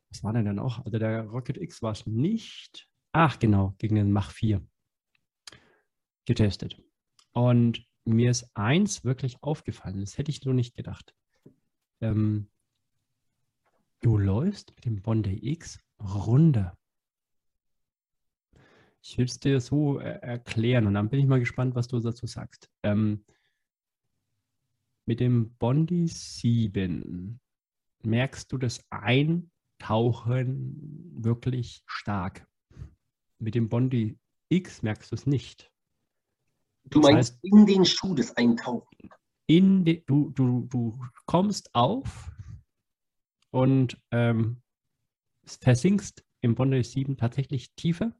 was 0.09 0.23
war 0.23 0.33
denn 0.33 0.45
dann 0.45 0.59
auch? 0.59 0.83
Also 0.85 0.97
der 0.97 1.23
Rocket 1.23 1.57
X 1.57 1.81
war 1.81 1.91
es 1.91 2.07
nicht. 2.07 2.87
Ach, 3.11 3.37
genau, 3.37 3.75
gegen 3.77 3.95
den 3.95 4.11
Mach 4.11 4.31
4 4.31 4.65
getestet. 6.25 6.81
Und 7.33 7.85
mir 8.05 8.31
ist 8.31 8.49
eins 8.55 9.03
wirklich 9.03 9.41
aufgefallen, 9.43 9.99
das 9.99 10.17
hätte 10.17 10.31
ich 10.31 10.39
so 10.39 10.53
nicht 10.53 10.75
gedacht. 10.75 11.13
Ähm, 12.01 12.49
du 14.01 14.17
läufst 14.17 14.73
mit 14.75 14.85
dem 14.85 15.01
Bondi 15.01 15.51
X 15.51 15.79
runter. 15.99 16.76
Ich 19.09 19.17
will 19.17 19.23
es 19.25 19.39
dir 19.39 19.61
so 19.61 19.99
äh, 20.01 20.19
erklären 20.19 20.85
und 20.85 20.93
dann 20.95 21.07
bin 21.07 21.21
ich 21.21 21.27
mal 21.27 21.39
gespannt, 21.39 21.75
was 21.75 21.87
du 21.87 21.97
dazu 21.97 22.27
sagst. 22.27 22.69
Ähm, 22.83 23.23
mit 25.05 25.21
dem 25.21 25.55
Bondi 25.55 26.07
7 26.07 27.39
merkst 28.03 28.51
du 28.51 28.57
das 28.57 28.83
Eintauchen 28.89 29.55
wirklich 31.23 31.83
stark. 31.85 32.45
Mit 33.39 33.55
dem 33.55 33.69
Bondi 33.69 34.19
X 34.49 34.83
merkst 34.83 35.09
du 35.11 35.15
es 35.15 35.25
nicht. 35.25 35.71
du 36.89 36.99
das 36.99 37.11
meinst 37.11 37.33
heißt- 37.35 37.39
in 37.43 37.65
den 37.65 37.85
Schuh 37.85 38.13
das 38.13 38.35
Eintauchen. 38.35 39.09
in 39.47 39.85
de, 39.85 40.03
du, 40.05 40.31
du, 40.31 40.65
du 40.69 40.99
kommst 41.25 41.73
auf 41.73 42.29
und 43.51 43.97
ähm, 44.11 44.61
versinkst 45.45 46.25
im 46.41 46.55
Bondi 46.55 46.83
7 46.83 47.15
tatsächlich 47.15 47.73
tiefer. 47.75 48.13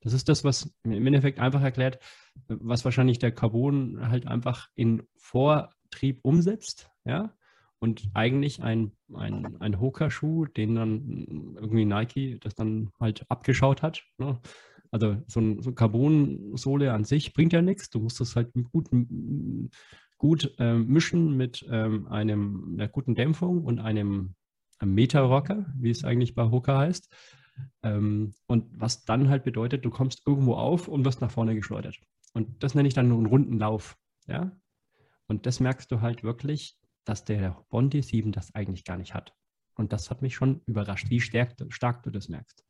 Das 0.00 0.12
ist 0.12 0.28
das, 0.28 0.44
was 0.44 0.72
im 0.84 1.06
Endeffekt 1.06 1.40
einfach 1.40 1.62
erklärt, 1.62 1.98
was 2.46 2.84
wahrscheinlich 2.84 3.18
der 3.18 3.32
Carbon 3.32 4.08
halt 4.08 4.26
einfach 4.26 4.68
in 4.74 5.02
Vortrieb 5.16 6.20
umsetzt, 6.22 6.90
ja. 7.04 7.34
und 7.80 8.08
eigentlich 8.14 8.62
ein, 8.62 8.92
ein, 9.14 9.56
ein 9.60 9.80
Hoka-Schuh, 9.80 10.46
den 10.46 10.74
dann 10.74 11.56
irgendwie 11.56 11.84
Nike 11.84 12.38
das 12.40 12.54
dann 12.54 12.90
halt 13.00 13.24
abgeschaut 13.28 13.82
hat. 13.82 14.04
Ne? 14.18 14.40
Also 14.90 15.16
so, 15.26 15.40
ein, 15.40 15.62
so 15.62 15.72
Carbon-Sohle 15.72 16.92
an 16.92 17.04
sich 17.04 17.32
bringt 17.34 17.52
ja 17.52 17.62
nichts. 17.62 17.90
Du 17.90 18.00
musst 18.00 18.20
das 18.20 18.36
halt 18.36 18.52
gut, 18.72 18.88
gut 20.16 20.54
äh, 20.58 20.74
mischen 20.74 21.36
mit 21.36 21.66
ähm, 21.70 22.06
einem, 22.08 22.74
einer 22.74 22.88
guten 22.88 23.14
Dämpfung 23.14 23.64
und 23.64 23.80
einem, 23.80 24.34
einem 24.78 24.94
Meter-Rocker, 24.94 25.66
wie 25.76 25.90
es 25.90 26.04
eigentlich 26.04 26.34
bei 26.34 26.50
Hoka 26.50 26.78
heißt. 26.78 27.14
Ähm, 27.82 28.34
und 28.46 28.66
was 28.72 29.04
dann 29.04 29.28
halt 29.28 29.44
bedeutet, 29.44 29.84
du 29.84 29.90
kommst 29.90 30.22
irgendwo 30.26 30.54
auf 30.54 30.88
und 30.88 31.04
wirst 31.04 31.20
nach 31.20 31.30
vorne 31.30 31.54
geschleudert. 31.54 31.98
Und 32.34 32.62
das 32.62 32.74
nenne 32.74 32.88
ich 32.88 32.94
dann 32.94 33.10
einen 33.10 33.26
runden 33.26 33.58
Lauf. 33.58 33.96
Ja? 34.26 34.52
Und 35.26 35.46
das 35.46 35.60
merkst 35.60 35.90
du 35.90 36.00
halt 36.00 36.22
wirklich, 36.22 36.78
dass 37.04 37.24
der 37.24 37.64
Bondi 37.70 38.02
7 38.02 38.32
das 38.32 38.54
eigentlich 38.54 38.84
gar 38.84 38.96
nicht 38.96 39.14
hat. 39.14 39.34
Und 39.74 39.92
das 39.92 40.10
hat 40.10 40.22
mich 40.22 40.34
schon 40.34 40.60
überrascht, 40.66 41.08
wie 41.08 41.20
stark, 41.20 41.54
stark 41.68 42.02
du 42.02 42.10
das 42.10 42.28
merkst. 42.28 42.64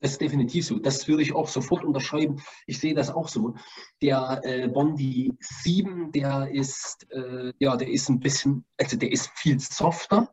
Das 0.00 0.12
ist 0.12 0.20
definitiv 0.20 0.66
so. 0.66 0.78
Das 0.78 1.08
würde 1.08 1.22
ich 1.22 1.34
auch 1.34 1.48
sofort 1.48 1.84
unterschreiben. 1.84 2.42
Ich 2.66 2.78
sehe 2.78 2.94
das 2.94 3.10
auch 3.10 3.28
so. 3.28 3.54
Der 4.02 4.40
äh, 4.44 4.68
Bondi 4.68 5.32
7, 5.40 6.12
der 6.12 6.50
ist, 6.50 7.06
äh, 7.10 7.52
ja, 7.58 7.76
der 7.76 7.88
ist 7.88 8.08
ein 8.08 8.20
bisschen, 8.20 8.64
also 8.76 8.96
der 8.96 9.10
ist 9.10 9.30
viel 9.34 9.58
softer. 9.58 10.30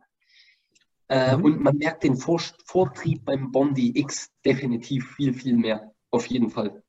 Äh, 1.13 1.37
mhm. 1.37 1.43
Und 1.43 1.59
man 1.61 1.77
merkt 1.77 2.03
den 2.03 2.15
Vor 2.15 2.41
Vortrieb 2.65 3.23
beim 3.23 3.51
Bondi 3.51 3.91
X 3.99 4.31
definitiv 4.43 5.15
viel, 5.15 5.31
viel 5.31 5.55
mehr. 5.55 5.93
Auf 6.09 6.25
jeden 6.25 6.49
Fall. 6.49 6.81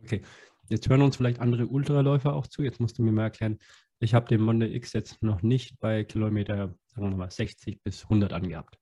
Okay. 0.00 0.22
Jetzt 0.68 0.88
hören 0.88 1.02
uns 1.02 1.16
vielleicht 1.16 1.40
andere 1.40 1.66
Ultraläufer 1.66 2.34
auch 2.34 2.46
zu. 2.46 2.62
Jetzt 2.62 2.78
musst 2.78 2.98
du 2.98 3.02
mir 3.02 3.10
mal 3.10 3.24
erklären, 3.24 3.58
ich 3.98 4.14
habe 4.14 4.28
den 4.28 4.46
Bondi 4.46 4.66
X 4.66 4.92
jetzt 4.92 5.20
noch 5.24 5.42
nicht 5.42 5.80
bei 5.80 6.04
Kilometer, 6.04 6.76
sagen 6.86 7.10
wir 7.10 7.16
mal, 7.16 7.30
60 7.32 7.82
bis 7.82 8.04
100 8.04 8.32
angehabt. 8.32 8.78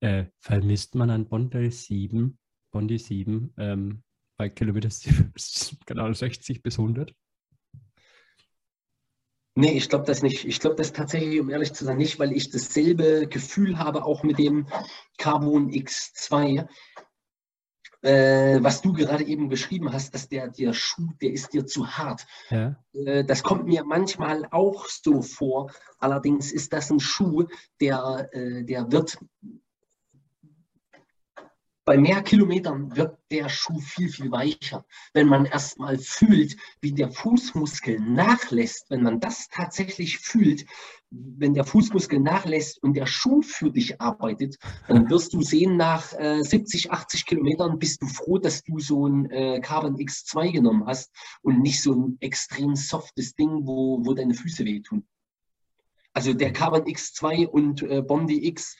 Äh, 0.00 0.24
vermisst 0.40 0.96
man 0.96 1.10
an 1.10 1.28
Bondi 1.28 1.70
7, 1.70 2.36
Bondi 2.72 2.98
7 2.98 3.54
ähm, 3.58 4.02
bei 4.36 4.48
Kilometer 4.48 4.88
genau 5.86 6.12
60 6.12 6.62
bis 6.64 6.80
100? 6.80 7.14
Nee, 9.54 9.72
ich 9.72 9.88
glaube 9.88 10.06
das 10.06 10.22
nicht. 10.22 10.46
Ich 10.46 10.60
glaube 10.60 10.76
das 10.76 10.92
tatsächlich, 10.92 11.38
um 11.38 11.50
ehrlich 11.50 11.74
zu 11.74 11.84
sein, 11.84 11.98
nicht, 11.98 12.18
weil 12.18 12.32
ich 12.32 12.50
dasselbe 12.50 13.26
Gefühl 13.28 13.78
habe, 13.78 14.04
auch 14.04 14.22
mit 14.22 14.38
dem 14.38 14.66
Carbon 15.18 15.70
X2 15.70 16.66
äh, 18.02 18.58
was 18.60 18.82
du 18.82 18.92
gerade 18.92 19.24
eben 19.24 19.48
beschrieben 19.48 19.92
hast, 19.92 20.14
dass 20.14 20.28
der, 20.28 20.48
der 20.48 20.72
Schuh, 20.72 21.10
der 21.20 21.32
ist 21.32 21.52
dir 21.52 21.66
zu 21.66 21.86
hart. 21.86 22.26
Ja. 22.50 22.76
Äh, 22.92 23.24
das 23.24 23.42
kommt 23.42 23.66
mir 23.66 23.84
manchmal 23.84 24.46
auch 24.50 24.86
so 24.86 25.22
vor. 25.22 25.70
Allerdings 25.98 26.52
ist 26.52 26.72
das 26.72 26.90
ein 26.90 27.00
Schuh, 27.00 27.46
der, 27.80 28.28
äh, 28.32 28.64
der 28.64 28.90
wird 28.90 29.18
bei 31.84 31.98
mehr 31.98 32.22
Kilometern 32.22 32.96
wird 32.96 33.18
der 33.30 33.48
Schuh 33.48 33.80
viel, 33.80 34.08
viel 34.08 34.30
weicher. 34.30 34.84
Wenn 35.14 35.26
man 35.26 35.46
erstmal 35.46 35.98
fühlt, 35.98 36.56
wie 36.80 36.92
der 36.92 37.10
Fußmuskel 37.10 37.98
nachlässt, 37.98 38.88
wenn 38.90 39.02
man 39.02 39.18
das 39.18 39.48
tatsächlich 39.48 40.18
fühlt, 40.18 40.64
wenn 41.10 41.54
der 41.54 41.64
Fußmuskel 41.64 42.20
nachlässt 42.20 42.82
und 42.82 42.94
der 42.94 43.06
Schuh 43.06 43.42
für 43.42 43.70
dich 43.70 44.00
arbeitet, 44.00 44.56
dann 44.86 45.08
wirst 45.10 45.34
du 45.34 45.42
sehen, 45.42 45.76
nach 45.76 46.12
äh, 46.14 46.42
70, 46.42 46.92
80 46.92 47.26
Kilometern 47.26 47.78
bist 47.78 48.00
du 48.00 48.06
froh, 48.06 48.38
dass 48.38 48.62
du 48.62 48.78
so 48.78 49.06
ein 49.08 49.28
äh, 49.30 49.60
Carbon 49.60 49.96
X2 49.96 50.52
genommen 50.52 50.86
hast 50.86 51.12
und 51.42 51.60
nicht 51.60 51.82
so 51.82 51.94
ein 51.94 52.16
extrem 52.20 52.76
softes 52.76 53.34
Ding, 53.34 53.66
wo, 53.66 54.04
wo 54.04 54.14
deine 54.14 54.34
Füße 54.34 54.64
wehtun. 54.64 55.04
Also 56.14 56.34
der 56.34 56.52
Carbon 56.52 56.82
X2 56.82 57.46
und 57.46 57.82
äh, 57.82 58.02
Bondi 58.02 58.46
X 58.46 58.76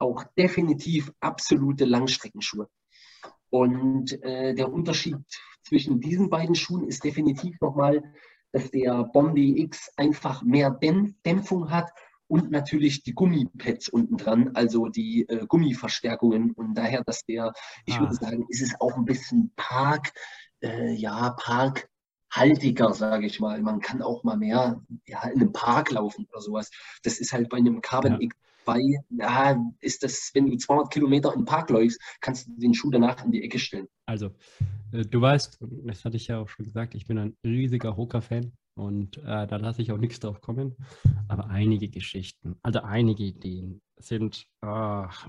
auch 0.00 0.24
definitiv 0.36 1.12
absolute 1.20 1.84
Langstreckenschuhe. 1.84 2.68
Und 3.50 4.22
äh, 4.22 4.54
der 4.54 4.72
Unterschied 4.72 5.16
zwischen 5.62 6.00
diesen 6.00 6.30
beiden 6.30 6.54
Schuhen 6.54 6.88
ist 6.88 7.04
definitiv 7.04 7.60
nochmal, 7.60 8.02
dass 8.52 8.70
der 8.70 9.04
Bondi 9.04 9.60
X 9.62 9.92
einfach 9.96 10.42
mehr 10.42 10.70
Dämpfung 10.70 11.70
hat 11.70 11.92
und 12.26 12.50
natürlich 12.50 13.02
die 13.02 13.12
Gummipads 13.12 13.88
unten 13.88 14.16
dran, 14.16 14.52
also 14.54 14.86
die 14.86 15.28
äh, 15.28 15.46
Gummiverstärkungen. 15.46 16.52
Und 16.52 16.74
daher, 16.74 17.02
dass 17.04 17.24
der, 17.24 17.52
ich 17.86 17.96
ah. 17.96 18.00
würde 18.00 18.14
sagen, 18.14 18.46
ist 18.48 18.62
es 18.62 18.80
auch 18.80 18.96
ein 18.96 19.04
bisschen 19.04 19.52
Park, 19.56 20.12
äh, 20.62 20.92
ja, 20.92 21.30
Parkhaltiger, 21.30 22.94
sage 22.94 23.26
ich 23.26 23.40
mal. 23.40 23.60
Man 23.62 23.80
kann 23.80 24.00
auch 24.00 24.22
mal 24.22 24.36
mehr 24.36 24.80
ja, 25.06 25.24
in 25.24 25.40
einem 25.40 25.52
Park 25.52 25.90
laufen 25.90 26.26
oder 26.30 26.40
sowas. 26.40 26.70
Das 27.02 27.18
ist 27.18 27.32
halt 27.32 27.48
bei 27.48 27.56
einem 27.56 27.80
Carbon 27.80 28.20
ja. 28.20 28.28
Bei, 28.70 29.02
ja, 29.10 29.72
ist 29.80 30.04
das, 30.04 30.30
wenn 30.32 30.48
du 30.48 30.56
200 30.56 30.92
Kilometer 30.92 31.34
im 31.34 31.44
Park 31.44 31.70
läufst, 31.70 32.00
kannst 32.20 32.46
du 32.46 32.52
den 32.56 32.72
Schuh 32.72 32.88
danach 32.92 33.24
in 33.24 33.32
die 33.32 33.42
Ecke 33.42 33.58
stellen. 33.58 33.88
Also, 34.06 34.30
äh, 34.92 35.04
du 35.04 35.20
weißt, 35.20 35.58
das 35.86 36.04
hatte 36.04 36.16
ich 36.16 36.28
ja 36.28 36.38
auch 36.38 36.48
schon 36.48 36.66
gesagt, 36.66 36.94
ich 36.94 37.04
bin 37.08 37.18
ein 37.18 37.36
riesiger 37.44 37.96
Hoka-Fan 37.96 38.52
und 38.76 39.18
äh, 39.18 39.48
da 39.48 39.56
lasse 39.56 39.82
ich 39.82 39.90
auch 39.90 39.98
nichts 39.98 40.20
drauf 40.20 40.40
kommen. 40.40 40.76
Aber 41.26 41.48
einige 41.48 41.88
Geschichten, 41.88 42.54
also 42.62 42.82
einige 42.82 43.24
Ideen 43.24 43.80
sind, 43.96 44.46
ach, 44.60 45.28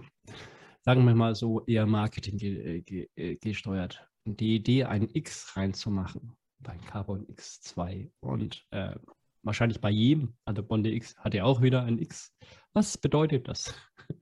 sagen 0.82 1.04
wir 1.08 1.16
mal 1.16 1.34
so, 1.34 1.66
eher 1.66 1.88
Marketing 1.88 2.38
ge 2.38 2.82
ge 2.82 3.10
äh, 3.16 3.38
gesteuert. 3.38 4.08
Die 4.26 4.56
Idee, 4.56 4.84
ein 4.84 5.10
X 5.12 5.58
reinzumachen, 5.58 6.34
beim 6.60 6.80
Carbon 6.82 7.26
X2 7.26 8.12
und 8.20 8.68
äh, 8.70 8.94
wahrscheinlich 9.44 9.82
bei 9.82 9.90
jedem, 9.90 10.34
also 10.46 10.64
Bonde 10.64 10.92
X 10.92 11.16
hat 11.18 11.34
ja 11.34 11.44
auch 11.44 11.62
wieder 11.62 11.84
ein 11.84 12.00
X. 12.00 12.34
Was 12.74 12.98
bedeutet 12.98 13.48
das? 13.48 13.74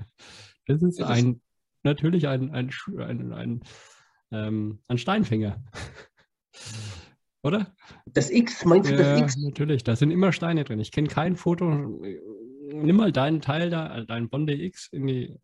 Das 0.66 0.84
ist 0.84 1.02
ein, 1.02 1.42
natürlich 1.82 2.28
ein, 2.28 2.52
ein, 2.52 2.70
ein, 3.00 3.34
ein, 3.34 3.62
ähm, 4.32 4.80
ein 4.88 5.00
Steinfänger. 5.00 5.64
Oder? 7.44 7.74
Das 8.06 8.30
X, 8.30 8.66
meinst 8.66 8.92
du 8.92 8.96
das 8.96 9.20
X? 9.20 9.38
Natürlich, 9.38 9.84
da 9.84 9.96
sind 9.96 10.12
immer 10.12 10.32
Steine 10.32 10.66
drin. 10.66 10.80
Ich 10.80 10.92
kenne 10.92 11.08
kein 11.08 11.36
Foto. 11.36 11.66
Nimm 12.72 12.96
mal 12.98 13.12
deinen 13.12 13.42
Teil 13.42 13.72
da, 13.72 14.02
dein 14.02 14.30
Bonde 14.30 14.54
X 14.54 14.90
in 14.92 15.08
die, 15.08 15.36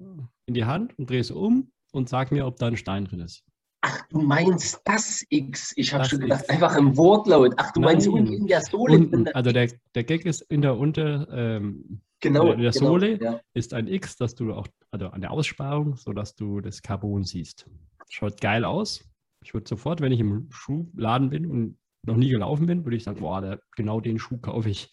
in 0.46 0.54
die 0.54 0.66
Hand 0.66 0.96
und 1.00 1.10
dreh 1.10 1.18
es 1.18 1.32
um 1.32 1.72
und 1.92 2.08
sag 2.08 2.32
mir, 2.32 2.46
ob 2.46 2.58
da 2.58 2.68
ein 2.68 2.78
Stein 2.78 3.06
drin 3.06 3.22
ist. 3.22 3.44
Ach, 3.88 4.02
du 4.10 4.20
meinst 4.20 4.82
das 4.86 5.24
X. 5.30 5.72
Ich 5.76 5.94
habe 5.94 6.06
schon 6.06 6.22
gedacht, 6.22 6.42
X. 6.42 6.50
einfach 6.50 6.76
im 6.76 6.98
Wortlaut. 6.98 7.54
Ach, 7.58 7.72
du 7.72 7.82
Nein. 7.82 7.94
meinst 7.94 8.08
unten 8.08 8.34
in 8.34 8.48
der 8.48 8.62
Sohle. 8.62 8.96
Unten. 8.96 9.28
Also 9.28 9.52
der, 9.52 9.70
der 9.94 10.04
Gag 10.04 10.26
ist 10.26 10.42
in 10.42 10.64
der 10.64 10.76
Unter, 10.76 11.28
ähm, 11.32 12.02
genau, 12.20 12.52
in 12.52 12.62
der 12.62 12.72
genau, 12.72 12.88
Sohle 12.88 13.22
ja. 13.22 13.40
ist 13.54 13.76
ein 13.76 13.88
X, 13.88 14.18
dass 14.18 14.34
du 14.34 14.54
auch, 14.54 14.68
also 14.90 15.10
an 15.10 15.22
der 15.22 15.30
Aussparung, 15.30 15.98
sodass 15.98 16.34
du 16.34 16.62
das 16.62 16.82
Carbon 16.82 17.24
siehst. 17.24 17.70
Schaut 18.10 18.42
geil 18.42 18.66
aus. 18.66 19.08
Ich 19.44 19.54
würde 19.54 19.68
sofort, 19.68 20.02
wenn 20.02 20.12
ich 20.12 20.20
im 20.20 20.48
Schuhladen 20.50 21.30
bin 21.30 21.46
und 21.46 21.78
noch 22.02 22.18
nie 22.18 22.30
gelaufen 22.30 22.66
bin, 22.66 22.86
würde 22.86 22.98
ich 22.98 23.04
sagen, 23.04 23.20
boah, 23.20 23.40
der, 23.42 23.60
genau 23.76 24.02
den 24.02 24.18
Schuh 24.18 24.40
kaufe 24.40 24.70
ich. 24.70 24.90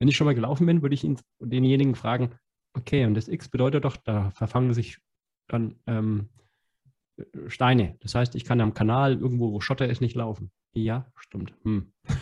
Wenn 0.00 0.08
ich 0.08 0.16
schon 0.16 0.24
mal 0.24 0.34
gelaufen 0.34 0.66
bin, 0.66 0.82
würde 0.82 0.94
ich 0.94 1.04
ihn, 1.04 1.20
denjenigen 1.38 1.94
fragen, 1.94 2.30
okay, 2.74 3.06
und 3.06 3.14
das 3.14 3.28
X 3.28 3.48
bedeutet 3.48 3.84
doch, 3.84 3.96
da 3.96 4.30
verfangen 4.30 4.74
sich 4.74 4.98
dann 5.46 5.76
ähm, 5.86 6.30
Steine. 7.46 7.96
Das 8.00 8.14
heißt, 8.14 8.34
ich 8.34 8.44
kann 8.44 8.60
am 8.60 8.74
Kanal 8.74 9.18
irgendwo, 9.18 9.52
wo 9.52 9.60
Schotter 9.60 9.88
ist, 9.88 10.00
nicht 10.00 10.14
laufen. 10.14 10.50
Ja, 10.72 11.10
stimmt. 11.16 11.54
Hm. 11.64 11.92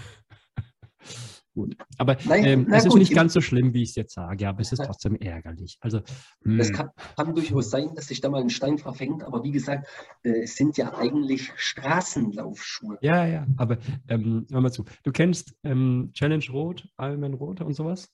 gut. 1.56 1.76
Aber 1.98 2.16
nein, 2.24 2.44
ähm, 2.44 2.66
es 2.70 2.85
ist 2.85 2.90
gut, 2.90 3.00
nicht 3.00 3.14
ganz 3.14 3.32
so 3.32 3.40
schlimm, 3.40 3.74
wie 3.74 3.82
ich 3.82 3.90
es 3.90 3.94
jetzt 3.96 4.14
sage, 4.14 4.46
aber 4.46 4.61
es 4.61 4.72
ist 4.72 4.85
trotzdem 4.85 5.16
ärgerlich. 5.16 5.78
Also, 5.80 5.98
es 6.44 6.68
hm. 6.68 6.74
kann, 6.74 6.90
kann, 7.16 7.35
durchaus 7.35 7.70
sein, 7.70 7.94
dass 7.94 8.09
sich 8.09 8.20
da 8.20 8.28
mal 8.28 8.42
ein 8.42 8.50
Stein 8.50 8.78
verfängt, 8.78 9.24
aber 9.24 9.42
wie 9.42 9.50
gesagt, 9.50 9.88
äh, 10.22 10.42
es 10.42 10.54
sind 10.54 10.76
ja 10.76 10.94
eigentlich 10.94 11.50
Straßenlaufschuhe. 11.56 12.98
Ja, 13.00 13.26
ja, 13.26 13.46
aber 13.56 13.78
ähm, 14.09 14.46
hör 14.50 14.61
mal 14.61 14.70
zu. 14.70 14.85
Du 15.02 15.11
kennst 15.11 15.54
ähm, 15.64 16.11
Challenge 16.12 16.44
Rot, 16.52 16.87
Ironman 16.98 17.35
Rot 17.35 17.62
und 17.62 17.74
sowas? 17.74 18.09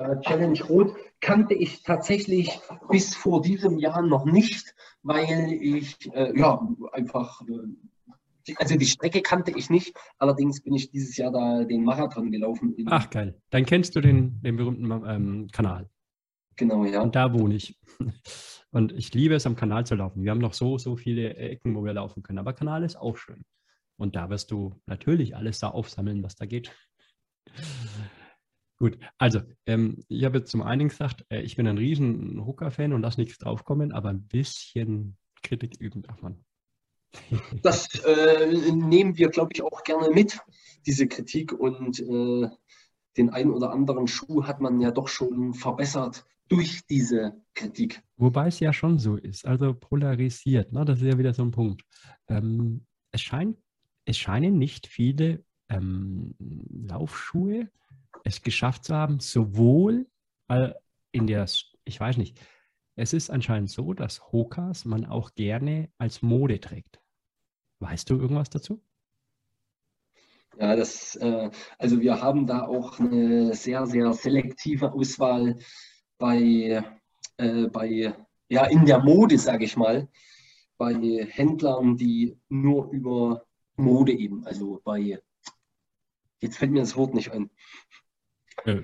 Äh, 0.00 0.20
Challenge 0.22 0.62
Rot 0.64 0.94
kannte 1.20 1.54
ich 1.54 1.82
tatsächlich 1.82 2.58
bis 2.88 3.14
vor 3.14 3.42
diesem 3.42 3.78
Jahr 3.78 4.00
noch 4.00 4.24
nicht, 4.24 4.74
weil 5.02 5.52
ich 5.52 5.96
äh, 6.14 6.38
ja 6.38 6.66
einfach, 6.92 7.42
äh, 7.42 8.54
also 8.56 8.76
die 8.76 8.86
Strecke 8.86 9.20
kannte 9.20 9.52
ich 9.54 9.68
nicht, 9.68 9.94
allerdings 10.18 10.62
bin 10.62 10.74
ich 10.74 10.90
dieses 10.90 11.16
Jahr 11.18 11.30
da 11.30 11.64
den 11.64 11.84
Marathon 11.84 12.32
gelaufen. 12.32 12.74
Ach 12.86 13.10
geil, 13.10 13.38
dann 13.50 13.66
kennst 13.66 13.94
du 13.94 14.00
den, 14.00 14.40
den 14.42 14.56
berühmten 14.56 14.90
ähm, 15.06 15.48
Kanal. 15.52 15.90
Genau, 16.56 16.84
ja. 16.84 17.02
Und 17.02 17.14
da 17.14 17.32
wohne 17.32 17.54
ich. 17.54 17.78
Und 18.72 18.92
ich 18.92 19.12
liebe 19.14 19.34
es, 19.34 19.46
am 19.46 19.56
Kanal 19.56 19.84
zu 19.84 19.96
laufen. 19.96 20.22
Wir 20.22 20.30
haben 20.30 20.38
noch 20.38 20.54
so, 20.54 20.78
so 20.78 20.96
viele 20.96 21.34
Ecken, 21.34 21.74
wo 21.74 21.84
wir 21.84 21.92
laufen 21.92 22.22
können. 22.22 22.38
Aber 22.38 22.52
Kanal 22.52 22.84
ist 22.84 22.94
auch 22.94 23.16
schön. 23.16 23.42
Und 23.96 24.14
da 24.14 24.30
wirst 24.30 24.52
du 24.52 24.76
natürlich 24.86 25.34
alles 25.34 25.58
da 25.58 25.68
aufsammeln, 25.68 26.22
was 26.22 26.36
da 26.36 26.46
geht. 26.46 26.70
Gut, 28.80 28.98
also 29.18 29.42
ähm, 29.66 30.02
ich 30.08 30.24
habe 30.24 30.38
jetzt 30.38 30.50
zum 30.50 30.62
einen 30.62 30.88
gesagt, 30.88 31.26
äh, 31.28 31.42
ich 31.42 31.54
bin 31.54 31.66
ein 31.66 31.76
riesen 31.76 32.46
Hooker-Fan 32.46 32.94
und 32.94 33.02
lasse 33.02 33.20
nichts 33.20 33.36
draufkommen, 33.36 33.92
aber 33.92 34.08
ein 34.08 34.26
bisschen 34.26 35.18
Kritik 35.42 35.76
üben 35.78 36.02
darf 36.02 36.22
man. 36.22 36.42
Das 37.62 37.88
äh, 38.04 38.72
nehmen 38.72 39.18
wir, 39.18 39.28
glaube 39.28 39.50
ich, 39.52 39.62
auch 39.62 39.84
gerne 39.84 40.10
mit, 40.10 40.40
diese 40.86 41.08
Kritik. 41.08 41.52
Und 41.52 42.00
äh, 42.00 42.48
den 43.18 43.28
einen 43.28 43.50
oder 43.50 43.70
anderen 43.70 44.06
Schuh 44.06 44.44
hat 44.44 44.62
man 44.62 44.80
ja 44.80 44.90
doch 44.90 45.08
schon 45.08 45.52
verbessert 45.52 46.24
durch 46.48 46.86
diese 46.88 47.34
Kritik. 47.52 48.02
Wobei 48.16 48.46
es 48.46 48.60
ja 48.60 48.72
schon 48.72 48.98
so 48.98 49.16
ist, 49.16 49.46
also 49.46 49.74
polarisiert, 49.74 50.72
ne? 50.72 50.86
das 50.86 51.00
ist 51.00 51.06
ja 51.06 51.18
wieder 51.18 51.34
so 51.34 51.42
ein 51.42 51.50
Punkt. 51.50 51.82
Ähm, 52.28 52.86
es, 53.12 53.20
scheint, 53.20 53.58
es 54.06 54.16
scheinen 54.16 54.56
nicht 54.58 54.86
viele 54.86 55.44
ähm, 55.68 56.34
Laufschuhe 56.38 57.68
es 58.24 58.42
geschafft 58.42 58.84
zu 58.84 58.94
haben, 58.94 59.20
sowohl 59.20 60.06
äh, 60.48 60.70
in 61.12 61.26
der, 61.26 61.46
ich 61.84 62.00
weiß 62.00 62.16
nicht, 62.16 62.40
es 62.96 63.12
ist 63.12 63.30
anscheinend 63.30 63.70
so, 63.70 63.94
dass 63.94 64.32
Hokas 64.32 64.84
man 64.84 65.06
auch 65.06 65.34
gerne 65.34 65.90
als 65.98 66.22
Mode 66.22 66.60
trägt. 66.60 67.00
Weißt 67.78 68.10
du 68.10 68.16
irgendwas 68.16 68.50
dazu? 68.50 68.82
Ja, 70.58 70.76
das, 70.76 71.16
äh, 71.16 71.50
also 71.78 72.00
wir 72.00 72.20
haben 72.20 72.46
da 72.46 72.66
auch 72.66 72.98
eine 72.98 73.54
sehr, 73.54 73.86
sehr 73.86 74.12
selektive 74.12 74.92
Auswahl 74.92 75.56
bei, 76.18 76.84
äh, 77.38 77.68
bei 77.68 78.14
ja, 78.48 78.66
in 78.66 78.84
der 78.84 78.98
Mode, 78.98 79.38
sage 79.38 79.64
ich 79.64 79.76
mal, 79.76 80.08
bei 80.76 80.94
Händlern, 81.30 81.96
die 81.96 82.36
nur 82.48 82.90
über 82.90 83.46
Mode 83.76 84.12
eben, 84.12 84.44
also 84.44 84.80
bei, 84.84 85.20
jetzt 86.40 86.58
fällt 86.58 86.72
mir 86.72 86.80
das 86.80 86.96
Wort 86.96 87.14
nicht 87.14 87.32
ein. 87.32 87.50
Äh, 88.64 88.82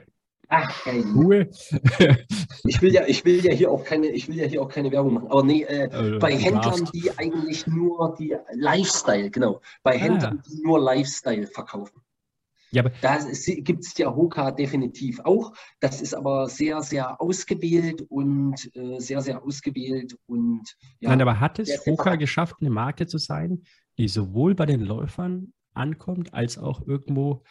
Ach, 0.48 0.86
ey. 0.86 1.00
Ruhe. 1.00 1.50
ich 2.64 2.80
will 2.80 2.92
ja, 2.92 3.06
ich 3.06 3.24
will 3.24 3.44
ja 3.44 3.52
hier 3.52 3.70
auch 3.70 3.84
keine, 3.84 4.08
ich 4.08 4.28
will 4.28 4.36
ja 4.36 4.46
hier 4.46 4.62
auch 4.62 4.68
keine 4.68 4.92
Werbung 4.92 5.14
machen. 5.14 5.28
Aber 5.28 5.42
nee, 5.42 5.62
äh, 5.62 5.88
also, 5.90 6.18
bei 6.18 6.36
Händlern, 6.36 6.62
darfst. 6.62 6.94
die 6.94 7.10
eigentlich 7.16 7.66
nur 7.66 8.14
die 8.18 8.36
Lifestyle, 8.52 9.30
genau, 9.30 9.60
bei 9.82 9.96
ah. 9.96 9.98
Händlern, 9.98 10.42
die 10.48 10.62
nur 10.62 10.80
Lifestyle 10.80 11.46
verkaufen. 11.48 12.00
Ja, 12.70 12.82
da 13.00 13.18
gibt 13.58 13.84
es 13.84 13.96
ja 13.96 14.14
Hoka 14.14 14.50
definitiv 14.50 15.20
auch. 15.20 15.52
Das 15.80 16.02
ist 16.02 16.14
aber 16.14 16.48
sehr, 16.48 16.82
sehr 16.82 17.20
ausgewählt 17.20 18.02
und 18.08 18.70
äh, 18.74 18.98
sehr, 18.98 19.22
sehr 19.22 19.42
ausgewählt 19.42 20.16
und 20.26 20.62
ja, 21.00 21.10
Nein, 21.10 21.22
aber 21.22 21.40
hat 21.40 21.58
es 21.58 21.86
Hoka 21.86 22.16
geschafft, 22.16 22.56
eine 22.60 22.70
Marke 22.70 23.06
zu 23.06 23.18
sein, 23.18 23.62
die 23.98 24.08
sowohl 24.08 24.54
bei 24.54 24.66
den 24.66 24.80
Läufern 24.80 25.52
ankommt, 25.76 26.34
als 26.34 26.58
auch 26.58 26.86
irgendwo 26.86 27.42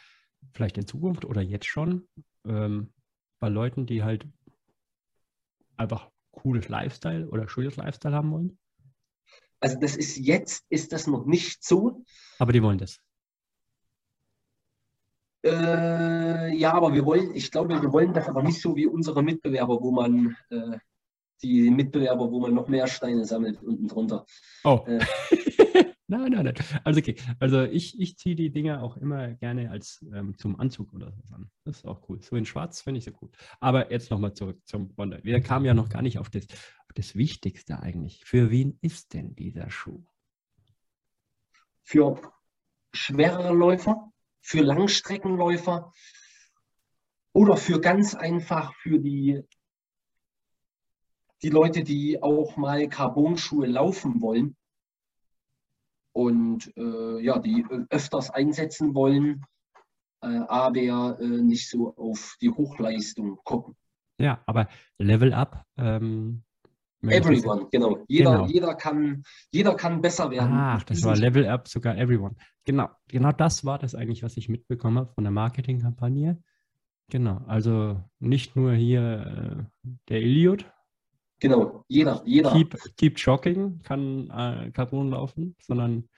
vielleicht 0.52 0.78
in 0.78 0.86
Zukunft 0.86 1.24
oder 1.24 1.42
jetzt 1.42 1.66
schon 1.66 2.08
ähm, 2.46 2.92
bei 3.38 3.48
Leuten, 3.48 3.86
die 3.86 4.02
halt 4.02 4.26
einfach 5.76 6.10
cooles 6.30 6.68
Lifestyle 6.68 7.28
oder 7.28 7.48
schönes 7.48 7.76
Lifestyle 7.76 8.14
haben 8.14 8.30
wollen? 8.30 8.58
Also 9.60 9.78
das 9.78 9.96
ist 9.96 10.16
jetzt, 10.16 10.64
ist 10.68 10.92
das 10.92 11.06
noch 11.06 11.26
nicht 11.26 11.64
so. 11.64 12.04
Aber 12.38 12.52
die 12.52 12.62
wollen 12.62 12.78
das. 12.78 13.00
Äh, 15.44 16.54
ja, 16.56 16.72
aber 16.72 16.92
wir 16.92 17.04
wollen, 17.04 17.34
ich 17.34 17.50
glaube, 17.50 17.80
wir 17.80 17.92
wollen 17.92 18.12
das 18.12 18.28
aber 18.28 18.42
nicht 18.42 18.60
so 18.60 18.74
wie 18.76 18.86
unsere 18.86 19.22
Mitbewerber, 19.22 19.80
wo 19.80 19.92
man 19.92 20.36
äh, 20.50 20.78
die 21.42 21.70
Mitbewerber, 21.70 22.30
wo 22.30 22.40
man 22.40 22.54
noch 22.54 22.68
mehr 22.68 22.86
Steine 22.86 23.24
sammelt 23.24 23.62
unten 23.62 23.86
drunter. 23.86 24.26
Oh. 24.64 24.84
Äh, 24.86 25.04
Nein, 26.08 26.30
nein, 26.30 26.44
nein. 26.44 26.54
Also 26.84 27.00
okay. 27.00 27.16
Also 27.40 27.62
ich, 27.62 27.98
ich 28.00 28.16
ziehe 28.16 28.36
die 28.36 28.50
Dinger 28.50 28.82
auch 28.82 28.96
immer 28.96 29.34
gerne 29.34 29.70
als 29.70 30.04
ähm, 30.14 30.38
zum 30.38 30.58
Anzug 30.60 30.92
oder 30.92 31.12
so 31.12 31.34
an. 31.34 31.50
Das 31.64 31.78
ist 31.78 31.84
auch 31.84 32.08
cool. 32.08 32.22
So 32.22 32.36
in 32.36 32.46
Schwarz 32.46 32.80
finde 32.80 32.98
ich 32.98 33.04
so 33.04 33.10
cool. 33.20 33.30
Aber 33.58 33.90
jetzt 33.90 34.10
nochmal 34.10 34.32
zurück 34.32 34.60
zum 34.66 34.94
Bondi. 34.94 35.18
Wir 35.24 35.40
kamen 35.40 35.64
ja 35.64 35.74
noch 35.74 35.88
gar 35.88 36.02
nicht 36.02 36.18
auf 36.18 36.30
das, 36.30 36.44
auf 36.44 36.92
das 36.94 37.16
Wichtigste 37.16 37.80
eigentlich. 37.80 38.24
Für 38.24 38.52
wen 38.52 38.78
ist 38.82 39.14
denn 39.14 39.34
dieser 39.34 39.68
Schuh? 39.68 40.04
Für 41.82 42.20
schwerere 42.92 43.52
Läufer, 43.52 44.12
für 44.40 44.62
Langstreckenläufer 44.62 45.92
oder 47.32 47.56
für 47.56 47.80
ganz 47.80 48.14
einfach 48.14 48.74
für 48.76 49.00
die, 49.00 49.42
die 51.42 51.50
Leute, 51.50 51.82
die 51.82 52.22
auch 52.22 52.56
mal 52.56 52.88
Carbon-Schuhe 52.88 53.66
laufen 53.66 54.20
wollen 54.20 54.56
und 56.16 56.72
äh, 56.78 57.20
ja, 57.20 57.38
die 57.38 57.60
äh, 57.70 57.84
öfters 57.90 58.30
einsetzen 58.30 58.94
wollen, 58.94 59.44
äh, 60.22 60.28
aber 60.48 61.18
äh, 61.20 61.26
nicht 61.26 61.68
so 61.68 61.94
auf 61.94 62.36
die 62.40 62.48
Hochleistung 62.48 63.36
gucken. 63.44 63.76
Ja, 64.18 64.40
aber 64.46 64.66
Level 64.96 65.34
Up. 65.34 65.66
Ähm, 65.76 66.42
everyone, 67.02 67.68
genau. 67.70 67.98
Jeder, 68.08 68.32
genau. 68.32 68.46
Jeder, 68.46 68.74
kann, 68.74 69.24
jeder 69.52 69.74
kann 69.74 70.00
besser 70.00 70.30
werden. 70.30 70.54
Ach, 70.54 70.82
das 70.84 71.04
war 71.04 71.16
Level 71.16 71.46
Up, 71.46 71.68
sogar 71.68 71.98
Everyone. 71.98 72.34
Genau, 72.64 72.88
genau 73.08 73.32
das 73.32 73.66
war 73.66 73.78
das 73.78 73.94
eigentlich, 73.94 74.22
was 74.22 74.38
ich 74.38 74.48
mitbekomme 74.48 75.08
von 75.14 75.22
der 75.22 75.32
Marketingkampagne. 75.32 76.42
Genau, 77.10 77.42
also 77.46 78.02
nicht 78.20 78.56
nur 78.56 78.72
hier 78.72 79.68
äh, 79.68 79.86
der 80.08 80.22
Eliot, 80.22 80.64
Genau, 81.38 81.84
jeder, 81.88 82.22
jeder. 82.24 82.52
Keep, 82.52 82.96
keep 82.96 83.18
Jogging 83.18 83.82
kann 83.82 84.30
äh, 84.30 84.70
Carbon 84.70 85.10
laufen, 85.10 85.54
sondern 85.60 86.08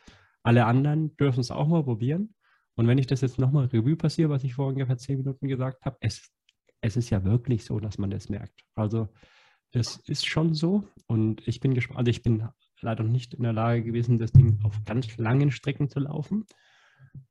alle 0.42 0.64
anderen 0.64 1.16
dürfen 1.16 1.40
es 1.40 1.50
auch 1.50 1.66
mal 1.66 1.82
probieren. 1.82 2.34
Und 2.76 2.86
wenn 2.86 2.98
ich 2.98 3.08
das 3.08 3.22
jetzt 3.22 3.38
nochmal 3.38 3.66
Revue 3.66 3.96
passiere, 3.96 4.30
was 4.30 4.44
ich 4.44 4.54
vor 4.54 4.68
ungefähr 4.68 4.96
zehn 4.96 5.18
Minuten 5.18 5.48
gesagt 5.48 5.84
habe, 5.84 5.96
es, 6.00 6.30
es 6.80 6.96
ist 6.96 7.10
ja 7.10 7.24
wirklich 7.24 7.64
so, 7.64 7.80
dass 7.80 7.98
man 7.98 8.10
das 8.10 8.28
merkt. 8.28 8.62
Also 8.76 9.08
das 9.72 9.96
ist 10.06 10.26
schon 10.26 10.54
so. 10.54 10.84
Und 11.06 11.46
ich 11.46 11.58
bin 11.58 11.74
gespannt, 11.74 11.98
also 11.98 12.10
ich 12.10 12.22
bin 12.22 12.48
leider 12.80 13.02
nicht 13.02 13.34
in 13.34 13.42
der 13.42 13.52
Lage 13.52 13.82
gewesen, 13.82 14.18
das 14.18 14.30
Ding 14.30 14.60
auf 14.62 14.84
ganz 14.84 15.16
langen 15.16 15.50
Strecken 15.50 15.88
zu 15.88 15.98
laufen. 15.98 16.46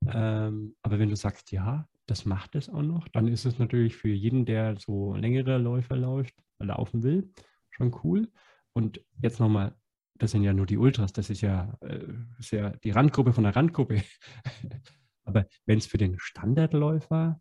Ähm, 0.05 0.75
aber 0.81 0.99
wenn 0.99 1.09
du 1.09 1.15
sagst, 1.15 1.51
ja, 1.51 1.87
das 2.05 2.25
macht 2.25 2.55
es 2.55 2.69
auch 2.69 2.81
noch, 2.81 3.07
dann 3.07 3.27
ist 3.27 3.45
es 3.45 3.59
natürlich 3.59 3.95
für 3.95 4.09
jeden, 4.09 4.45
der 4.45 4.75
so 4.77 5.15
längere 5.15 5.57
Läufe 5.57 5.95
läuft, 5.95 6.35
laufen 6.59 7.03
will, 7.03 7.31
schon 7.77 7.95
cool. 8.03 8.31
Und 8.73 9.01
jetzt 9.21 9.39
nochmal, 9.39 9.75
das 10.15 10.31
sind 10.31 10.43
ja 10.43 10.53
nur 10.53 10.65
die 10.65 10.77
Ultras, 10.77 11.13
das 11.13 11.29
ist 11.29 11.41
ja, 11.41 11.77
äh, 11.81 12.13
ist 12.39 12.51
ja 12.51 12.71
die 12.71 12.91
Randgruppe 12.91 13.33
von 13.33 13.43
der 13.43 13.55
Randgruppe. 13.55 14.03
Aber 15.23 15.45
wenn 15.65 15.77
es 15.77 15.85
für 15.85 15.97
den 15.97 16.19
Standardläufer, 16.19 17.39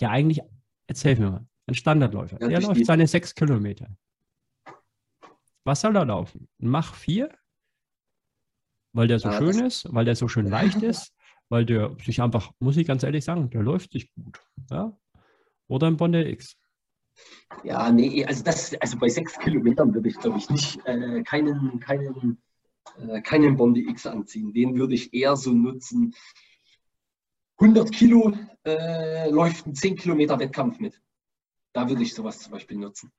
ja 0.00 0.10
eigentlich, 0.10 0.40
erzähl 0.86 1.18
mir 1.18 1.30
mal, 1.30 1.46
ein 1.66 1.74
Standardläufer, 1.74 2.40
ja, 2.40 2.48
der 2.48 2.60
läuft 2.60 2.84
seine 2.86 3.06
sechs 3.06 3.34
Kilometer. 3.34 3.88
Was 5.64 5.82
soll 5.82 5.96
er 5.96 6.06
laufen? 6.06 6.48
Mach 6.58 6.94
vier, 6.94 7.30
weil 8.92 9.08
der 9.08 9.18
so 9.18 9.28
ja, 9.28 9.38
schön 9.38 9.64
ist, 9.66 9.92
weil 9.92 10.04
der 10.04 10.16
so 10.16 10.28
schön 10.28 10.46
leicht 10.48 10.82
ist, 10.82 11.14
weil 11.48 11.66
der 11.66 11.96
sich 12.04 12.22
einfach, 12.22 12.52
muss 12.58 12.76
ich 12.76 12.86
ganz 12.86 13.02
ehrlich 13.02 13.24
sagen, 13.24 13.50
der 13.50 13.62
läuft 13.62 13.92
sich 13.92 14.12
gut. 14.14 14.40
Ja? 14.70 14.96
Oder 15.66 15.86
ein 15.88 15.96
Bonde 15.96 16.28
X. 16.28 16.56
Ja, 17.64 17.90
nee, 17.90 18.24
also 18.24 18.44
das, 18.44 18.74
also 18.74 18.98
bei 18.98 19.08
sechs 19.08 19.38
Kilometern 19.38 19.94
würde 19.94 20.08
ich, 20.08 20.18
glaube 20.18 20.38
ich, 20.38 20.48
nicht 20.50 20.78
äh, 20.86 21.22
keinen, 21.22 21.80
keinen, 21.80 22.38
äh, 22.98 23.20
keinen 23.22 23.56
Bondi 23.56 23.88
X 23.88 24.06
anziehen. 24.06 24.52
Den 24.52 24.76
würde 24.76 24.94
ich 24.94 25.12
eher 25.12 25.36
so 25.36 25.52
nutzen. 25.52 26.14
100 27.58 27.90
Kilo 27.90 28.32
äh, 28.64 29.30
läuft 29.30 29.66
ein 29.66 29.74
10 29.74 29.96
Kilometer 29.96 30.38
Wettkampf 30.38 30.78
mit. 30.78 31.00
Da 31.72 31.88
würde 31.88 32.02
ich 32.02 32.14
sowas 32.14 32.38
zum 32.38 32.52
Beispiel 32.52 32.76
nutzen. 32.76 33.10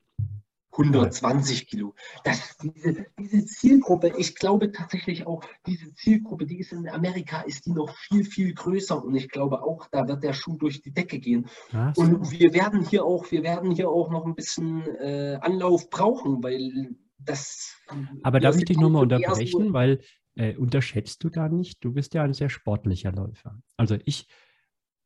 120 0.80 1.68
Kilo. 1.68 1.94
Das, 2.24 2.58
diese, 2.58 3.06
diese 3.18 3.46
Zielgruppe, 3.46 4.14
ich 4.18 4.36
glaube 4.36 4.72
tatsächlich 4.72 5.28
auch, 5.28 5.44
diese 5.66 5.94
Zielgruppe, 5.94 6.46
die 6.46 6.60
ist 6.60 6.72
in 6.72 6.88
Amerika, 6.88 7.42
ist 7.42 7.66
die 7.66 7.72
noch 7.72 7.94
viel, 7.96 8.24
viel 8.24 8.54
größer. 8.54 9.04
Und 9.04 9.16
ich 9.16 9.30
glaube 9.30 9.62
auch, 9.62 9.88
da 9.92 10.08
wird 10.08 10.24
der 10.24 10.34
Schuh 10.34 10.58
durch 10.58 10.82
die 10.82 10.92
Decke 10.92 11.20
gehen. 11.20 11.48
Was? 11.72 11.98
Und 11.98 12.32
wir 12.32 12.54
werden 12.54 12.86
hier 12.86 13.04
auch, 13.04 13.30
wir 13.32 13.44
werden 13.44 13.72
hier 13.72 13.90
auch 13.90 14.10
noch 14.10 14.26
ein 14.26 14.36
bisschen 14.36 14.84
äh, 14.98 15.38
Anlauf 15.42 15.90
brauchen, 15.90 16.42
weil 16.44 16.96
das. 17.18 17.76
Aber 18.24 18.40
darf 18.40 18.58
ich 18.58 18.66
dich 18.66 18.78
nochmal 18.78 19.04
unterbrechen, 19.04 19.74
weil 19.74 20.02
äh, 20.36 20.56
unterschätzt 20.56 21.24
du 21.24 21.30
da 21.30 21.50
nicht? 21.50 21.84
Du 21.84 21.92
bist 21.94 22.14
ja 22.14 22.24
ein 22.24 22.34
sehr 22.34 22.50
sportlicher 22.50 23.12
Läufer. 23.12 23.62
Also 23.76 23.98
ich, 24.06 24.28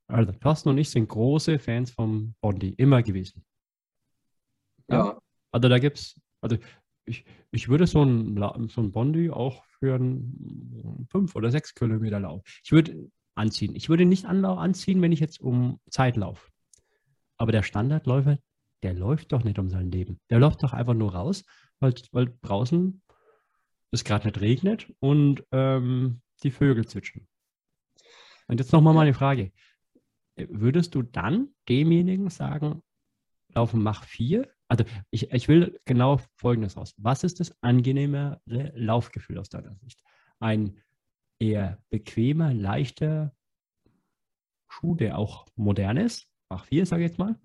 also 0.07 0.31
Thorsten 0.33 0.69
und 0.69 0.77
ich 0.77 0.89
sind 0.89 1.09
große 1.09 1.57
Fans 1.59 1.91
vom 1.91 2.35
Bondi, 2.39 2.69
immer 2.77 3.01
gewesen. 3.01 3.43
Ja. 4.89 5.17
Also 5.53 5.69
da 5.69 5.79
gibt 5.79 5.99
es, 5.99 6.19
also 6.41 6.57
ich, 7.05 7.25
ich 7.51 7.69
würde 7.69 7.87
so 7.87 8.03
ein, 8.03 8.35
so 8.69 8.81
ein 8.81 8.91
Bondi 8.91 9.29
auch 9.29 9.63
für 9.65 9.95
einen 9.95 11.07
5 11.11 11.35
oder 11.35 11.51
6 11.51 11.75
Kilometer 11.75 12.19
Lauf. 12.19 12.41
Ich 12.63 12.71
würde 12.71 13.09
anziehen. 13.35 13.75
Ich 13.75 13.87
würde 13.87 14.05
nicht 14.05 14.25
anziehen, 14.25 15.01
wenn 15.01 15.11
ich 15.11 15.19
jetzt 15.19 15.39
um 15.39 15.79
Zeit 15.89 16.17
laufe. 16.17 16.49
Aber 17.37 17.51
der 17.51 17.63
Standardläufer, 17.63 18.39
der 18.81 18.93
läuft 18.93 19.31
doch 19.31 19.43
nicht 19.43 19.59
um 19.59 19.69
sein 19.69 19.91
Leben. 19.91 20.19
Der 20.29 20.39
läuft 20.39 20.63
doch 20.63 20.73
einfach 20.73 20.93
nur 20.93 21.13
raus, 21.13 21.45
weil, 21.79 21.93
weil 22.11 22.33
draußen 22.41 23.01
es 23.91 24.03
gerade 24.03 24.27
nicht 24.27 24.41
regnet 24.41 24.91
und 24.99 25.43
ähm, 25.51 26.21
die 26.41 26.51
Vögel 26.51 26.87
zwitschern. 26.87 27.27
Und 28.47 28.59
jetzt 28.59 28.71
nochmal 28.71 28.93
meine 28.93 29.13
Frage. 29.13 29.51
Würdest 30.35 30.95
du 30.95 31.03
dann 31.03 31.49
demjenigen 31.69 32.29
sagen, 32.29 32.81
laufen 33.53 33.83
mach 33.83 34.03
4 34.03 34.52
also 34.67 34.85
ich, 35.11 35.31
ich 35.31 35.47
will 35.47 35.79
genau 35.85 36.19
Folgendes 36.35 36.77
raus. 36.77 36.93
Was 36.97 37.23
ist 37.23 37.39
das 37.39 37.55
angenehmere 37.61 38.41
Laufgefühl 38.45 39.37
aus 39.37 39.49
deiner 39.49 39.75
Sicht? 39.75 40.01
Ein 40.39 40.81
eher 41.39 41.79
bequemer, 41.89 42.53
leichter 42.53 43.35
Schuh, 44.69 44.95
der 44.95 45.17
auch 45.17 45.47
modern 45.55 45.97
ist, 45.97 46.27
Mach 46.53 46.65
4, 46.65 46.85
sage 46.85 47.03
ich 47.03 47.09
jetzt 47.09 47.17
mal. 47.17 47.35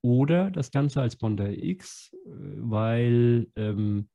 Oder 0.00 0.52
das 0.52 0.70
Ganze 0.70 1.00
als 1.02 1.16
Bondi 1.16 1.70
X, 1.70 2.12
äh, 2.12 2.30
weil 2.30 3.48
ähm, 3.56 4.08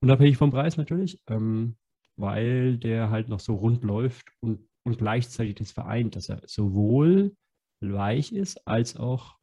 unabhängig 0.00 0.36
vom 0.36 0.52
Preis 0.52 0.76
natürlich, 0.76 1.20
ähm, 1.26 1.76
weil 2.16 2.78
der 2.78 3.10
halt 3.10 3.28
noch 3.28 3.40
so 3.40 3.56
rund 3.56 3.82
läuft 3.82 4.28
und, 4.38 4.68
und 4.84 4.98
gleichzeitig 4.98 5.56
das 5.56 5.72
vereint, 5.72 6.14
dass 6.14 6.28
er 6.28 6.42
sowohl 6.46 7.34
weich 7.80 8.30
ist, 8.30 8.68
als 8.68 8.96
auch 8.96 9.36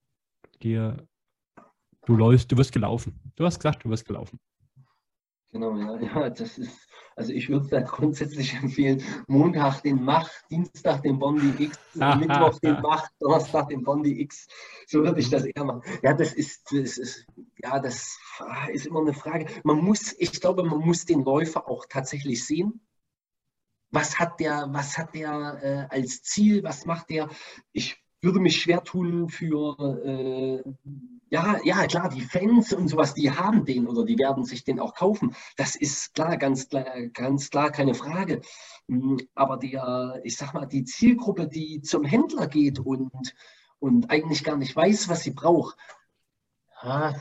dir, 0.62 1.06
du 2.06 2.16
läufst, 2.16 2.52
du 2.52 2.58
wirst 2.58 2.72
gelaufen. 2.72 3.20
Du 3.36 3.46
hast 3.46 3.60
gesagt, 3.60 3.84
du 3.84 3.90
wirst 3.90 4.06
gelaufen. 4.06 4.40
Genau, 5.52 5.76
ja, 5.76 6.00
ja, 6.00 6.30
das 6.30 6.58
ist, 6.58 6.88
also 7.16 7.34
ich 7.34 7.50
würde 7.50 7.68
da 7.68 7.82
grundsätzlich 7.82 8.54
empfehlen, 8.54 9.04
Montag 9.28 9.82
den 9.82 10.02
Mach, 10.02 10.30
Dienstag 10.50 11.04
den 11.04 11.20
Bondi 11.20 11.66
X, 11.66 11.78
Mittwoch 11.94 12.58
den 12.60 12.82
Mach, 12.82 13.08
Donnerstag 13.20 13.68
den 13.68 13.84
Bondi 13.84 14.22
X. 14.22 14.48
So 14.88 15.04
würde 15.04 15.20
ich 15.20 15.30
das 15.30 15.44
eher 15.44 15.66
machen. 15.66 15.82
Ja, 16.04 16.14
das 16.14 16.34
ist, 16.34 16.72
das 16.72 16.98
ist, 16.98 17.28
ja, 17.62 17.80
das 17.80 18.18
ist 18.72 18.86
immer 18.86 19.02
eine 19.02 19.14
Frage. 19.14 19.48
Man 19.64 19.78
muss, 19.78 20.16
ich 20.20 20.40
glaube, 20.40 20.64
man 20.64 20.80
muss 20.80 21.06
den 21.06 21.24
Läufer 21.24 21.70
auch 21.70 21.86
tatsächlich 21.90 22.46
sehen. 22.46 22.80
Was 23.94 24.18
hat 24.18 24.40
der, 24.40 24.70
was 24.72 24.98
hat 24.98 25.14
der 25.14 25.90
äh, 25.92 25.94
als 25.94 26.24
Ziel? 26.24 26.64
Was 26.64 26.86
macht 26.86 27.10
der? 27.10 27.28
Ich 27.74 28.01
würde 28.22 28.40
mich 28.40 28.62
schwer 28.62 28.84
tun 28.84 29.30
für, 29.30 29.78
äh, 30.06 30.64
ja, 31.30 31.58
ja, 31.64 31.88
klar, 31.88 32.10
die 32.10 32.22
Fans 32.22 32.74
und 32.74 32.88
sowas, 32.88 33.14
die 33.14 33.32
haben 33.32 33.66
den 33.66 33.88
oder 33.88 34.06
die 34.06 34.18
werden 34.18 34.44
sich 34.44 34.64
den 34.64 34.80
auch 34.80 34.94
kaufen. 34.94 35.36
Das 35.58 35.76
ist 35.76 36.14
klar, 36.14 36.38
ganz 36.38 36.70
klar, 36.70 37.08
ganz 37.14 37.50
klar, 37.50 37.72
keine 37.72 37.96
Frage. 37.96 38.42
Hm, 38.88 39.18
aber 39.34 39.58
der, 39.58 40.20
ich 40.24 40.38
sag 40.38 40.54
mal, 40.54 40.66
die 40.66 40.84
Zielgruppe, 40.84 41.48
die 41.48 41.82
zum 41.82 42.04
Händler 42.04 42.48
geht 42.48 42.80
und, 42.80 43.12
und 43.80 44.12
eigentlich 44.12 44.44
gar 44.44 44.58
nicht 44.58 44.76
weiß, 44.76 45.10
was 45.10 45.24
sie 45.24 45.32
braucht, 45.32 45.78
ja, 46.84 47.16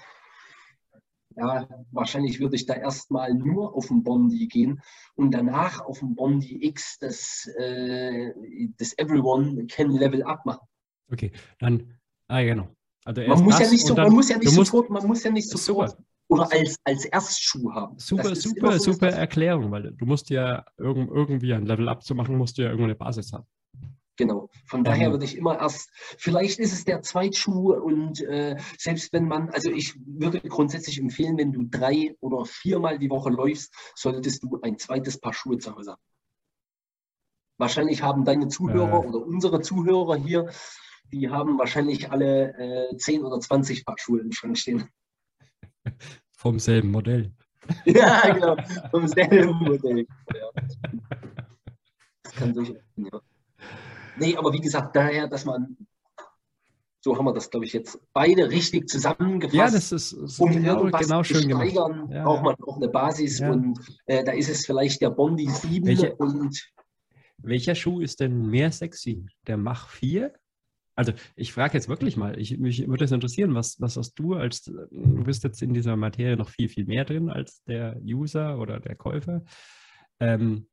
ja, 1.37 1.69
wahrscheinlich 1.93 2.41
würde 2.41 2.57
ich 2.57 2.67
da 2.67 2.75
erstmal 2.75 3.33
nur 3.35 3.75
auf 3.75 3.87
den 3.89 4.03
Bondi 4.03 4.47
gehen 4.49 4.83
und 5.15 5.33
danach 5.33 5.81
auf 5.81 6.01
den 6.01 6.15
Bondi 6.15 6.67
X 6.67 6.99
das, 6.99 7.47
äh, 7.57 8.33
das 8.77 8.99
Everyone 8.99 9.67
Can 9.67 9.91
Level 9.93 10.25
Up 10.25 10.45
machen. 10.45 10.67
Okay, 11.11 11.33
dann, 11.59 11.99
ah 12.29 12.43
genau. 12.43 12.69
Also 13.05 13.23
man, 13.23 13.43
muss 13.43 13.59
ja 13.59 13.71
nicht 13.71 13.87
so, 13.87 13.95
dann, 13.95 14.07
man 14.07 14.15
muss 14.15 14.29
ja 14.29 14.39
nicht 14.39 14.51
sofort, 14.51 14.91
man 14.91 15.07
muss 15.07 15.23
ja 15.25 15.31
nicht 15.31 15.49
sofort 15.49 15.91
super. 15.91 16.05
oder 16.29 16.53
als, 16.53 16.77
als 16.85 17.05
Erstschuh 17.07 17.73
haben. 17.73 17.99
Super, 17.99 18.35
super, 18.35 18.73
so, 18.79 18.93
super 18.93 19.09
Erklärung, 19.09 19.71
weil 19.71 19.93
du 19.93 20.07
musst 20.07 20.31
ja 20.31 20.65
irgend, 20.77 21.11
irgendwie 21.11 21.55
ein 21.55 21.67
Level 21.67 21.89
up 21.89 22.05
zu 22.05 22.15
machen, 22.15 22.37
musst 22.37 22.59
du 22.59 22.63
ja 22.63 22.69
irgendeine 22.69 22.95
Basis 22.95 23.33
haben. 23.33 23.47
Genau. 24.21 24.51
Von 24.67 24.85
daher 24.85 25.07
ähm. 25.07 25.13
würde 25.13 25.25
ich 25.25 25.35
immer 25.35 25.59
erst, 25.59 25.89
vielleicht 26.19 26.59
ist 26.59 26.75
es 26.75 26.85
der 26.85 27.01
Zweitschuh 27.01 27.73
und 27.73 28.21
äh, 28.21 28.57
selbst 28.77 29.15
wenn 29.15 29.27
man, 29.27 29.49
also 29.49 29.71
ich 29.71 29.95
würde 30.05 30.41
grundsätzlich 30.43 31.01
empfehlen, 31.01 31.39
wenn 31.39 31.53
du 31.53 31.63
drei 31.63 32.15
oder 32.21 32.45
viermal 32.45 32.99
die 32.99 33.09
Woche 33.09 33.31
läufst, 33.31 33.73
solltest 33.95 34.43
du 34.43 34.61
ein 34.61 34.77
zweites 34.79 35.19
Paar 35.19 35.33
Schuhe 35.33 35.57
zu 35.57 35.75
Hause 35.75 35.93
haben. 35.93 36.03
Wahrscheinlich 37.57 38.03
haben 38.03 38.27
deine 38.27 38.49
Zuhörer 38.49 39.05
äh. 39.05 39.07
oder 39.09 39.27
unsere 39.27 39.63
Zuhörer 39.63 40.17
hier 40.17 40.51
die 41.13 41.29
haben 41.29 41.59
wahrscheinlich 41.59 42.11
alle 42.11 42.89
äh, 42.91 42.97
10 42.97 43.25
oder 43.25 43.41
20 43.41 43.85
Paar 43.85 43.97
Schuhe 43.99 44.21
im 44.21 44.33
Schrank 44.33 44.57
stehen. 44.59 44.89
Vom 46.33 46.59
selben 46.59 46.91
Modell. 46.91 47.33
ja, 47.85 48.33
genau. 48.33 48.57
Vom 48.91 49.07
selben 49.07 49.55
Modell. 49.59 50.07
Ja. 50.35 50.63
Das 52.23 52.33
kann 52.35 52.55
durchaus 52.55 52.77
sein, 52.97 53.09
ja. 53.13 53.21
Nee, 54.17 54.37
aber 54.37 54.53
wie 54.53 54.61
gesagt, 54.61 54.95
daher, 54.97 55.29
dass 55.29 55.45
man, 55.45 55.77
so 57.01 57.17
haben 57.17 57.25
wir 57.25 57.33
das, 57.33 57.51
glaube 57.51 57.65
ich, 57.67 57.73
jetzt 57.73 57.99
beide 58.13 58.51
richtig 58.51 58.89
zusammengefasst. 58.89 59.55
Ja, 59.55 59.71
das 59.71 59.93
ist, 59.93 60.13
ist 60.13 60.39
um 60.39 60.51
genau, 60.51 60.85
genau 60.91 61.23
schön 61.23 61.43
steigern, 61.43 62.11
ja, 62.11 62.25
braucht 62.25 62.43
man 62.43 62.55
auch 62.67 62.77
eine 62.77 62.89
Basis 62.89 63.39
ja. 63.39 63.51
und 63.51 63.79
äh, 64.07 64.23
da 64.25 64.33
ist 64.33 64.51
es 64.51 64.67
vielleicht 64.67 65.01
der 65.01 65.11
Bondi 65.11 65.49
7 65.49 65.87
Welche, 65.87 66.15
und 66.17 66.71
welcher 67.43 67.75
Schuh 67.75 68.01
ist 68.01 68.21
denn 68.21 68.47
mehr 68.47 68.71
sexy? 68.71 69.27
Der 69.47 69.57
Mach 69.57 69.89
4 69.89 70.33
also 71.01 71.15
ich 71.35 71.55
frage 71.55 71.73
jetzt 71.79 71.89
wirklich 71.89 72.19
mal, 72.19 72.39
ich, 72.39 72.59
mich 72.59 72.87
würde 72.87 73.07
es 73.07 73.11
interessieren, 73.11 73.55
was, 73.55 73.81
was 73.81 73.97
hast 73.97 74.19
du 74.19 74.35
als, 74.35 74.65
du 74.65 75.25
bist 75.25 75.43
jetzt 75.45 75.63
in 75.63 75.73
dieser 75.73 75.97
Materie 75.97 76.37
noch 76.37 76.51
viel, 76.51 76.69
viel 76.69 76.85
mehr 76.85 77.07
drin 77.07 77.31
als 77.31 77.65
der 77.65 77.99
User 78.03 78.59
oder 78.59 78.81
der 78.81 78.97
Käufer. 78.97 79.43
Ähm, 80.21 80.69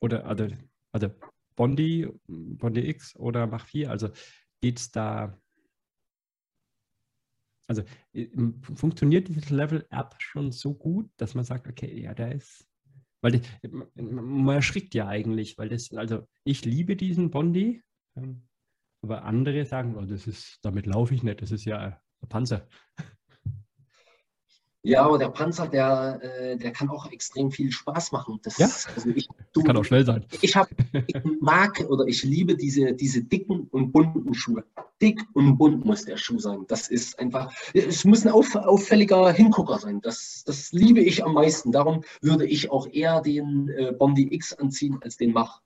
oder 0.00 0.24
also, 0.24 0.48
also 0.90 1.10
Bondi, 1.54 2.08
Bondi 2.26 2.88
X 2.88 3.14
oder 3.16 3.46
Mach 3.46 3.66
4, 3.66 3.90
also 3.90 4.08
geht 4.62 4.78
es 4.78 4.90
da, 4.90 5.38
also 7.68 7.82
funktioniert 8.74 9.28
dieses 9.28 9.50
Level-Up 9.50 10.16
schon 10.18 10.50
so 10.50 10.72
gut, 10.72 11.10
dass 11.18 11.34
man 11.34 11.44
sagt, 11.44 11.68
okay, 11.68 12.00
ja, 12.00 12.14
der 12.14 12.32
ist, 12.32 12.66
weil 13.20 13.42
man 13.94 14.56
erschrickt 14.56 14.94
ja 14.94 15.08
eigentlich, 15.08 15.58
weil 15.58 15.68
das, 15.68 15.92
also 15.92 16.26
ich 16.42 16.64
liebe 16.64 16.96
diesen 16.96 17.30
Bondi, 17.30 17.82
aber 19.02 19.24
andere 19.24 19.64
sagen, 19.64 19.96
oh, 19.96 20.04
das 20.04 20.26
ist, 20.26 20.58
damit 20.62 20.86
laufe 20.86 21.14
ich 21.14 21.22
nicht, 21.22 21.42
das 21.42 21.50
ist 21.50 21.64
ja 21.64 21.78
ein 21.78 22.28
Panzer. 22.28 22.66
Ja, 24.86 25.02
aber 25.04 25.18
der 25.18 25.30
Panzer, 25.30 25.66
der, 25.66 26.20
äh, 26.22 26.56
der 26.56 26.70
kann 26.70 26.88
auch 26.90 27.10
extrem 27.10 27.50
viel 27.50 27.72
Spaß 27.72 28.12
machen. 28.12 28.38
Das, 28.44 28.56
ja, 28.56 28.68
also 28.94 29.10
ich, 29.10 29.28
du, 29.52 29.64
kann 29.64 29.76
auch 29.76 29.84
schnell 29.84 30.06
sein. 30.06 30.24
Ich, 30.42 30.54
hab, 30.54 30.68
ich 31.08 31.16
mag 31.40 31.84
oder 31.88 32.06
ich 32.06 32.22
liebe 32.22 32.56
diese, 32.56 32.92
diese 32.92 33.24
dicken 33.24 33.66
und 33.72 33.90
bunten 33.90 34.32
Schuhe. 34.32 34.62
Dick 35.02 35.20
und 35.34 35.58
bunt 35.58 35.84
muss 35.84 36.04
der 36.04 36.16
Schuh 36.16 36.38
sein. 36.38 36.66
Das 36.68 36.86
ist 36.86 37.18
einfach, 37.18 37.52
es 37.74 38.04
muss 38.04 38.24
ein 38.24 38.30
auf, 38.30 38.54
auffälliger 38.54 39.32
Hingucker 39.32 39.80
sein. 39.80 40.00
Das, 40.02 40.44
das 40.46 40.70
liebe 40.70 41.00
ich 41.00 41.24
am 41.24 41.34
meisten. 41.34 41.72
Darum 41.72 42.04
würde 42.20 42.46
ich 42.46 42.70
auch 42.70 42.86
eher 42.86 43.20
den 43.20 43.68
äh, 43.70 43.90
Bondi 43.90 44.32
X 44.32 44.52
anziehen 44.52 44.98
als 45.02 45.16
den 45.16 45.32
Mach. 45.32 45.62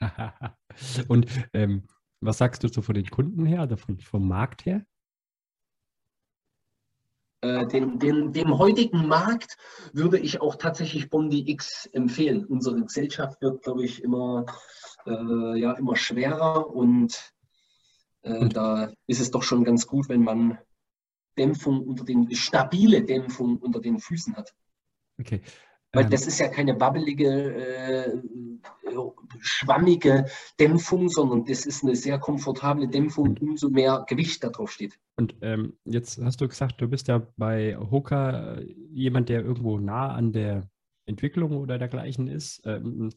Und 1.08 1.26
ähm, 1.52 1.84
was 2.20 2.38
sagst 2.38 2.62
du 2.62 2.68
so 2.68 2.82
von 2.82 2.94
den 2.94 3.08
Kunden 3.08 3.46
her, 3.46 3.62
oder 3.62 3.76
von, 3.76 3.98
vom 4.00 4.28
Markt 4.28 4.66
her? 4.66 4.84
Äh, 7.42 7.66
den, 7.66 7.98
den, 7.98 8.32
dem 8.32 8.58
heutigen 8.58 9.06
Markt 9.08 9.56
würde 9.94 10.18
ich 10.18 10.40
auch 10.42 10.56
tatsächlich 10.56 11.08
Bondi 11.08 11.50
X 11.50 11.86
empfehlen. 11.86 12.44
Unsere 12.44 12.82
Gesellschaft 12.82 13.40
wird, 13.40 13.62
glaube 13.62 13.84
ich, 13.84 14.02
immer, 14.02 14.44
äh, 15.06 15.58
ja, 15.58 15.72
immer 15.72 15.96
schwerer 15.96 16.68
und, 16.68 17.32
äh, 18.22 18.36
und 18.36 18.56
da 18.56 18.92
ist 19.06 19.20
es 19.20 19.30
doch 19.30 19.42
schon 19.42 19.64
ganz 19.64 19.86
gut, 19.86 20.10
wenn 20.10 20.22
man 20.22 20.58
Dämpfung 21.38 21.82
unter 21.82 22.04
den, 22.04 22.34
stabile 22.34 23.02
Dämpfung 23.02 23.56
unter 23.56 23.80
den 23.80 23.98
Füßen 23.98 24.36
hat. 24.36 24.54
Okay. 25.18 25.40
Weil 25.92 26.04
ähm, 26.04 26.10
das 26.10 26.26
ist 26.26 26.38
ja 26.38 26.48
keine 26.48 26.78
wabbelige, 26.80 27.28
äh, 27.28 28.22
schwammige 29.40 30.26
Dämpfung, 30.58 31.08
sondern 31.08 31.44
das 31.44 31.66
ist 31.66 31.82
eine 31.82 31.96
sehr 31.96 32.18
komfortable 32.18 32.88
Dämpfung, 32.88 33.36
umso 33.38 33.70
mehr 33.70 34.04
Gewicht 34.08 34.44
da 34.44 34.50
drauf 34.50 34.70
steht. 34.70 34.98
Und 35.16 35.34
ähm, 35.40 35.74
jetzt 35.84 36.18
hast 36.22 36.40
du 36.40 36.48
gesagt, 36.48 36.80
du 36.80 36.88
bist 36.88 37.08
ja 37.08 37.26
bei 37.36 37.76
Hoka 37.76 38.54
äh, 38.54 38.74
jemand, 38.90 39.28
der 39.28 39.42
irgendwo 39.42 39.78
nah 39.78 40.12
an 40.12 40.32
der 40.32 40.68
Entwicklung 41.06 41.56
oder 41.56 41.78
dergleichen 41.78 42.28
ist. 42.28 42.62
Ähm, 42.64 43.10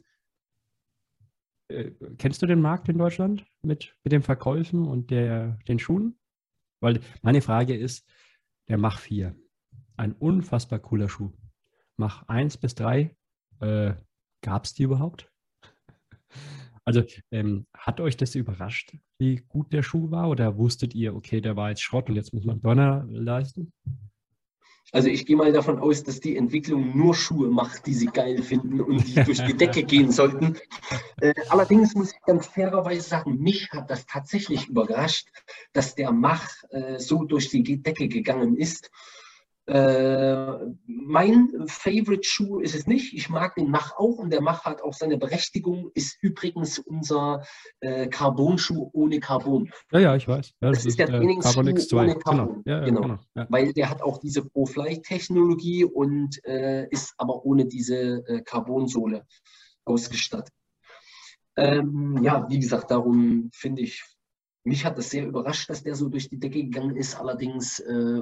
äh, 1.69 1.91
kennst 2.17 2.41
du 2.41 2.47
den 2.47 2.61
Markt 2.61 2.89
in 2.89 2.97
Deutschland 2.97 3.45
mit, 3.61 3.95
mit 4.03 4.11
den 4.11 4.23
Verkäufen 4.23 4.87
und 4.87 5.11
der, 5.11 5.59
den 5.67 5.79
Schuhen? 5.79 6.17
Weil 6.81 6.99
meine 7.21 7.41
Frage 7.41 7.75
ist, 7.75 8.05
der 8.67 8.77
Mach 8.77 8.99
4, 8.99 9.35
ein 9.95 10.13
unfassbar 10.13 10.79
cooler 10.79 11.07
Schuh. 11.07 11.31
Mach 12.03 12.27
1 12.27 12.57
bis 12.57 12.75
3, 12.75 13.15
äh, 13.61 13.93
gab 14.41 14.65
es 14.65 14.73
die 14.73 14.83
überhaupt? 14.83 15.31
Also 16.85 17.01
ähm, 17.31 17.65
hat 17.73 18.01
euch 18.01 18.17
das 18.17 18.35
überrascht, 18.35 18.97
wie 19.17 19.37
gut 19.37 19.71
der 19.71 19.83
Schuh 19.83 20.11
war? 20.11 20.29
Oder 20.29 20.57
wusstet 20.57 20.93
ihr, 20.93 21.15
okay, 21.15 21.39
der 21.39 21.55
war 21.55 21.69
jetzt 21.69 21.81
Schrott 21.81 22.09
und 22.09 22.17
jetzt 22.17 22.33
muss 22.33 22.43
man 22.43 22.59
Donner 22.59 23.05
leisten? 23.07 23.71
Also 24.91 25.07
ich 25.07 25.25
gehe 25.25 25.37
mal 25.37 25.53
davon 25.53 25.79
aus, 25.79 26.03
dass 26.03 26.19
die 26.19 26.35
Entwicklung 26.35 26.97
nur 26.97 27.15
Schuhe 27.15 27.49
macht, 27.49 27.87
die 27.87 27.93
sie 27.93 28.07
geil 28.07 28.43
finden 28.43 28.81
und 28.81 29.07
die 29.07 29.23
durch 29.23 29.41
die 29.45 29.55
Decke 29.55 29.83
gehen 29.85 30.11
sollten. 30.11 30.57
Äh, 31.21 31.33
allerdings 31.47 31.95
muss 31.95 32.11
ich 32.11 32.21
ganz 32.25 32.47
fairerweise 32.47 33.07
sagen, 33.07 33.41
mich 33.41 33.71
hat 33.71 33.89
das 33.89 34.05
tatsächlich 34.05 34.67
überrascht, 34.67 35.29
dass 35.71 35.95
der 35.95 36.11
Mach 36.11 36.49
äh, 36.71 36.99
so 36.99 37.23
durch 37.23 37.47
die 37.47 37.81
Decke 37.81 38.09
gegangen 38.09 38.57
ist. 38.57 38.91
Äh, 39.65 40.57
mein 40.85 41.49
Favorite-Schuh 41.67 42.59
ist 42.59 42.75
es 42.75 42.85
nicht. 42.85 43.13
Ich 43.13 43.29
mag 43.29 43.55
den 43.55 43.71
Mach 43.71 43.95
auch 43.95 44.17
und 44.17 44.29
der 44.29 44.41
Mach 44.41 44.65
hat 44.65 44.81
auch 44.81 44.93
seine 44.93 45.17
Berechtigung. 45.17 45.89
Ist 45.93 46.17
übrigens 46.21 46.79
unser 46.79 47.45
äh, 47.79 48.07
Carbon-Schuh 48.07 48.89
ohne 48.91 49.19
Carbon. 49.21 49.71
Ja, 49.91 49.99
ja, 49.99 50.15
ich 50.15 50.27
weiß. 50.27 50.53
Ja, 50.61 50.69
das, 50.69 50.79
das, 50.79 50.85
ist 50.87 50.99
der 50.99 51.07
Trainingsschuh 51.07 51.59
ohne 51.59 51.73
genau. 51.73 52.19
Carbon. 52.19 52.63
Genau. 52.63 52.63
Ja, 52.65 52.85
genau. 52.85 53.01
genau. 53.01 53.19
Ja. 53.35 53.47
Weil 53.49 53.71
der 53.73 53.89
hat 53.89 54.01
auch 54.01 54.17
diese 54.17 54.43
Pro-Flight-Technologie 54.43 55.85
und 55.85 56.43
äh, 56.45 56.89
ist 56.89 57.13
aber 57.17 57.45
ohne 57.45 57.65
diese 57.65 58.23
äh, 58.27 58.41
Carbon-Sohle 58.41 59.25
ausgestattet. 59.85 60.53
Ähm, 61.55 62.19
ja, 62.21 62.47
wie 62.49 62.59
gesagt, 62.59 62.91
darum 62.91 63.49
finde 63.53 63.83
ich 63.83 64.03
mich 64.65 64.85
hat 64.85 64.97
das 64.97 65.09
sehr 65.09 65.27
überrascht, 65.27 65.69
dass 65.69 65.83
der 65.83 65.95
so 65.95 66.07
durch 66.07 66.29
die 66.29 66.39
Decke 66.39 66.63
gegangen 66.63 66.95
ist. 66.95 67.15
Allerdings 67.15 67.79
äh, 67.79 68.21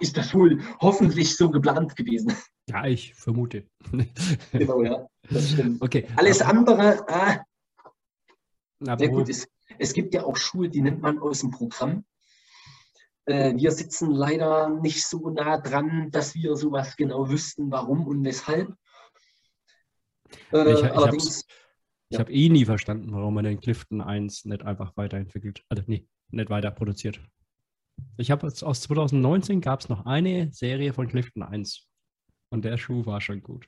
ist 0.00 0.16
das 0.16 0.34
wohl 0.34 0.60
hoffentlich 0.80 1.36
so 1.36 1.50
geplant 1.50 1.94
gewesen. 1.96 2.34
Ja, 2.68 2.86
ich 2.86 3.14
vermute. 3.14 3.66
genau, 4.52 4.82
ja. 4.82 5.06
Das 5.30 5.50
stimmt. 5.50 5.80
Okay. 5.82 6.06
Alles 6.16 6.40
andere, 6.42 7.06
ah, 7.08 7.44
ja 8.80 8.98
wo- 9.00 9.08
gut, 9.08 9.28
es, 9.28 9.46
es 9.78 9.92
gibt 9.92 10.14
ja 10.14 10.24
auch 10.24 10.36
Schulen, 10.36 10.70
die 10.72 10.80
nimmt 10.82 11.02
man 11.02 11.18
aus 11.18 11.40
dem 11.40 11.50
Programm. 11.50 12.04
Äh, 13.26 13.54
wir 13.56 13.70
sitzen 13.70 14.10
leider 14.10 14.68
nicht 14.68 15.06
so 15.06 15.30
nah 15.30 15.58
dran, 15.58 16.10
dass 16.10 16.34
wir 16.34 16.56
sowas 16.56 16.96
genau 16.96 17.28
wüssten, 17.28 17.70
warum 17.70 18.06
und 18.06 18.24
weshalb. 18.24 18.74
Äh, 20.52 20.72
Ich- 20.72 20.80
ich 20.80 20.92
allerdings, 20.92 21.44
Ich 22.08 22.18
habe 22.18 22.32
eh 22.32 22.48
nie 22.48 22.64
verstanden, 22.64 23.12
warum 23.12 23.34
man 23.34 23.44
den 23.44 23.60
Clifton 23.60 24.00
1 24.00 24.44
nicht 24.44 24.62
einfach 24.62 24.96
weiterentwickelt. 24.96 25.64
Also 25.68 25.84
nee, 25.86 26.06
nicht 26.30 26.50
weiter 26.50 26.70
produziert. 26.70 27.20
Ich 28.16 28.30
habe 28.30 28.46
aus 28.46 28.80
2019 28.82 29.60
gab 29.60 29.80
es 29.80 29.88
noch 29.88 30.06
eine 30.06 30.52
Serie 30.52 30.92
von 30.92 31.08
Clifton 31.08 31.42
1. 31.42 31.86
Und 32.50 32.64
der 32.64 32.76
Schuh 32.76 33.06
war 33.06 33.20
schon 33.20 33.42
gut. 33.42 33.66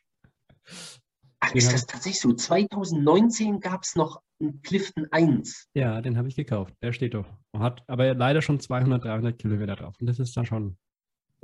ach, 1.40 1.50
den 1.50 1.58
ist 1.58 1.72
das 1.72 1.86
tatsächlich 1.86 2.20
so? 2.20 2.32
2019 2.32 3.60
gab 3.60 3.82
es 3.82 3.96
noch 3.96 4.20
einen 4.40 4.60
Clifton 4.62 5.06
1. 5.10 5.68
Ja, 5.74 6.00
den 6.00 6.18
habe 6.18 6.28
ich 6.28 6.36
gekauft. 6.36 6.74
Der 6.82 6.92
steht 6.92 7.14
doch. 7.14 7.26
Hat 7.56 7.82
aber 7.88 8.14
leider 8.14 8.42
schon 8.42 8.60
200, 8.60 9.04
300 9.04 9.38
Kilometer 9.38 9.76
drauf. 9.76 9.94
Und 10.00 10.06
das 10.06 10.18
ist 10.18 10.36
dann 10.36 10.46
schon 10.46 10.76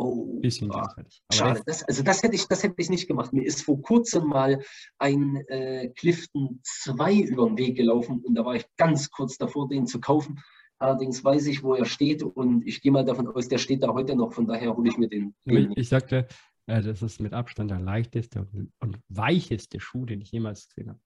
Oh, 0.01 0.25
ein 0.37 0.41
bisschen. 0.41 0.71
Aber 0.71 0.95
Schade, 1.31 1.63
das, 1.67 1.83
also 1.85 2.03
das 2.03 2.23
hätte, 2.23 2.35
ich, 2.35 2.47
das 2.49 2.63
hätte 2.63 2.77
ich 2.79 2.89
nicht 2.89 3.07
gemacht. 3.07 3.35
Mir 3.35 3.45
ist 3.45 3.63
vor 3.63 3.83
kurzem 3.83 4.29
mal 4.29 4.65
ein 4.99 5.37
äh, 5.49 5.91
Clifton 5.91 6.61
2 6.65 7.17
über 7.17 7.47
den 7.47 7.59
Weg 7.59 7.77
gelaufen 7.77 8.23
und 8.25 8.35
da 8.35 8.43
war 8.43 8.55
ich 8.55 8.65
ganz 8.79 9.11
kurz 9.11 9.37
davor, 9.37 9.69
den 9.69 9.87
zu 9.87 10.01
kaufen. 10.01 10.41
Allerdings 10.81 11.23
weiß 11.23 11.47
ich, 11.49 11.63
wo 11.63 11.75
er 11.75 11.85
steht 11.85 12.23
und 12.23 12.67
ich 12.67 12.81
gehe 12.81 12.91
mal 12.91 13.05
davon 13.05 13.29
aus, 13.29 13.49
der 13.49 13.59
steht 13.59 13.83
da 13.83 13.93
heute 13.93 14.17
noch. 14.17 14.33
Von 14.33 14.47
daher 14.47 14.75
hole 14.75 14.89
ich 14.89 14.97
mir 14.97 15.09
den. 15.09 15.35
Den 15.45 15.73
ich, 15.77 15.91
sagte, 15.91 16.27
äh, 16.67 16.81
das 16.81 17.03
ist 17.03 17.21
mit 17.21 17.35
Abstand 17.35 17.71
der 17.71 17.81
leichteste 17.81 18.49
und, 18.79 18.99
weicheste 19.11 19.79
Schuh, 19.79 20.07
den 20.07 20.23
ich 20.23 20.33
jemals 20.33 20.69
gesehen 20.69 20.89
habe. 20.89 21.01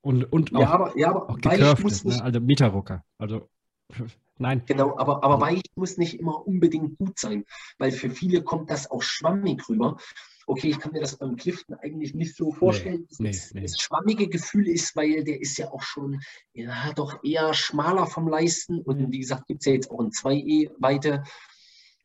Und, 0.00 0.24
und 0.32 0.52
auch, 0.56 0.60
ja, 0.60 0.68
aber, 0.68 0.98
ja, 0.98 1.10
aber 1.10 1.30
auch 1.30 1.38
weich 1.44 1.78
muss 1.80 1.92
ist, 1.92 2.04
nicht, 2.06 2.18
ne? 2.18 2.24
also 2.24 2.40
Mieterrucker. 2.40 3.04
Also 3.18 3.48
nein, 4.38 4.62
genau, 4.66 4.98
aber, 4.98 5.22
aber 5.22 5.40
weich 5.40 5.62
muss 5.76 5.96
nicht 5.96 6.18
immer 6.18 6.44
unbedingt 6.44 6.98
gut 6.98 7.20
sein, 7.20 7.44
weil 7.78 7.92
für 7.92 8.10
viele 8.10 8.42
kommt 8.42 8.68
das 8.68 8.90
auch 8.90 9.02
schwammig 9.02 9.68
rüber. 9.68 9.96
Okay, 10.46 10.68
ich 10.70 10.78
kann 10.78 10.92
mir 10.92 11.00
das 11.00 11.16
beim 11.16 11.36
Clifton 11.36 11.76
eigentlich 11.76 12.14
nicht 12.14 12.36
so 12.36 12.52
vorstellen, 12.52 13.06
dass 13.08 13.18
nee, 13.20 13.30
das, 13.30 13.54
nee. 13.54 13.62
das 13.62 13.76
schwammige 13.78 14.28
Gefühl 14.28 14.68
ist, 14.68 14.94
weil 14.96 15.24
der 15.24 15.40
ist 15.40 15.56
ja 15.58 15.70
auch 15.70 15.82
schon 15.82 16.20
ja, 16.52 16.92
doch 16.94 17.22
eher 17.24 17.54
schmaler 17.54 18.06
vom 18.06 18.28
Leisten 18.28 18.80
und 18.80 19.00
Mhm. 19.00 19.12
wie 19.12 19.20
gesagt, 19.20 19.46
gibt 19.46 19.60
es 19.62 19.66
ja 19.66 19.72
jetzt 19.72 19.90
auch 19.90 20.00
in 20.00 20.10
2E-Weite 20.10 21.22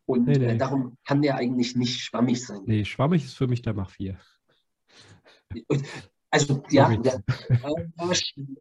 und 0.05 0.25
Nee, 0.27 0.37
nee. 0.37 0.45
Äh, 0.53 0.57
darum 0.57 0.97
kann 1.05 1.21
der 1.21 1.35
eigentlich 1.35 1.75
nicht 1.75 1.99
schwammig 1.99 2.45
sein. 2.45 2.61
nee, 2.65 2.85
schwammig 2.85 3.25
ist 3.25 3.33
für 3.35 3.47
mich 3.47 3.61
der 3.61 3.73
Mach 3.73 3.89
4. 3.91 4.17
Und, 5.67 5.83
also 6.29 6.61
ja, 6.69 6.91
ja, 6.91 7.19
äh, 7.49 8.13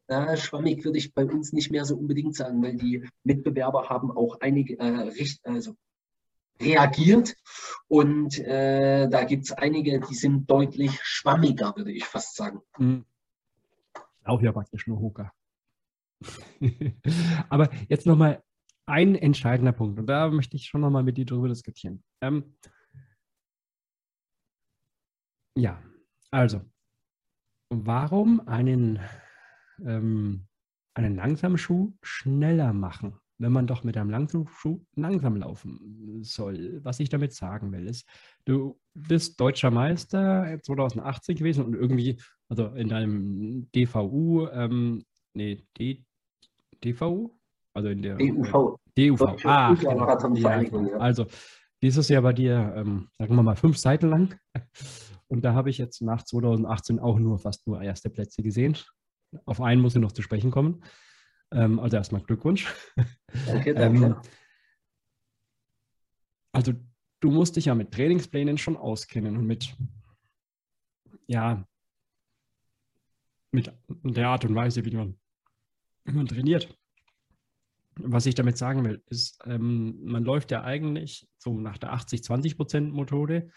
äh, 0.08 0.36
schwammig 0.36 0.84
würde 0.84 0.98
ich 0.98 1.12
bei 1.14 1.24
uns 1.24 1.52
nicht 1.52 1.70
mehr 1.70 1.84
so 1.84 1.96
unbedingt 1.96 2.36
sagen, 2.36 2.62
weil 2.62 2.76
die 2.76 3.04
Mitbewerber 3.24 3.88
haben 3.88 4.10
auch 4.12 4.40
einige 4.40 4.78
äh, 4.78 4.86
richt, 4.86 5.44
also 5.44 5.74
reagiert 6.60 7.36
und 7.88 8.38
äh, 8.38 9.08
da 9.08 9.24
gibt 9.24 9.44
es 9.44 9.52
einige, 9.52 10.00
die 10.00 10.14
sind 10.14 10.50
deutlich 10.50 10.98
schwammiger, 11.02 11.74
würde 11.76 11.92
ich 11.92 12.04
fast 12.04 12.36
sagen. 12.36 12.60
Mhm. 12.78 13.04
Auch 14.24 14.42
ja 14.42 14.52
praktisch 14.52 14.86
nur 14.86 14.98
Hoka. 14.98 15.32
Aber 17.48 17.70
jetzt 17.88 18.06
nochmal 18.06 18.42
ein 18.86 19.14
entscheidender 19.14 19.72
Punkt 19.72 19.98
und 19.98 20.06
da 20.06 20.30
möchte 20.30 20.56
ich 20.56 20.66
schon 20.66 20.80
nochmal 20.80 21.02
mit 21.02 21.16
dir 21.16 21.26
drüber 21.26 21.48
diskutieren. 21.48 22.02
Ähm, 22.20 22.56
ja, 25.56 25.82
also, 26.30 26.60
warum 27.70 28.46
einen, 28.46 29.00
ähm, 29.84 30.46
einen 30.94 31.16
langsamen 31.16 31.58
Schuh 31.58 31.94
schneller 32.02 32.72
machen, 32.72 33.18
wenn 33.38 33.52
man 33.52 33.66
doch 33.66 33.84
mit 33.84 33.96
einem 33.96 34.10
langsamen 34.10 34.48
Schuh 34.48 34.84
langsam 34.94 35.36
laufen 35.36 36.22
soll? 36.22 36.80
Was 36.82 37.00
ich 37.00 37.08
damit 37.08 37.32
sagen 37.32 37.72
will, 37.72 37.86
ist, 37.86 38.08
du 38.44 38.78
bist 38.94 39.40
deutscher 39.40 39.70
Meister 39.70 40.58
2018 40.62 41.36
gewesen 41.36 41.64
und 41.64 41.74
irgendwie, 41.74 42.18
also 42.48 42.66
in 42.68 42.88
deinem 42.88 43.70
DVU, 43.72 44.48
ähm, 44.48 45.04
nee, 45.34 45.62
D, 45.78 46.04
DVU? 46.82 47.36
Also 47.74 47.90
in 47.90 48.00
der 48.00 48.16
DUV, 48.16 48.78
DUV. 48.96 49.18
Deutsche 49.18 49.48
Ah, 49.48 49.74
genau. 49.74 50.88
ja. 50.88 50.96
Also 50.96 51.26
dieses 51.82 52.08
Jahr 52.08 52.22
bei 52.22 52.32
dir, 52.32 52.72
ähm, 52.74 53.08
sagen 53.18 53.36
wir 53.36 53.42
mal, 53.42 53.56
fünf 53.56 53.76
Seiten 53.76 54.08
lang. 54.08 54.38
Und 55.28 55.44
da 55.44 55.54
habe 55.54 55.70
ich 55.70 55.78
jetzt 55.78 56.00
nach 56.00 56.22
2018 56.22 57.00
auch 57.00 57.18
nur 57.18 57.38
fast 57.38 57.66
nur 57.66 57.82
erste 57.82 58.08
Plätze 58.08 58.42
gesehen. 58.42 58.76
Auf 59.44 59.60
einen 59.60 59.82
muss 59.82 59.94
ich 59.94 60.00
noch 60.00 60.12
zu 60.12 60.22
sprechen 60.22 60.50
kommen. 60.50 60.82
Ähm, 61.52 61.78
also 61.78 61.96
erstmal 61.96 62.22
Glückwunsch. 62.22 62.72
danke, 63.46 63.74
danke. 63.74 64.04
Ähm, 64.06 64.16
also 66.52 66.72
du 67.20 67.30
musst 67.30 67.56
dich 67.56 67.66
ja 67.66 67.74
mit 67.74 67.92
Trainingsplänen 67.92 68.58
schon 68.58 68.76
auskennen 68.76 69.36
und 69.36 69.46
mit, 69.46 69.76
ja, 71.26 71.66
mit 73.52 73.72
der 73.88 74.28
Art 74.28 74.44
und 74.44 74.54
Weise, 74.54 74.84
wie 74.84 74.96
man, 74.96 75.18
wie 76.04 76.12
man 76.12 76.26
trainiert. 76.26 76.76
Was 77.98 78.26
ich 78.26 78.34
damit 78.34 78.58
sagen 78.58 78.84
will, 78.84 79.02
ist, 79.06 79.38
ähm, 79.46 80.04
man 80.04 80.24
läuft 80.24 80.50
ja 80.50 80.62
eigentlich 80.62 81.28
so 81.38 81.58
nach 81.58 81.78
der 81.78 81.94
80-20%-Methode 81.94 83.50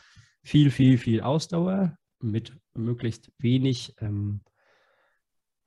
viel, 0.44 0.72
viel, 0.72 0.98
viel 0.98 1.22
Ausdauer 1.22 1.98
mit 2.22 2.58
möglichst 2.74 3.32
wenig 3.38 3.96
ähm, 4.00 4.42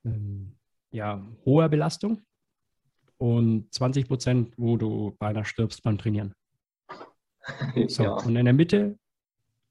ähm, 0.04 0.58
ja, 0.92 1.26
hoher 1.44 1.68
Belastung 1.68 2.22
und 3.18 3.72
20 3.72 4.06
Prozent, 4.06 4.54
wo 4.56 4.76
du 4.76 5.16
beinahe 5.18 5.44
stirbst 5.44 5.82
beim 5.82 5.98
Trainieren. 5.98 6.34
So, 7.88 8.04
ja. 8.04 8.12
und 8.12 8.36
in 8.36 8.44
der 8.44 8.54
Mitte, 8.54 8.96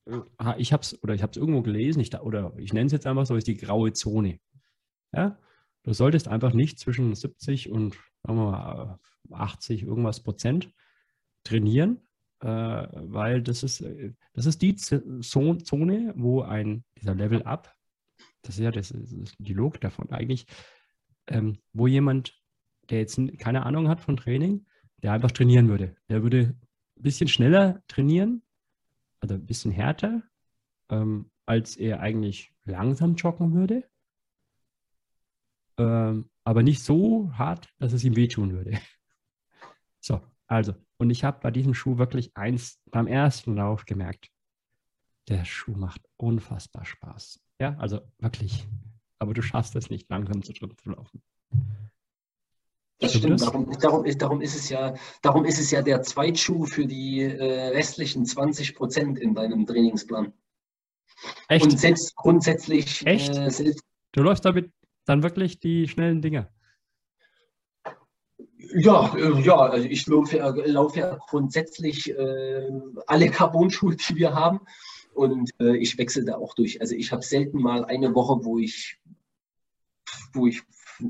äh, 0.06 0.22
ich 0.58 0.74
habe 0.74 0.82
es 0.82 1.02
oder 1.02 1.14
ich 1.14 1.22
habe 1.22 1.32
es 1.32 1.38
irgendwo 1.38 1.62
gelesen, 1.62 2.02
ich, 2.02 2.14
oder 2.20 2.52
ich 2.58 2.74
nenne 2.74 2.88
es 2.88 2.92
jetzt 2.92 3.08
einfach 3.08 3.26
so, 3.26 3.38
ist 3.38 3.48
die 3.48 3.56
graue 3.56 3.94
Zone. 3.94 4.40
Ja? 5.14 5.38
Du 5.84 5.94
solltest 5.94 6.28
einfach 6.28 6.52
nicht 6.52 6.80
zwischen 6.80 7.16
70 7.16 7.70
und 7.72 7.94
sagen 8.24 8.40
wir 8.40 8.52
mal, 8.52 9.00
80 9.32 9.84
irgendwas 9.84 10.22
Prozent 10.22 10.74
trainieren, 11.46 12.02
äh, 12.42 12.48
weil 12.48 13.42
das 13.42 13.64
ist, 13.64 13.82
äh, 13.82 14.14
das 14.34 14.46
ist 14.46 14.62
die 14.62 14.76
Zone, 14.76 16.14
wo 16.18 16.42
ein 16.42 16.84
dieser 16.98 17.16
Level 17.16 17.44
Up, 17.44 17.74
das 18.42 18.56
ist 18.56 18.64
ja 18.64 18.72
das, 18.72 18.90
das 18.90 19.12
ist 19.12 19.36
die 19.40 19.54
Logik 19.54 19.82
davon 19.82 20.10
eigentlich, 20.10 20.46
ähm, 21.32 21.58
wo 21.74 21.88
jemand, 21.88 22.40
der 22.90 23.00
jetzt 23.00 23.20
keine 23.40 23.66
Ahnung 23.66 23.88
hat 23.88 24.02
von 24.02 24.18
Training, 24.18 24.66
der 25.04 25.14
einfach 25.14 25.32
trainieren 25.32 25.70
würde. 25.70 25.96
Der 26.10 26.24
würde 26.24 26.56
ein 26.98 27.02
bisschen 27.02 27.28
schneller 27.28 27.82
trainieren, 27.88 28.44
also 29.20 29.36
ein 29.36 29.46
bisschen 29.46 29.72
härter, 29.72 30.24
ähm, 30.90 31.32
als 31.46 31.76
er 31.76 32.00
eigentlich 32.00 32.54
langsam 32.66 33.16
joggen 33.16 33.54
würde. 33.54 33.84
Ähm, 35.78 36.30
aber 36.44 36.64
nicht 36.64 36.84
so 36.84 37.32
hart, 37.34 37.70
dass 37.80 37.94
es 37.94 38.04
ihm 38.04 38.16
wehtun 38.16 38.54
würde. 38.54 38.80
So, 40.04 40.20
also, 40.48 40.74
und 40.98 41.12
ich 41.12 41.24
habe 41.24 41.40
bei 41.44 41.52
diesem 41.52 41.76
Schuh 41.76 42.00
wirklich 42.00 42.36
eins 42.36 42.82
beim 42.90 43.06
ersten 43.06 43.56
Lauf 43.56 43.86
gemerkt. 43.86 44.32
Der 45.30 45.46
Schuh 45.46 45.76
macht 45.76 46.02
unfassbar 46.18 46.86
Spaß. 46.86 47.40
Ja, 47.60 47.78
also 47.78 48.02
wirklich. 48.18 48.68
Aber 49.22 49.36
du 49.36 49.44
schaffst 49.44 49.76
es 49.76 49.92
nicht, 49.92 50.10
langsam 50.10 50.42
zu 50.42 50.52
drin 50.52 50.74
zu 50.82 50.90
laufen. 50.90 51.22
Das 52.98 53.14
Stimmt 53.14 53.40
darum, 53.40 53.72
darum, 53.80 54.06
ist, 54.06 54.20
darum, 54.20 54.42
ist 54.42 54.56
es 54.56 54.70
ja, 54.70 54.96
darum 55.22 55.46
ist 55.46 55.60
es 55.60 55.70
ja 55.70 55.84
der 55.84 56.02
Zweitschuh 56.02 56.66
für 56.66 56.88
die 56.88 57.22
äh, 57.22 57.68
restlichen 57.68 58.26
20 58.26 58.74
Prozent 58.74 59.20
in 59.20 59.36
deinem 59.36 59.68
Trainingsplan. 59.68 60.34
Echt? 61.50 61.66
Und 61.66 61.80
selbst 61.80 62.16
grundsätzlich, 62.16 63.06
Echt? 63.06 63.30
Äh, 63.38 63.52
selbst, 63.52 63.84
Du 64.12 64.24
läufst 64.24 64.44
damit 64.44 64.72
dann 65.06 65.22
wirklich 65.22 65.60
die 65.60 65.88
schnellen 65.88 66.24
Dinger. 66.24 66.50
ja, 68.74 69.16
äh, 69.16 69.40
ja, 69.42 69.58
also 69.58 69.88
ich 69.88 70.08
laufe 70.08 70.38
ja, 70.38 70.50
laufe 70.50 71.00
ja 71.00 71.20
grundsätzlich 71.30 72.10
äh, 72.10 72.70
alle 73.06 73.30
Carbon-Schuhe, 73.30 73.98
die 73.98 74.16
wir 74.16 74.34
haben. 74.34 74.62
Und 75.14 75.52
äh, 75.60 75.76
ich 75.78 75.98
wechsle 75.98 76.24
da 76.24 76.38
auch 76.38 76.56
durch. 76.56 76.80
Also 76.80 76.96
ich 76.96 77.12
habe 77.12 77.22
selten 77.22 77.62
mal 77.62 77.86
eine 77.86 78.16
Woche, 78.16 78.46
wo 78.46 78.58
ich, 78.58 78.98
wo 80.34 80.48
ich 80.48 80.62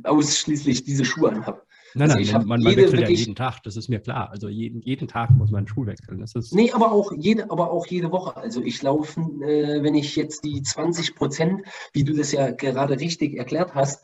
ausschließlich 0.03 0.83
diese 0.83 1.05
Schuhe 1.05 1.29
anhabe. 1.29 1.61
Nein, 1.93 2.09
Also 2.09 2.15
nein, 2.15 2.23
ich 2.23 2.33
man, 2.47 2.63
man, 2.63 2.75
wechselt 2.75 3.01
ja 3.01 3.09
jeden 3.09 3.35
Tag, 3.35 3.61
das 3.63 3.75
ist 3.75 3.89
mir 3.89 3.99
klar. 3.99 4.29
Also 4.31 4.47
jeden, 4.47 4.81
jeden 4.81 5.07
Tag 5.07 5.29
muss 5.31 5.51
man 5.51 5.67
Schuh 5.67 5.85
wechseln. 5.85 6.19
Das 6.19 6.35
ist, 6.35 6.53
Nee, 6.53 6.71
aber 6.71 6.91
auch 6.91 7.11
jede, 7.17 7.51
aber 7.51 7.71
auch 7.71 7.85
jede 7.85 8.11
Woche. 8.11 8.37
Also 8.37 8.61
ich 8.61 8.81
laufe, 8.81 9.19
äh, 9.19 9.83
wenn 9.83 9.95
ich 9.95 10.15
jetzt 10.15 10.45
die 10.45 10.61
20 10.61 11.15
Prozent, 11.15 11.63
wie 11.91 12.03
du 12.03 12.13
das 12.13 12.31
ja 12.31 12.51
gerade 12.51 12.99
richtig 12.99 13.37
erklärt 13.37 13.75
hast, 13.75 14.03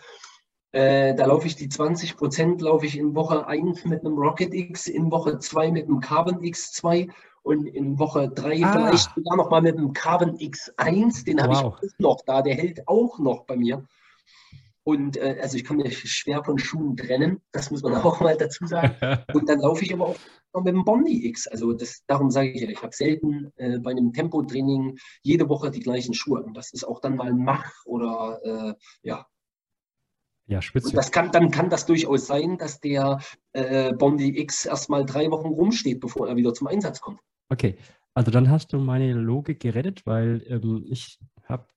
Äh, 0.74 1.16
da 1.16 1.26
laufe 1.26 1.48
ich 1.48 1.56
die 1.56 1.70
20 1.70 2.18
Prozent, 2.18 2.62
laufe 2.62 2.86
ich 2.86 2.98
in 2.98 3.16
Woche 3.16 3.48
1 3.48 3.86
mit 3.86 4.02
einem 4.02 4.18
Rocket 4.18 4.54
X, 4.54 4.88
in 4.88 5.10
Woche 5.12 5.40
2 5.40 5.72
mit 5.72 5.86
einem 5.86 6.02
Carbon 6.02 6.42
X2 6.42 7.10
und 7.42 7.68
in 7.68 7.98
Woche 7.98 8.30
3 8.30 8.64
ah. 8.64 8.74
vielleicht 8.74 9.16
sogar 9.16 9.38
noch 9.38 9.50
mal 9.50 9.62
mit 9.62 9.78
einem 9.78 9.94
Carbon 9.94 10.38
X1. 10.38 11.24
Den 11.26 11.42
habe 11.42 11.54
wow. 11.54 11.80
ich 11.82 11.90
auch 11.90 12.00
noch 12.00 12.22
da, 12.26 12.42
der 12.42 12.56
hält 12.56 12.88
auch 12.88 13.18
noch 13.18 13.46
bei 13.46 13.56
mir. 13.56 13.88
Und 14.88 15.18
äh, 15.18 15.38
also 15.42 15.58
ich 15.58 15.66
kann 15.66 15.76
mich 15.76 16.00
schwer 16.10 16.46
von 16.46 16.58
Schuhen 16.58 16.96
trennen, 16.96 17.42
das 17.52 17.72
muss 17.72 17.84
man 17.84 17.94
auch 18.06 18.22
mal 18.22 18.38
dazu 18.38 18.66
sagen. 18.66 18.96
Und 19.34 19.50
dann 19.50 19.60
laufe 19.60 19.84
ich 19.84 19.94
aber 19.94 20.16
auch 20.54 20.64
mit 20.64 20.74
dem 20.74 20.86
Bondi 20.86 21.28
X. 21.28 21.46
Also 21.46 21.74
das, 21.74 22.06
darum 22.08 22.32
sage 22.32 22.52
ich 22.52 22.62
ja, 22.62 22.70
ich 22.70 22.82
habe 22.82 22.96
selten 22.96 23.52
äh, 23.58 23.80
bei 23.80 23.92
einem 23.92 24.14
Tempotraining 24.14 24.98
jede 25.24 25.50
Woche 25.50 25.72
die 25.72 25.82
gleichen 25.82 26.14
Schuhe. 26.14 26.42
Und 26.42 26.56
das 26.56 26.72
ist 26.72 26.86
auch 26.86 27.02
dann 27.02 27.18
mal 27.18 27.28
ein 27.28 27.44
Mach 27.44 27.70
oder 27.84 28.40
äh, 28.46 28.74
ja. 29.02 29.28
Ja, 30.46 30.62
spitze. 30.62 30.88
Und 30.88 30.96
das 30.96 31.12
kann, 31.12 31.34
dann 31.34 31.52
kann 31.52 31.70
das 31.70 31.86
durchaus 31.86 32.26
sein, 32.26 32.58
dass 32.58 32.80
der 32.80 33.20
äh, 33.52 33.92
Bondi 33.92 34.40
X 34.40 34.66
erstmal 34.66 35.06
drei 35.06 35.30
Wochen 35.32 35.50
rumsteht, 35.50 36.00
bevor 36.00 36.30
er 36.30 36.38
wieder 36.38 36.54
zum 36.54 36.68
Einsatz 36.68 37.02
kommt. 37.02 37.20
Okay, 37.50 37.76
also 38.14 38.32
dann 38.32 38.50
hast 38.50 38.72
du 38.72 38.78
meine 38.78 39.12
Logik 39.12 39.60
gerettet, 39.60 40.06
weil 40.06 40.46
ähm, 40.48 40.86
ich 40.88 41.20
habe 41.44 41.68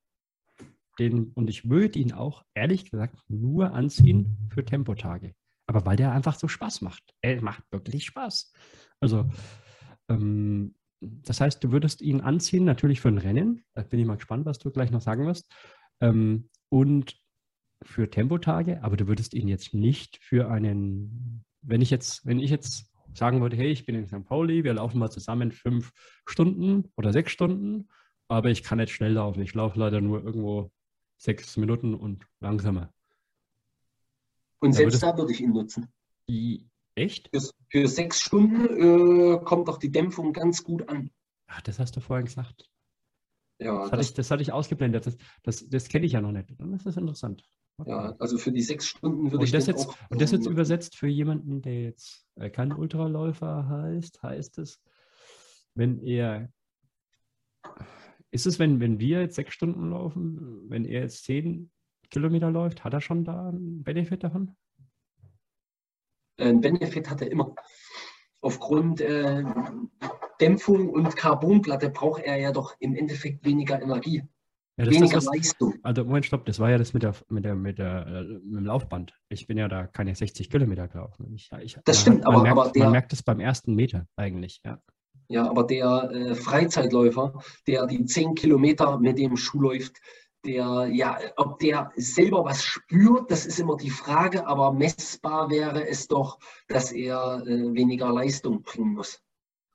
den, 1.01 1.33
und 1.33 1.49
ich 1.49 1.69
würde 1.69 1.99
ihn 1.99 2.13
auch 2.13 2.45
ehrlich 2.55 2.91
gesagt 2.91 3.19
nur 3.29 3.73
anziehen 3.73 4.37
für 4.53 4.65
Tempotage. 4.65 5.33
Aber 5.67 5.87
weil 5.87 5.97
der 5.97 6.13
einfach 6.13 6.35
so 6.35 6.49
Spaß 6.49 6.83
macht. 6.83 7.03
Er 7.23 7.43
macht 7.43 7.63
wirklich 7.71 8.05
Spaß. 8.05 8.53
Also, 9.01 9.29
ähm, 10.09 10.75
das 11.01 11.41
heißt, 11.41 11.65
du 11.65 11.73
würdest 11.73 12.03
ihn 12.03 12.21
anziehen, 12.21 12.65
natürlich 12.65 13.01
für 13.01 13.09
ein 13.09 13.19
Rennen. 13.19 13.65
Da 13.75 13.83
bin 13.83 13.99
ich 13.99 14.07
mal 14.07 14.17
gespannt, 14.17 14.45
was 14.45 14.59
du 14.59 14.71
gleich 14.71 14.91
noch 14.91 15.01
sagen 15.01 15.27
wirst. 15.27 15.51
Ähm, 16.01 16.51
und 16.69 17.17
für 17.83 18.11
Tempotage, 18.11 18.83
aber 18.83 18.97
du 18.97 19.09
würdest 19.09 19.33
ihn 19.33 19.49
jetzt 19.49 19.73
nicht 19.73 20.19
für 20.23 20.51
einen, 20.51 21.45
wenn 21.63 21.81
ich 21.81 21.91
jetzt, 21.91 22.27
wenn 22.27 22.39
ich 22.39 22.51
jetzt 22.51 22.93
sagen 23.15 23.41
würde, 23.41 23.57
hey, 23.57 23.71
ich 23.71 23.87
bin 23.87 23.95
in 23.95 24.07
St. 24.07 24.25
Pauli, 24.27 24.65
wir 24.65 24.75
laufen 24.75 24.99
mal 24.99 25.11
zusammen 25.11 25.51
fünf 25.51 25.93
Stunden 26.27 26.93
oder 26.97 27.13
sechs 27.13 27.33
Stunden, 27.33 27.89
aber 28.29 28.51
ich 28.51 28.63
kann 28.63 28.79
nicht 28.79 28.93
schnell 28.93 29.13
laufen. 29.15 29.41
Ich 29.41 29.55
laufe 29.55 29.79
leider 29.79 30.01
nur 30.01 30.23
irgendwo 30.23 30.71
sechs 31.21 31.57
Minuten 31.59 31.95
und 31.95 32.27
langsamer. 32.41 32.93
Und 34.61 34.73
selbst 34.73 35.03
da 35.03 35.17
würde 35.17 35.33
ich 35.33 35.41
ihn 35.41 35.53
nutzen. 35.53 35.93
Die, 36.29 36.67
echt? 36.95 37.29
Für, 37.33 37.51
für 37.69 37.89
sechs 37.89 38.21
Stunden 38.21 39.35
äh, 39.35 39.45
kommt 39.45 39.69
doch 39.69 39.79
die 39.79 39.93
Dämpfung 39.93 40.33
ganz 40.33 40.65
gut 40.65 40.89
an. 40.89 41.11
Ach, 41.47 41.61
das 41.61 41.79
hast 41.79 41.97
du 41.97 42.01
vorhin 42.01 42.27
gesagt. 42.27 42.71
Ja, 43.59 43.83
das, 43.83 43.93
hatte 43.93 44.03
ich, 44.03 44.15
das 44.15 44.31
hatte 44.31 44.43
ich 44.43 44.53
ausgeblendet. 44.53 45.07
Das, 45.07 45.17
das, 45.43 45.69
das 45.69 45.89
kenne 45.89 46.07
ich 46.07 46.13
ja 46.13 46.23
noch 46.23 46.33
nicht. 46.33 46.55
Das 46.59 46.87
ist 46.87 46.97
interessant. 46.97 47.43
Okay. 47.77 47.91
Ja, 47.91 48.15
also 48.19 48.39
für 48.39 48.53
die 48.53 48.63
sechs 48.63 48.87
Stunden 48.87 49.31
würde 49.31 49.45
ich 49.45 49.53
das 49.53 49.67
jetzt, 49.67 49.89
auch, 49.89 49.97
Und 50.09 50.23
das 50.23 50.31
jetzt 50.31 50.47
übersetzt 50.47 50.97
für 50.97 51.09
jemanden, 51.09 51.61
der 51.61 51.83
jetzt 51.83 52.27
äh, 52.37 52.49
kein 52.49 52.73
Ultraläufer 52.73 53.69
heißt, 53.69 54.23
heißt 54.23 54.59
es, 54.59 54.81
wenn 55.75 56.03
er 56.03 56.51
ist 58.31 58.47
es, 58.47 58.59
wenn, 58.59 58.81
wenn 58.81 59.01
wir 59.01 59.21
jetzt 59.21 59.37
sechs 59.37 59.55
Stunden 59.55 59.91
laufen, 59.91 60.69
wenn 60.69 60.85
er 60.85 61.03
jetzt 61.03 61.25
zehn 61.25 61.71
Kilometer 62.11 62.51
läuft, 62.51 62.85
hat 62.85 62.93
er 62.93 63.01
schon 63.01 63.25
da 63.25 63.49
einen 63.49 63.83
Benefit 63.83 64.25
davon? 64.25 64.57
Ein 66.39 66.61
Benefit 66.61 67.11
hat 67.11 67.23
er 67.23 67.31
immer. 67.31 67.55
Aufgrund 68.41 69.01
äh, 69.01 69.45
Dämpfung 70.41 70.89
und 70.89 71.15
Carbonplatte 71.17 71.91
braucht 71.91 72.23
er 72.23 72.39
ja 72.39 72.53
doch 72.53 72.75
im 72.81 72.95
Endeffekt 72.95 73.45
weniger 73.45 73.81
Energie. 73.81 74.23
Ja, 74.79 74.87
weniger 74.87 75.17
das, 75.17 75.27
Leistung. 75.27 75.75
Also 75.83 76.05
Moment, 76.05 76.25
stopp, 76.25 76.47
das 76.47 76.59
war 76.59 76.71
ja 76.71 76.79
das 76.79 76.95
mit, 76.95 77.03
der, 77.03 77.15
mit, 77.29 77.45
der, 77.45 77.55
mit, 77.55 77.79
der, 77.79 78.07
äh, 78.07 78.23
mit 78.23 78.57
dem 78.57 78.65
Laufband. 78.65 79.13
Ich 79.29 79.47
bin 79.47 79.59
ja 79.59 79.69
da 79.69 79.87
keine 79.87 80.15
60 80.15 80.49
Kilometer 80.49 80.89
gelaufen. 80.89 81.35
Ich, 81.35 81.51
ich, 81.61 81.79
das 81.85 82.01
stimmt, 82.01 82.25
man 82.25 82.35
aber, 82.35 82.43
merkt, 82.43 82.59
aber 82.59 82.71
der, 82.71 82.83
man 82.85 82.93
merkt 82.93 83.13
es 83.13 83.23
beim 83.23 83.41
ersten 83.41 83.75
Meter 83.75 84.07
eigentlich, 84.17 84.63
ja. 84.65 84.81
Ja, 85.31 85.49
aber 85.49 85.63
der 85.63 86.11
äh, 86.11 86.35
Freizeitläufer, 86.35 87.41
der 87.69 87.87
die 87.87 88.05
10 88.05 88.35
Kilometer 88.35 88.99
mit 88.99 89.17
dem 89.17 89.37
Schuh 89.37 89.61
läuft, 89.61 90.01
der, 90.45 90.89
ja, 90.93 91.19
ob 91.37 91.61
der 91.61 91.93
selber 91.95 92.45
was 92.45 92.65
spürt, 92.65 93.31
das 93.31 93.47
ist 93.47 93.61
immer 93.61 93.77
die 93.77 93.91
Frage, 93.91 94.45
aber 94.49 94.73
messbar 94.73 95.49
wäre 95.49 95.87
es 95.87 96.09
doch, 96.09 96.41
dass 96.67 96.91
er 96.91 97.45
äh, 97.47 97.73
weniger 97.73 98.13
Leistung 98.13 98.63
bringen 98.63 98.95
muss. 98.95 99.23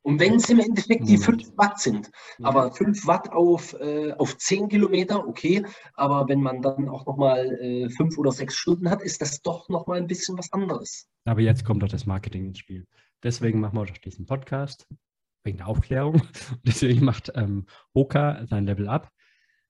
Und 0.01 0.19
wenn 0.19 0.35
es 0.35 0.49
im 0.49 0.59
Endeffekt 0.59 1.07
die 1.07 1.17
5 1.17 1.57
Watt 1.57 1.79
sind, 1.79 2.11
aber 2.43 2.73
5 2.73 3.07
Watt 3.07 3.31
auf, 3.31 3.79
äh, 3.79 4.11
auf 4.11 4.37
10 4.37 4.67
Kilometer, 4.67 5.25
okay, 5.25 5.65
aber 5.93 6.27
wenn 6.27 6.41
man 6.41 6.61
dann 6.61 6.89
auch 6.89 7.05
nochmal 7.05 7.45
äh, 7.61 7.89
5 7.89 8.17
oder 8.17 8.33
6 8.33 8.53
Stunden 8.53 8.89
hat, 8.89 9.01
ist 9.01 9.21
das 9.21 9.41
doch 9.41 9.69
nochmal 9.69 9.99
ein 9.99 10.07
bisschen 10.07 10.37
was 10.37 10.51
anderes. 10.51 11.07
Aber 11.23 11.39
jetzt 11.39 11.63
kommt 11.63 11.81
doch 11.81 11.87
das 11.87 12.05
Marketing 12.05 12.47
ins 12.47 12.59
Spiel. 12.59 12.85
Deswegen 13.23 13.61
machen 13.61 13.77
wir 13.77 13.85
doch 13.85 13.97
diesen 13.97 14.25
Podcast 14.25 14.85
wegen 15.45 15.57
der 15.57 15.67
Aufklärung. 15.67 16.21
Deswegen 16.63 17.05
macht 17.05 17.31
ähm, 17.35 17.65
Oka 17.93 18.45
sein 18.47 18.65
Level 18.65 18.87
up. 18.89 19.11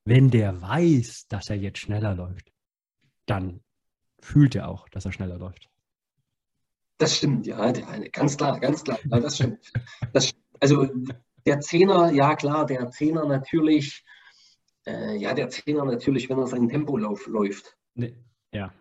Wenn 0.03 0.29
der 0.29 0.61
weiß, 0.61 1.27
dass 1.27 1.49
er 1.49 1.57
jetzt 1.57 1.79
schneller 1.79 2.15
läuft, 2.15 2.51
dann 3.25 3.61
fühlt 4.19 4.55
er 4.55 4.69
auch, 4.69 4.87
dass 4.89 5.05
er 5.05 5.11
schneller 5.11 5.37
läuft. 5.37 5.69
Das 6.97 7.17
stimmt, 7.17 7.45
ja, 7.45 7.71
ganz 8.13 8.37
klar, 8.37 8.59
ganz 8.59 8.83
klar. 8.83 8.97
Ja, 9.03 9.19
das 9.19 9.35
stimmt. 9.35 9.71
Das, 10.13 10.33
also 10.61 10.87
der 11.45 11.59
Zehner, 11.59 12.11
ja 12.11 12.35
klar, 12.35 12.65
der 12.65 12.89
Zehner 12.89 13.25
natürlich, 13.25 14.05
äh, 14.87 15.17
ja, 15.17 15.33
der 15.33 15.49
Zehner 15.49 15.83
natürlich, 15.83 16.29
wenn 16.29 16.39
er 16.39 16.47
seinen 16.47 16.69
Tempolauf 16.69 17.27
läuft. 17.27 17.77
Nee, 17.95 18.15
ja, 18.53 18.73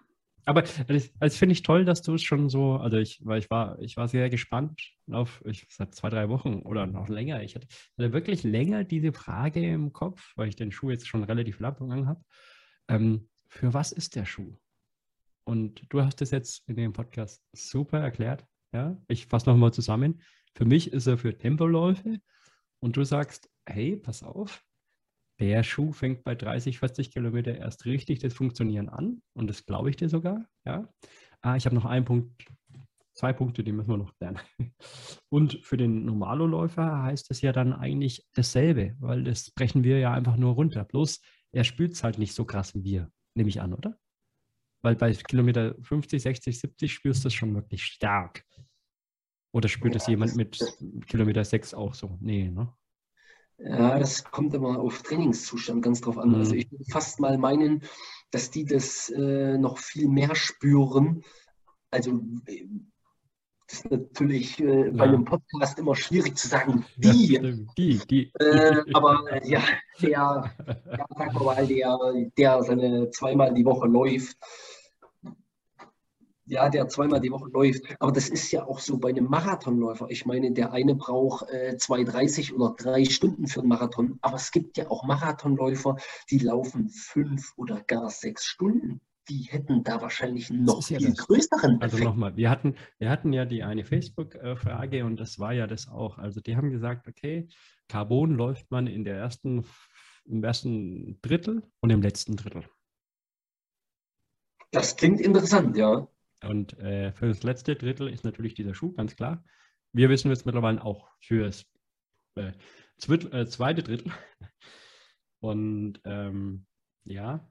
aber 0.45 0.63
das, 0.63 1.11
das 1.19 1.37
finde 1.37 1.53
ich 1.55 1.63
toll, 1.63 1.85
dass 1.85 2.03
du 2.03 2.15
es 2.15 2.23
schon 2.23 2.49
so, 2.49 2.77
also 2.77 2.99
ich, 2.99 3.21
weil 3.25 3.39
ich 3.39 3.51
war, 3.51 3.79
ich 3.81 3.97
war 3.97 4.09
sehr 4.09 4.31
gespannt 4.31 4.81
auf, 5.11 5.43
ich 5.47 5.67
seit 5.71 5.95
zwei, 5.95 6.11
drei 6.11 6.29
Wochen 6.29 6.61
oder 6.61 6.87
noch 6.87 7.09
länger. 7.09 7.43
Ich 7.43 7.55
hatte, 7.55 7.67
hatte, 7.99 8.13
wirklich 8.13 8.43
länger 8.43 8.85
diese 8.85 9.13
Frage 9.13 9.67
im 9.67 9.93
Kopf, 9.93 10.33
weil 10.37 10.49
ich 10.49 10.57
den 10.57 10.73
Schuh 10.73 10.91
jetzt 10.91 11.07
schon 11.07 11.25
relativ 11.25 11.61
lang 11.61 12.07
habe. 12.07 12.23
Ähm, 12.89 13.29
für 13.49 13.73
was 13.73 13.93
ist 13.93 14.17
der 14.17 14.27
Schuh? 14.27 14.57
Und 15.45 15.83
du 15.91 16.03
hast 16.03 16.23
es 16.23 16.31
jetzt 16.31 16.67
in 16.69 16.77
dem 16.77 16.93
Podcast 16.93 17.43
super 17.53 18.01
erklärt. 18.01 18.45
Ja, 18.73 18.97
ich 19.09 19.27
fasse 19.27 19.49
nochmal 19.49 19.73
zusammen. 19.73 20.23
Für 20.55 20.65
mich 20.65 20.93
ist 20.93 21.07
er 21.07 21.19
für 21.19 21.37
Tempoläufe 21.37 22.19
und 22.81 22.97
du 22.97 23.05
sagst, 23.05 23.49
hey, 23.67 23.97
pass 23.97 24.23
auf, 24.23 24.63
der 25.41 25.63
Schuh 25.63 25.93
fängt 25.93 26.25
bei 26.25 26.35
30, 26.35 26.79
40 26.79 27.11
Kilometer 27.11 27.57
erst 27.57 27.85
richtig 27.85 28.21
das 28.21 28.35
Funktionieren 28.35 28.89
an 28.89 29.23
und 29.35 29.49
das 29.49 29.67
glaube 29.67 29.91
ich 29.91 29.97
dir 29.97 30.09
sogar. 30.09 30.47
Ja. 30.65 30.89
Ah, 31.41 31.57
ich 31.57 31.67
habe 31.67 31.75
noch 31.75 31.85
einen 31.85 32.05
Punkt, 32.05 32.45
zwei 33.15 33.33
Punkte, 33.33 33.65
die 33.65 33.73
müssen 33.73 33.91
wir 33.91 33.97
noch 33.97 34.13
lernen. 34.21 34.41
Und 35.29 35.61
für 35.63 35.77
den 35.77 36.05
Normalo-Läufer 36.05 37.03
heißt 37.03 37.31
es 37.31 37.41
ja 37.41 37.53
dann 37.53 37.73
eigentlich 37.73 38.27
dasselbe, 38.35 38.97
weil 38.99 39.25
das 39.25 39.51
brechen 39.51 39.85
wir 39.85 39.99
ja 39.99 40.13
einfach 40.13 40.37
nur 40.37 40.55
runter. 40.55 40.85
Bloß 40.85 41.21
er 41.53 41.65
spürt 41.65 41.93
es 41.93 42.03
halt 42.03 42.19
nicht 42.19 42.35
so 42.35 42.45
krass 42.45 42.75
wie 42.75 42.85
wir, 42.85 43.11
nehme 43.35 43.49
ich 43.49 43.61
an, 43.61 43.75
oder? 43.75 43.99
Weil 44.83 44.97
bei 44.97 45.13
Kilometer 45.13 45.75
50, 45.83 46.23
60, 46.23 46.61
70 46.61 46.93
spürst 46.93 47.25
du 47.25 47.29
es 47.29 47.35
schon 47.35 47.55
wirklich 47.55 47.85
stark. 47.85 48.45
Oder 49.55 49.69
spürt 49.69 49.95
es 49.95 50.09
jemand 50.09 50.35
mit 50.35 50.59
Kilometer 51.07 51.45
6 51.45 51.75
auch 51.75 51.95
so? 51.95 52.19
Nee, 52.21 52.51
ne? 52.51 52.75
Ja, 53.59 53.99
das 53.99 54.25
kommt 54.25 54.55
immer 54.55 54.79
auf 54.79 55.03
Trainingszustand 55.03 55.83
ganz 55.83 56.01
drauf 56.01 56.19
an. 56.19 56.35
Also 56.35 56.37
mhm. 56.37 56.41
Also 56.41 56.55
ich 56.55 56.73
würde 56.73 56.85
fast 56.91 57.21
mal 57.21 57.39
meinen, 57.39 57.83
dass 58.31 58.51
die 58.51 58.65
das 58.65 59.11
äh, 59.11 59.57
noch 59.59 59.79
viel 59.79 60.09
mehr 60.09 60.35
spüren. 60.35 61.23
Also 61.91 62.21
das 63.69 63.79
ist 63.79 63.91
natürlich 63.91 64.61
äh, 64.61 64.87
ja. 64.87 64.91
bei 64.93 65.05
einem 65.05 65.25
Podcast 65.25 65.79
immer 65.79 65.95
schwierig 65.95 66.37
zu 66.37 66.49
sagen, 66.49 66.85
die. 66.97 67.35
Ja, 67.35 67.41
die, 67.79 68.01
die. 68.11 68.33
Äh, 68.41 68.83
aber 68.93 69.25
ja, 69.47 69.63
der, 70.03 70.11
ja, 70.11 70.53
mal, 71.33 71.67
der, 71.67 71.99
der 72.37 72.63
seine 72.63 73.11
zweimal 73.11 73.55
die 73.55 73.65
Woche 73.65 73.87
läuft, 73.87 74.37
ja, 76.47 76.69
der 76.69 76.89
zweimal 76.89 77.21
die 77.21 77.31
Woche 77.31 77.49
läuft. 77.51 77.85
Aber 78.01 78.13
das 78.13 78.29
ist 78.29 78.51
ja 78.53 78.67
auch 78.67 78.79
so 78.79 78.99
bei 78.99 79.11
einem 79.11 79.27
Marathonläufer. 79.27 80.07
Ich 80.11 80.27
meine, 80.27 80.53
der 80.53 80.73
eine 80.73 80.95
braucht 80.95 81.49
äh, 81.51 81.77
2,30 81.79 82.55
oder 82.55 82.75
drei 82.77 83.05
Stunden 83.05 83.47
für 83.47 83.61
einen 83.61 83.69
Marathon. 83.69 84.19
Aber 84.21 84.37
es 84.37 84.51
gibt 84.51 84.77
ja 84.77 84.91
auch 84.91 85.05
Marathonläufer, 85.05 85.97
die 86.31 86.39
laufen 86.39 86.91
fünf 86.91 87.53
oder 87.57 87.81
gar 87.83 88.11
sechs 88.11 88.45
Stunden. 88.45 89.01
Die 89.31 89.49
hätten 89.49 89.85
da 89.85 90.03
wahrscheinlich 90.03 90.51
noch 90.51 90.85
viel 90.85 91.01
ja 91.01 91.11
größeren 91.17 91.81
Also 91.81 91.97
nochmal, 91.97 92.37
wir 92.37 92.51
hatten, 92.51 92.75
wir 92.99 93.09
hatten 93.09 93.33
ja 93.33 93.47
die 93.47 93.63
eine 93.63 93.87
Facebook-Frage 93.87 95.07
und 95.07 95.19
das 95.19 95.39
war 95.39 95.55
ja 95.55 95.67
das 95.67 95.89
auch. 95.89 96.19
Also 96.19 96.43
die 96.43 96.57
haben 96.57 96.71
gesagt, 96.71 97.09
okay, 97.09 97.49
Carbon 97.89 98.35
läuft 98.35 98.71
man 98.71 98.87
in 98.87 99.03
der 99.03 99.17
ersten, 99.17 99.65
im 100.27 100.45
ersten 100.45 101.19
Drittel 101.23 101.63
und 101.81 101.89
im 101.89 102.03
letzten 102.03 102.37
Drittel. 102.37 102.65
Das 104.73 104.97
klingt 104.97 105.21
interessant, 105.21 105.77
ja. 105.79 106.07
Und 106.43 106.79
äh, 106.79 107.13
für 107.13 107.29
das 107.29 107.43
letzte 107.43 107.77
Drittel 107.77 108.09
ist 108.09 108.25
natürlich 108.25 108.55
dieser 108.55 108.75
Schuh, 108.75 108.93
ganz 108.93 109.17
klar. 109.17 109.45
Wir 109.93 110.09
wissen 110.09 110.31
jetzt 110.31 110.47
mittlerweile 110.47 110.85
auch 110.85 111.11
für 111.21 111.45
das 111.45 111.65
äh, 112.37 112.53
äh, 113.09 113.47
zweite 113.47 113.83
Drittel. 113.83 114.13
Und 115.41 116.01
ähm, 116.05 116.67
ja, 117.05 117.47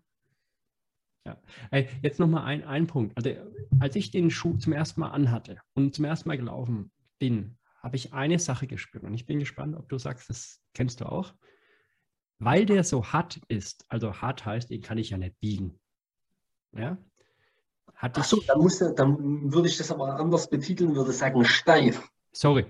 Ja. 1.25 1.37
Jetzt 2.01 2.19
nochmal 2.19 2.43
ein, 2.45 2.63
ein 2.65 2.87
Punkt. 2.87 3.15
Also, 3.17 3.29
als 3.79 3.95
ich 3.95 4.11
den 4.11 4.29
Schuh 4.29 4.57
zum 4.57 4.73
ersten 4.73 4.99
Mal 4.99 5.11
anhatte 5.11 5.59
und 5.73 5.95
zum 5.95 6.05
ersten 6.05 6.27
Mal 6.27 6.37
gelaufen 6.37 6.91
bin, 7.19 7.57
habe 7.81 7.95
ich 7.95 8.13
eine 8.13 8.39
Sache 8.39 8.67
gespürt. 8.67 9.03
Und 9.03 9.13
ich 9.13 9.25
bin 9.25 9.39
gespannt, 9.39 9.75
ob 9.75 9.87
du 9.89 9.97
sagst, 9.97 10.29
das 10.29 10.61
kennst 10.73 11.01
du 11.01 11.05
auch. 11.05 11.33
Weil 12.39 12.65
der 12.65 12.83
so 12.83 13.05
hart 13.05 13.39
ist, 13.47 13.85
also 13.89 14.21
hart 14.21 14.45
heißt, 14.45 14.69
den 14.69 14.81
kann 14.81 14.97
ich 14.97 15.11
ja 15.11 15.17
nicht 15.17 15.39
biegen. 15.39 15.79
Ja? 16.73 16.97
Hatte 18.03 18.19
Ach 18.19 18.25
so, 18.25 18.41
dann, 18.45 18.59
musste, 18.59 18.93
dann 18.93 19.53
würde 19.53 19.69
ich 19.69 19.77
das 19.77 19.89
aber 19.89 20.19
anders 20.19 20.49
betiteln, 20.49 20.93
würde 20.93 21.13
sagen 21.13 21.45
steif. 21.45 22.05
Sorry, 22.33 22.65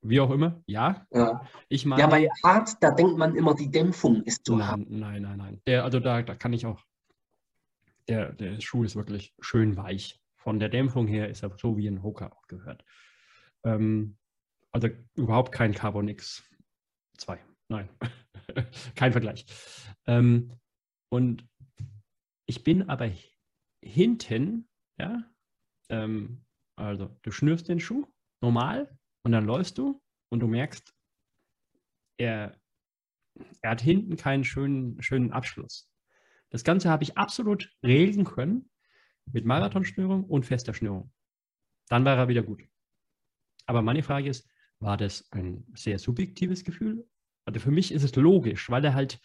wie 0.00 0.18
auch 0.20 0.30
immer, 0.30 0.62
ja. 0.64 1.06
Ja, 1.12 1.46
ich 1.68 1.84
meine, 1.84 2.00
ja 2.00 2.06
bei 2.06 2.30
hart, 2.42 2.82
da 2.82 2.90
denkt 2.90 3.18
man 3.18 3.36
immer, 3.36 3.54
die 3.54 3.70
Dämpfung 3.70 4.22
ist 4.22 4.46
zu 4.46 4.56
nein, 4.56 4.66
hart. 4.66 4.80
Nein, 4.88 5.20
nein, 5.20 5.36
nein. 5.36 5.62
Der, 5.66 5.84
also 5.84 6.00
da, 6.00 6.22
da 6.22 6.34
kann 6.34 6.54
ich 6.54 6.64
auch. 6.64 6.82
Der, 8.08 8.32
der 8.32 8.58
Schuh 8.62 8.82
ist 8.82 8.96
wirklich 8.96 9.34
schön 9.38 9.76
weich. 9.76 10.18
Von 10.36 10.58
der 10.58 10.70
Dämpfung 10.70 11.06
her 11.06 11.28
ist 11.28 11.42
er 11.42 11.54
so 11.58 11.76
wie 11.76 11.86
ein 11.86 12.02
Hoka 12.02 12.28
auch 12.28 12.46
gehört. 12.46 12.82
Ähm, 13.64 14.16
also 14.72 14.88
überhaupt 15.14 15.52
kein 15.52 15.74
Carbon 15.74 16.08
X 16.08 16.42
2. 17.18 17.38
Nein, 17.68 17.90
kein 18.94 19.12
Vergleich. 19.12 19.44
Ähm, 20.06 20.52
und 21.10 21.46
ich 22.46 22.64
bin 22.64 22.88
aber 22.88 23.10
hinten, 23.82 24.66
ja, 25.00 25.24
ähm, 25.88 26.44
also 26.76 27.16
du 27.22 27.30
schnürst 27.30 27.68
den 27.68 27.80
Schuh 27.80 28.06
normal 28.40 28.96
und 29.22 29.32
dann 29.32 29.46
läufst 29.46 29.78
du 29.78 30.02
und 30.30 30.40
du 30.40 30.46
merkst, 30.46 30.94
er, 32.18 32.60
er 33.62 33.70
hat 33.70 33.80
hinten 33.80 34.16
keinen 34.16 34.44
schönen, 34.44 35.02
schönen 35.02 35.32
Abschluss. 35.32 35.90
Das 36.50 36.64
Ganze 36.64 36.90
habe 36.90 37.02
ich 37.02 37.16
absolut 37.16 37.72
regeln 37.82 38.24
können 38.24 38.70
mit 39.32 39.44
Marathonschnürung 39.44 40.24
und 40.24 40.46
fester 40.46 40.74
Schnürung. 40.74 41.12
Dann 41.88 42.04
war 42.04 42.16
er 42.16 42.28
wieder 42.28 42.42
gut. 42.42 42.62
Aber 43.66 43.82
meine 43.82 44.02
Frage 44.02 44.28
ist, 44.28 44.48
war 44.80 44.96
das 44.96 45.30
ein 45.32 45.64
sehr 45.74 45.98
subjektives 45.98 46.64
Gefühl? 46.64 47.08
Also 47.44 47.60
für 47.60 47.70
mich 47.70 47.92
ist 47.92 48.02
es 48.02 48.14
logisch, 48.16 48.70
weil 48.70 48.84
er 48.84 48.94
halt, 48.94 49.20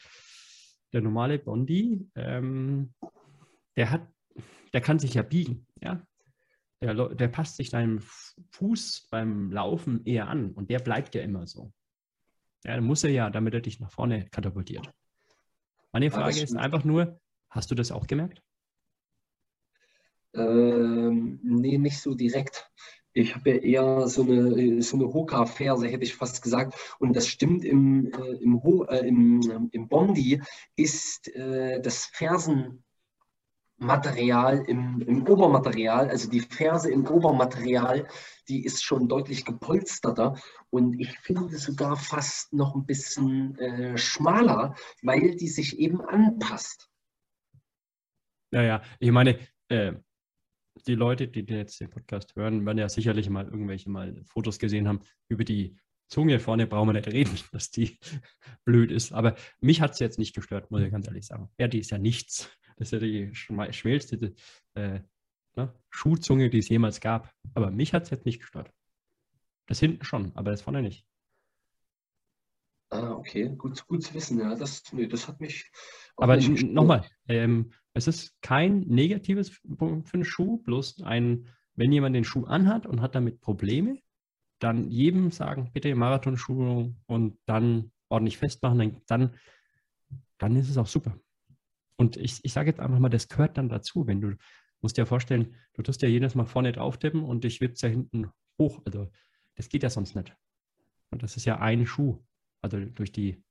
der 0.93 1.01
normale 1.01 1.39
Bondi, 1.39 2.09
ähm, 2.15 2.93
der 3.75 3.91
hat, 3.91 4.07
der 4.75 4.81
kann 4.81 4.99
sich 4.99 5.13
ja 5.13 5.21
biegen, 5.21 5.65
ja. 5.81 6.05
Der, 6.81 6.93
der 6.93 7.29
passt 7.29 7.55
sich 7.55 7.69
deinem 7.69 8.01
Fuß 8.51 9.07
beim 9.09 9.49
Laufen 9.49 10.03
eher 10.03 10.27
an 10.27 10.51
und 10.51 10.69
der 10.69 10.79
bleibt 10.79 11.15
ja 11.15 11.21
immer 11.21 11.47
so. 11.47 11.71
Ja, 12.65 12.75
dann 12.75 12.83
muss 12.83 13.05
er 13.05 13.11
ja, 13.11 13.29
damit 13.29 13.53
er 13.53 13.61
dich 13.61 13.79
nach 13.79 13.89
vorne 13.89 14.27
katapultiert. 14.29 14.91
Meine 15.93 16.11
Frage 16.11 16.41
ist 16.41 16.57
einfach 16.57 16.83
nur, 16.83 17.21
hast 17.49 17.71
du 17.71 17.75
das 17.75 17.93
auch 17.93 18.05
gemerkt? 18.05 18.43
Ähm, 20.33 21.39
nee, 21.41 21.77
nicht 21.77 21.99
so 21.99 22.13
direkt. 22.13 22.69
Ich 23.13 23.33
habe 23.33 23.51
ja 23.51 23.55
eher 23.55 24.07
so 24.09 24.23
eine, 24.23 24.81
so 24.81 24.97
eine 24.97 25.05
Hoka-Ferse, 25.05 25.87
hätte 25.87 26.03
ich 26.03 26.15
fast 26.15 26.41
gesagt. 26.41 26.75
Und 26.99 27.15
das 27.15 27.29
stimmt, 27.29 27.63
im, 27.63 28.11
äh, 28.11 28.43
im, 28.43 28.61
äh, 28.89 29.07
im, 29.07 29.69
im 29.71 29.87
Bondi 29.87 30.41
ist 30.75 31.33
äh, 31.33 31.79
das 31.81 32.07
Fersenmaterial 33.77 34.63
im, 34.67 35.01
im 35.01 35.27
Obermaterial, 35.27 36.09
also 36.09 36.29
die 36.29 36.39
Ferse 36.39 36.91
im 36.91 37.05
Obermaterial, 37.07 38.07
die 38.47 38.63
ist 38.63 38.83
schon 38.83 39.07
deutlich 39.07 39.43
gepolsterter 39.45 40.39
und 40.69 40.99
ich 40.99 41.17
finde 41.19 41.57
sogar 41.57 41.97
fast 41.97 42.53
noch 42.53 42.75
ein 42.75 42.85
bisschen 42.85 43.57
äh, 43.59 43.97
schmaler, 43.97 44.75
weil 45.01 45.35
die 45.35 45.47
sich 45.47 45.77
eben 45.79 46.01
anpasst. 46.01 46.89
Ja, 48.51 48.61
ja, 48.61 48.81
ich 48.99 49.11
meine, 49.11 49.39
äh, 49.69 49.93
die 50.87 50.95
Leute, 50.95 51.27
die 51.27 51.41
jetzt 51.41 51.79
den 51.79 51.89
Podcast 51.89 52.35
hören, 52.35 52.65
werden 52.65 52.77
ja 52.77 52.89
sicherlich 52.89 53.29
mal 53.29 53.45
irgendwelche 53.45 53.89
mal 53.89 54.23
Fotos 54.25 54.59
gesehen 54.59 54.87
haben 54.87 55.01
über 55.27 55.43
die 55.43 55.77
Zunge 56.07 56.39
vorne 56.39 56.67
brauchen 56.67 56.89
wir 56.89 56.93
nicht 56.93 57.07
reden, 57.07 57.37
dass 57.51 57.71
die 57.71 57.97
blöd 58.65 58.91
ist. 58.91 59.13
Aber 59.13 59.35
mich 59.59 59.81
hat 59.81 59.93
es 59.93 59.99
jetzt 59.99 60.19
nicht 60.19 60.35
gestört, 60.35 60.71
muss 60.71 60.81
ich 60.81 60.91
ganz 60.91 61.07
ehrlich 61.07 61.25
sagen. 61.25 61.49
Ja, 61.57 61.67
die 61.67 61.79
ist 61.79 61.91
ja 61.91 61.97
nichts. 61.97 62.49
Das 62.77 62.91
ist 62.91 62.91
ja 62.91 62.99
die 62.99 63.33
schmälste 63.33 64.33
äh, 64.73 64.99
ne, 65.55 65.73
Schuhzunge, 65.89 66.49
die 66.49 66.59
es 66.59 66.69
jemals 66.69 66.99
gab. 66.99 67.33
Aber 67.53 67.71
mich 67.71 67.93
hat 67.93 68.03
es 68.03 68.09
jetzt 68.09 68.25
nicht 68.25 68.39
gestört. 68.39 68.71
Das 69.67 69.79
hinten 69.79 70.03
schon, 70.03 70.31
aber 70.35 70.51
das 70.51 70.61
vorne 70.61 70.81
nicht. 70.81 71.05
Ah, 72.89 73.11
okay, 73.13 73.49
gut, 73.57 73.85
gut 73.87 74.03
zu 74.03 74.13
wissen. 74.13 74.39
Ja, 74.39 74.55
das, 74.55 74.83
nee, 74.93 75.07
das 75.07 75.27
hat 75.27 75.41
mich. 75.41 75.71
Aber 76.17 76.37
nochmal, 76.37 77.05
ähm, 77.27 77.71
es 77.93 78.07
ist 78.07 78.39
kein 78.41 78.81
negatives 78.81 79.49
für 79.49 80.03
einen 80.13 80.25
Schuh, 80.25 80.57
bloß 80.57 81.01
ein, 81.01 81.47
wenn 81.75 81.91
jemand 81.91 82.15
den 82.15 82.23
Schuh 82.23 82.45
anhat 82.45 82.85
und 82.85 83.01
hat 83.01 83.15
damit 83.15 83.41
Probleme, 83.41 83.99
dann 84.59 84.89
jedem 84.89 85.31
sagen, 85.31 85.71
bitte 85.73 85.93
Marathonschuhe 85.95 86.95
und 87.07 87.37
dann 87.45 87.91
ordentlich 88.09 88.37
festmachen, 88.37 89.01
dann, 89.07 89.35
dann 90.37 90.55
ist 90.55 90.69
es 90.69 90.77
auch 90.77 90.87
super. 90.87 91.17
Und 91.97 92.17
ich, 92.17 92.43
ich 92.43 92.53
sage 92.53 92.69
jetzt 92.69 92.79
einfach 92.79 92.99
mal, 92.99 93.09
das 93.09 93.27
gehört 93.27 93.57
dann 93.57 93.69
dazu, 93.69 94.07
wenn 94.07 94.21
du 94.21 94.35
musst 94.81 94.97
dir 94.97 95.05
vorstellen, 95.05 95.55
du 95.73 95.81
tust 95.81 96.01
ja 96.01 96.09
jedes 96.09 96.35
Mal 96.35 96.45
vorne 96.45 96.71
drauf 96.71 96.97
tippen 96.97 97.23
und 97.23 97.43
dich 97.43 97.59
wird 97.61 97.81
ja 97.81 97.89
hinten 97.89 98.29
hoch. 98.59 98.81
Also 98.85 99.09
das 99.55 99.69
geht 99.69 99.83
ja 99.83 99.89
sonst 99.89 100.15
nicht. 100.15 100.35
Und 101.09 101.23
das 101.23 101.37
ist 101.37 101.45
ja 101.45 101.59
ein 101.59 101.85
Schuh. 101.85 102.23
Also 102.61 102.79
durch 102.79 103.11
die 103.11 103.43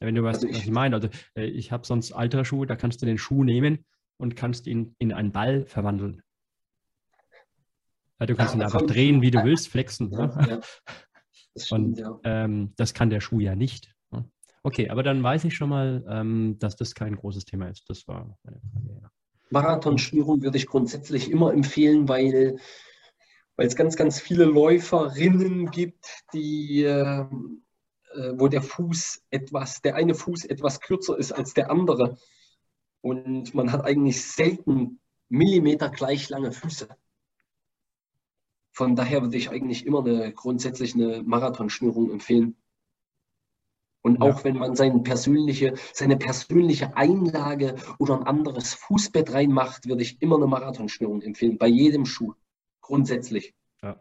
wenn 0.00 0.14
du 0.14 0.22
weißt, 0.22 0.44
also 0.44 0.56
was 0.56 0.64
ich 0.64 0.70
meine. 0.70 0.96
Also 0.96 1.08
äh, 1.36 1.44
ich 1.44 1.72
habe 1.72 1.86
sonst 1.86 2.12
Ultraschuhe, 2.12 2.66
da 2.66 2.76
kannst 2.76 3.02
du 3.02 3.06
den 3.06 3.18
Schuh 3.18 3.44
nehmen 3.44 3.84
und 4.16 4.34
kannst 4.34 4.66
ihn 4.66 4.94
in 4.98 5.12
einen 5.12 5.32
Ball 5.32 5.66
verwandeln. 5.66 6.22
Ja, 8.20 8.26
du 8.26 8.34
kannst 8.34 8.54
ja, 8.54 8.60
ihn 8.60 8.64
einfach 8.64 8.82
drehen, 8.82 9.22
wie 9.22 9.30
du 9.30 9.42
willst, 9.44 9.68
flexen. 9.68 10.10
Ja, 10.12 10.26
ne? 10.26 10.60
das 11.54 11.66
stimmt, 11.66 12.00
und 12.00 12.20
ähm, 12.24 12.72
das 12.76 12.94
kann 12.94 13.10
der 13.10 13.20
Schuh 13.20 13.40
ja 13.40 13.56
nicht. 13.56 13.94
Ne? 14.10 14.30
Okay, 14.62 14.90
aber 14.90 15.02
dann 15.02 15.22
weiß 15.22 15.44
ich 15.44 15.54
schon 15.54 15.70
mal, 15.70 16.04
ähm, 16.08 16.56
dass 16.58 16.76
das 16.76 16.94
kein 16.94 17.16
großes 17.16 17.44
Thema 17.46 17.68
ist. 17.68 17.88
Das 17.88 18.06
war 18.06 18.36
meine 18.44 18.60
Frage. 18.72 19.10
Marathonschnürung 19.50 20.42
würde 20.42 20.58
ich 20.58 20.66
grundsätzlich 20.66 21.30
immer 21.30 21.52
empfehlen, 21.52 22.08
weil, 22.08 22.58
weil 23.56 23.66
es 23.66 23.74
ganz, 23.74 23.96
ganz 23.96 24.20
viele 24.20 24.44
Läuferinnen 24.44 25.70
gibt, 25.72 26.06
die 26.32 26.84
äh, 26.84 27.24
äh, 28.14 28.32
wo 28.36 28.48
der 28.48 28.62
Fuß 28.62 29.22
etwas, 29.30 29.82
der 29.82 29.94
eine 29.94 30.14
Fuß 30.14 30.44
etwas 30.46 30.80
kürzer 30.80 31.16
ist 31.16 31.32
als 31.32 31.54
der 31.54 31.70
andere. 31.70 32.18
Und 33.02 33.54
man 33.54 33.70
hat 33.70 33.84
eigentlich 33.84 34.22
selten 34.22 35.00
Millimeter 35.28 35.90
gleich 35.90 36.28
lange 36.28 36.50
Füße. 36.50 36.88
Von 38.72 38.96
daher 38.96 39.22
würde 39.22 39.36
ich 39.36 39.50
eigentlich 39.50 39.86
immer 39.86 40.04
eine, 40.04 40.32
grundsätzlich 40.32 40.94
eine 40.94 41.22
Marathonschnürung 41.22 42.10
empfehlen. 42.10 42.56
Und 44.02 44.22
ja. 44.22 44.30
auch 44.30 44.44
wenn 44.44 44.56
man 44.56 44.76
seine 44.76 45.00
persönliche, 45.00 45.74
seine 45.92 46.16
persönliche 46.16 46.96
Einlage 46.96 47.76
oder 47.98 48.18
ein 48.18 48.26
anderes 48.26 48.72
Fußbett 48.74 49.32
reinmacht, 49.34 49.86
würde 49.86 50.02
ich 50.02 50.22
immer 50.22 50.36
eine 50.36 50.46
Marathonschnürung 50.46 51.20
empfehlen, 51.20 51.58
bei 51.58 51.66
jedem 51.66 52.06
Schuh, 52.06 52.32
grundsätzlich. 52.80 53.54
Ja. 53.82 54.00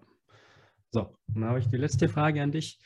So, 0.91 1.17
dann 1.28 1.45
habe 1.45 1.59
ich 1.59 1.67
die 1.67 1.78
letzte 1.78 2.07
Frage 2.07 2.41
an 2.41 2.51
dich. 2.51 2.80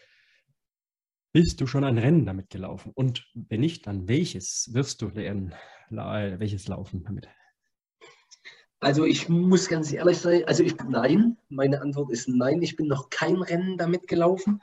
Bist 1.33 1.61
du 1.61 1.67
schon 1.67 1.83
ein 1.83 1.97
Rennen 1.97 2.25
damit 2.25 2.49
gelaufen? 2.49 2.91
Und 2.95 3.27
wenn 3.33 3.61
nicht, 3.61 3.87
dann 3.87 4.07
welches 4.07 4.69
wirst 4.73 5.01
du 5.01 5.09
lernen? 5.09 5.53
Welches 5.89 6.67
Laufen 6.67 7.03
damit? 7.03 7.27
Also 8.83 9.05
ich 9.05 9.29
muss 9.29 9.69
ganz 9.69 9.93
ehrlich 9.93 10.17
sein, 10.17 10.43
also 10.45 10.61
ich 10.61 10.75
nein, 10.85 11.37
meine 11.47 11.81
Antwort 11.81 12.11
ist 12.11 12.27
nein, 12.27 12.61
ich 12.61 12.75
bin 12.75 12.87
noch 12.87 13.09
kein 13.09 13.37
Rennen 13.37 13.77
damit 13.77 14.09
gelaufen. 14.09 14.61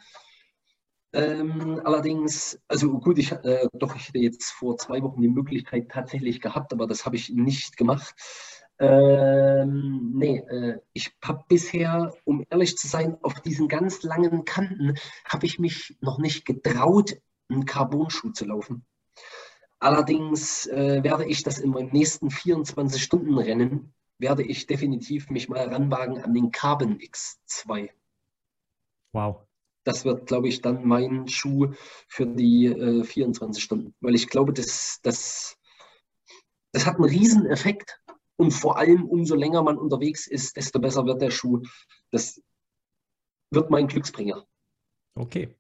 Ähm, 1.14 1.81
allerdings, 1.85 2.61
also 2.68 2.99
gut, 2.99 3.18
ich, 3.18 3.33
äh, 3.33 3.66
doch, 3.73 3.97
ich 3.97 4.09
hätte 4.09 4.18
jetzt 4.18 4.51
vor 4.51 4.77
zwei 4.77 5.01
Wochen 5.03 5.23
die 5.23 5.29
Möglichkeit 5.29 5.89
tatsächlich 5.89 6.43
gehabt, 6.43 6.75
aber 6.75 6.87
das 6.87 7.07
habe 7.07 7.16
ich 7.16 7.31
nicht 7.31 7.79
gemacht. 7.79 8.14
Ähm, 8.79 10.12
nee, 10.14 10.39
äh, 10.39 10.79
ich 10.93 11.12
habe 11.25 11.45
bisher, 11.49 12.12
um 12.25 12.45
ehrlich 12.51 12.77
zu 12.77 12.89
sein, 12.89 13.16
auf 13.23 13.41
diesen 13.41 13.68
ganz 13.68 14.03
langen 14.03 14.45
Kanten 14.45 14.97
habe 15.25 15.47
ich 15.47 15.59
mich 15.59 15.97
noch 16.03 16.18
nicht 16.18 16.45
getraut, 16.45 17.16
einen 17.49 17.64
Carbon-Schuh 17.64 18.33
zu 18.33 18.45
laufen. 18.45 18.85
Allerdings 19.79 20.66
äh, 20.66 21.03
werde 21.03 21.25
ich 21.25 21.43
das 21.43 21.59
in 21.59 21.71
meinem 21.71 21.91
nächsten 21.91 22.29
24-Stunden-Rennen, 22.29 23.95
werde 24.21 24.43
ich 24.43 24.66
definitiv 24.66 25.31
mich 25.31 25.49
mal 25.49 25.68
ranwagen 25.68 26.18
an 26.23 26.35
den 26.35 26.51
Carbon 26.51 26.99
X2. 26.99 27.91
Wow. 29.12 29.47
Das 29.85 30.05
wird, 30.05 30.27
glaube 30.27 30.49
ich, 30.49 30.61
dann 30.61 30.87
mein 30.87 31.27
Schuh 31.27 31.73
für 32.07 32.27
die 32.27 32.66
äh, 32.66 33.03
24 33.03 33.62
Stunden. 33.62 33.95
Weil 34.01 34.14
ich 34.14 34.29
glaube, 34.29 34.53
das, 34.53 35.01
das, 35.03 35.57
das 36.73 36.87
hat 36.87 36.97
einen 36.97 37.05
riesen 37.05 37.47
Effekt 37.47 37.99
und 38.37 38.53
vor 38.53 38.79
allem, 38.79 39.07
umso 39.07 39.35
länger 39.35 39.62
man 39.62 39.79
unterwegs 39.79 40.27
ist, 40.27 40.57
desto 40.57 40.79
besser 40.81 41.05
wird 41.07 41.21
der 41.21 41.31
Schuh. 41.31 41.62
Das 42.11 42.43
wird 43.51 43.71
mein 43.71 43.87
Glücksbringer. 43.87 44.47
Okay. 45.14 45.57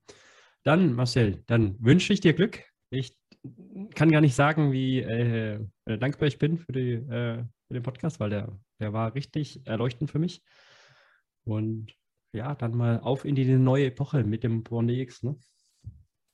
Dann, 0.62 0.92
Marcel, 0.92 1.42
dann 1.46 1.76
wünsche 1.80 2.12
ich 2.12 2.20
dir 2.20 2.34
Glück. 2.34 2.62
Ich 2.90 3.16
kann 3.94 4.10
gar 4.10 4.20
nicht 4.20 4.34
sagen, 4.34 4.72
wie 4.72 5.00
äh, 5.00 5.60
äh, 5.86 5.98
dankbar 5.98 6.28
ich 6.28 6.38
bin 6.38 6.58
für, 6.58 6.72
die, 6.72 6.92
äh, 6.92 7.44
für 7.70 7.74
den 7.74 7.84
Podcast, 7.84 8.18
weil 8.18 8.30
der, 8.30 8.58
der 8.80 8.92
war 8.92 9.14
richtig 9.14 9.64
erleuchtend 9.64 10.10
für 10.10 10.18
mich. 10.18 10.42
Und 11.44 11.94
ja, 12.32 12.56
dann 12.56 12.76
mal 12.76 12.98
auf 12.98 13.24
in 13.24 13.36
die 13.36 13.44
neue 13.44 13.86
Epoche 13.86 14.24
mit 14.24 14.42
dem 14.42 14.64
Born 14.64 14.88
X. 14.88 15.22
Ne? 15.22 15.38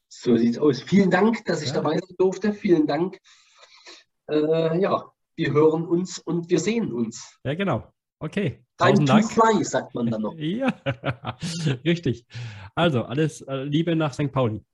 So 0.08 0.34
sieht's 0.38 0.56
aus. 0.56 0.80
Vielen 0.80 1.10
Dank, 1.10 1.44
dass 1.44 1.60
ich 1.60 1.68
ja. 1.68 1.74
dabei 1.74 1.98
sein 1.98 2.16
durfte. 2.16 2.54
Vielen 2.54 2.86
Dank. 2.86 3.20
Äh, 4.30 4.80
ja, 4.80 5.12
wir 5.36 5.52
hören 5.52 5.86
uns 5.86 6.18
und 6.18 6.48
wir 6.48 6.58
sehen 6.58 6.90
uns. 6.90 7.38
Ja, 7.44 7.54
genau. 7.54 7.86
Okay. 8.18 8.64
Time 8.78 9.04
to 9.04 9.20
fly, 9.20 9.62
sagt 9.62 9.94
man 9.94 10.06
dann 10.06 10.22
noch. 10.22 10.34
ja, 10.38 10.72
richtig. 11.84 12.26
Also, 12.74 13.04
alles 13.04 13.42
äh, 13.42 13.64
Liebe 13.64 13.94
nach 13.94 14.14
St. 14.14 14.32
Pauli. 14.32 14.64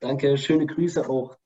Danke, 0.00 0.38
schöne 0.38 0.64
Grüße 0.64 1.06
auch 1.06 1.36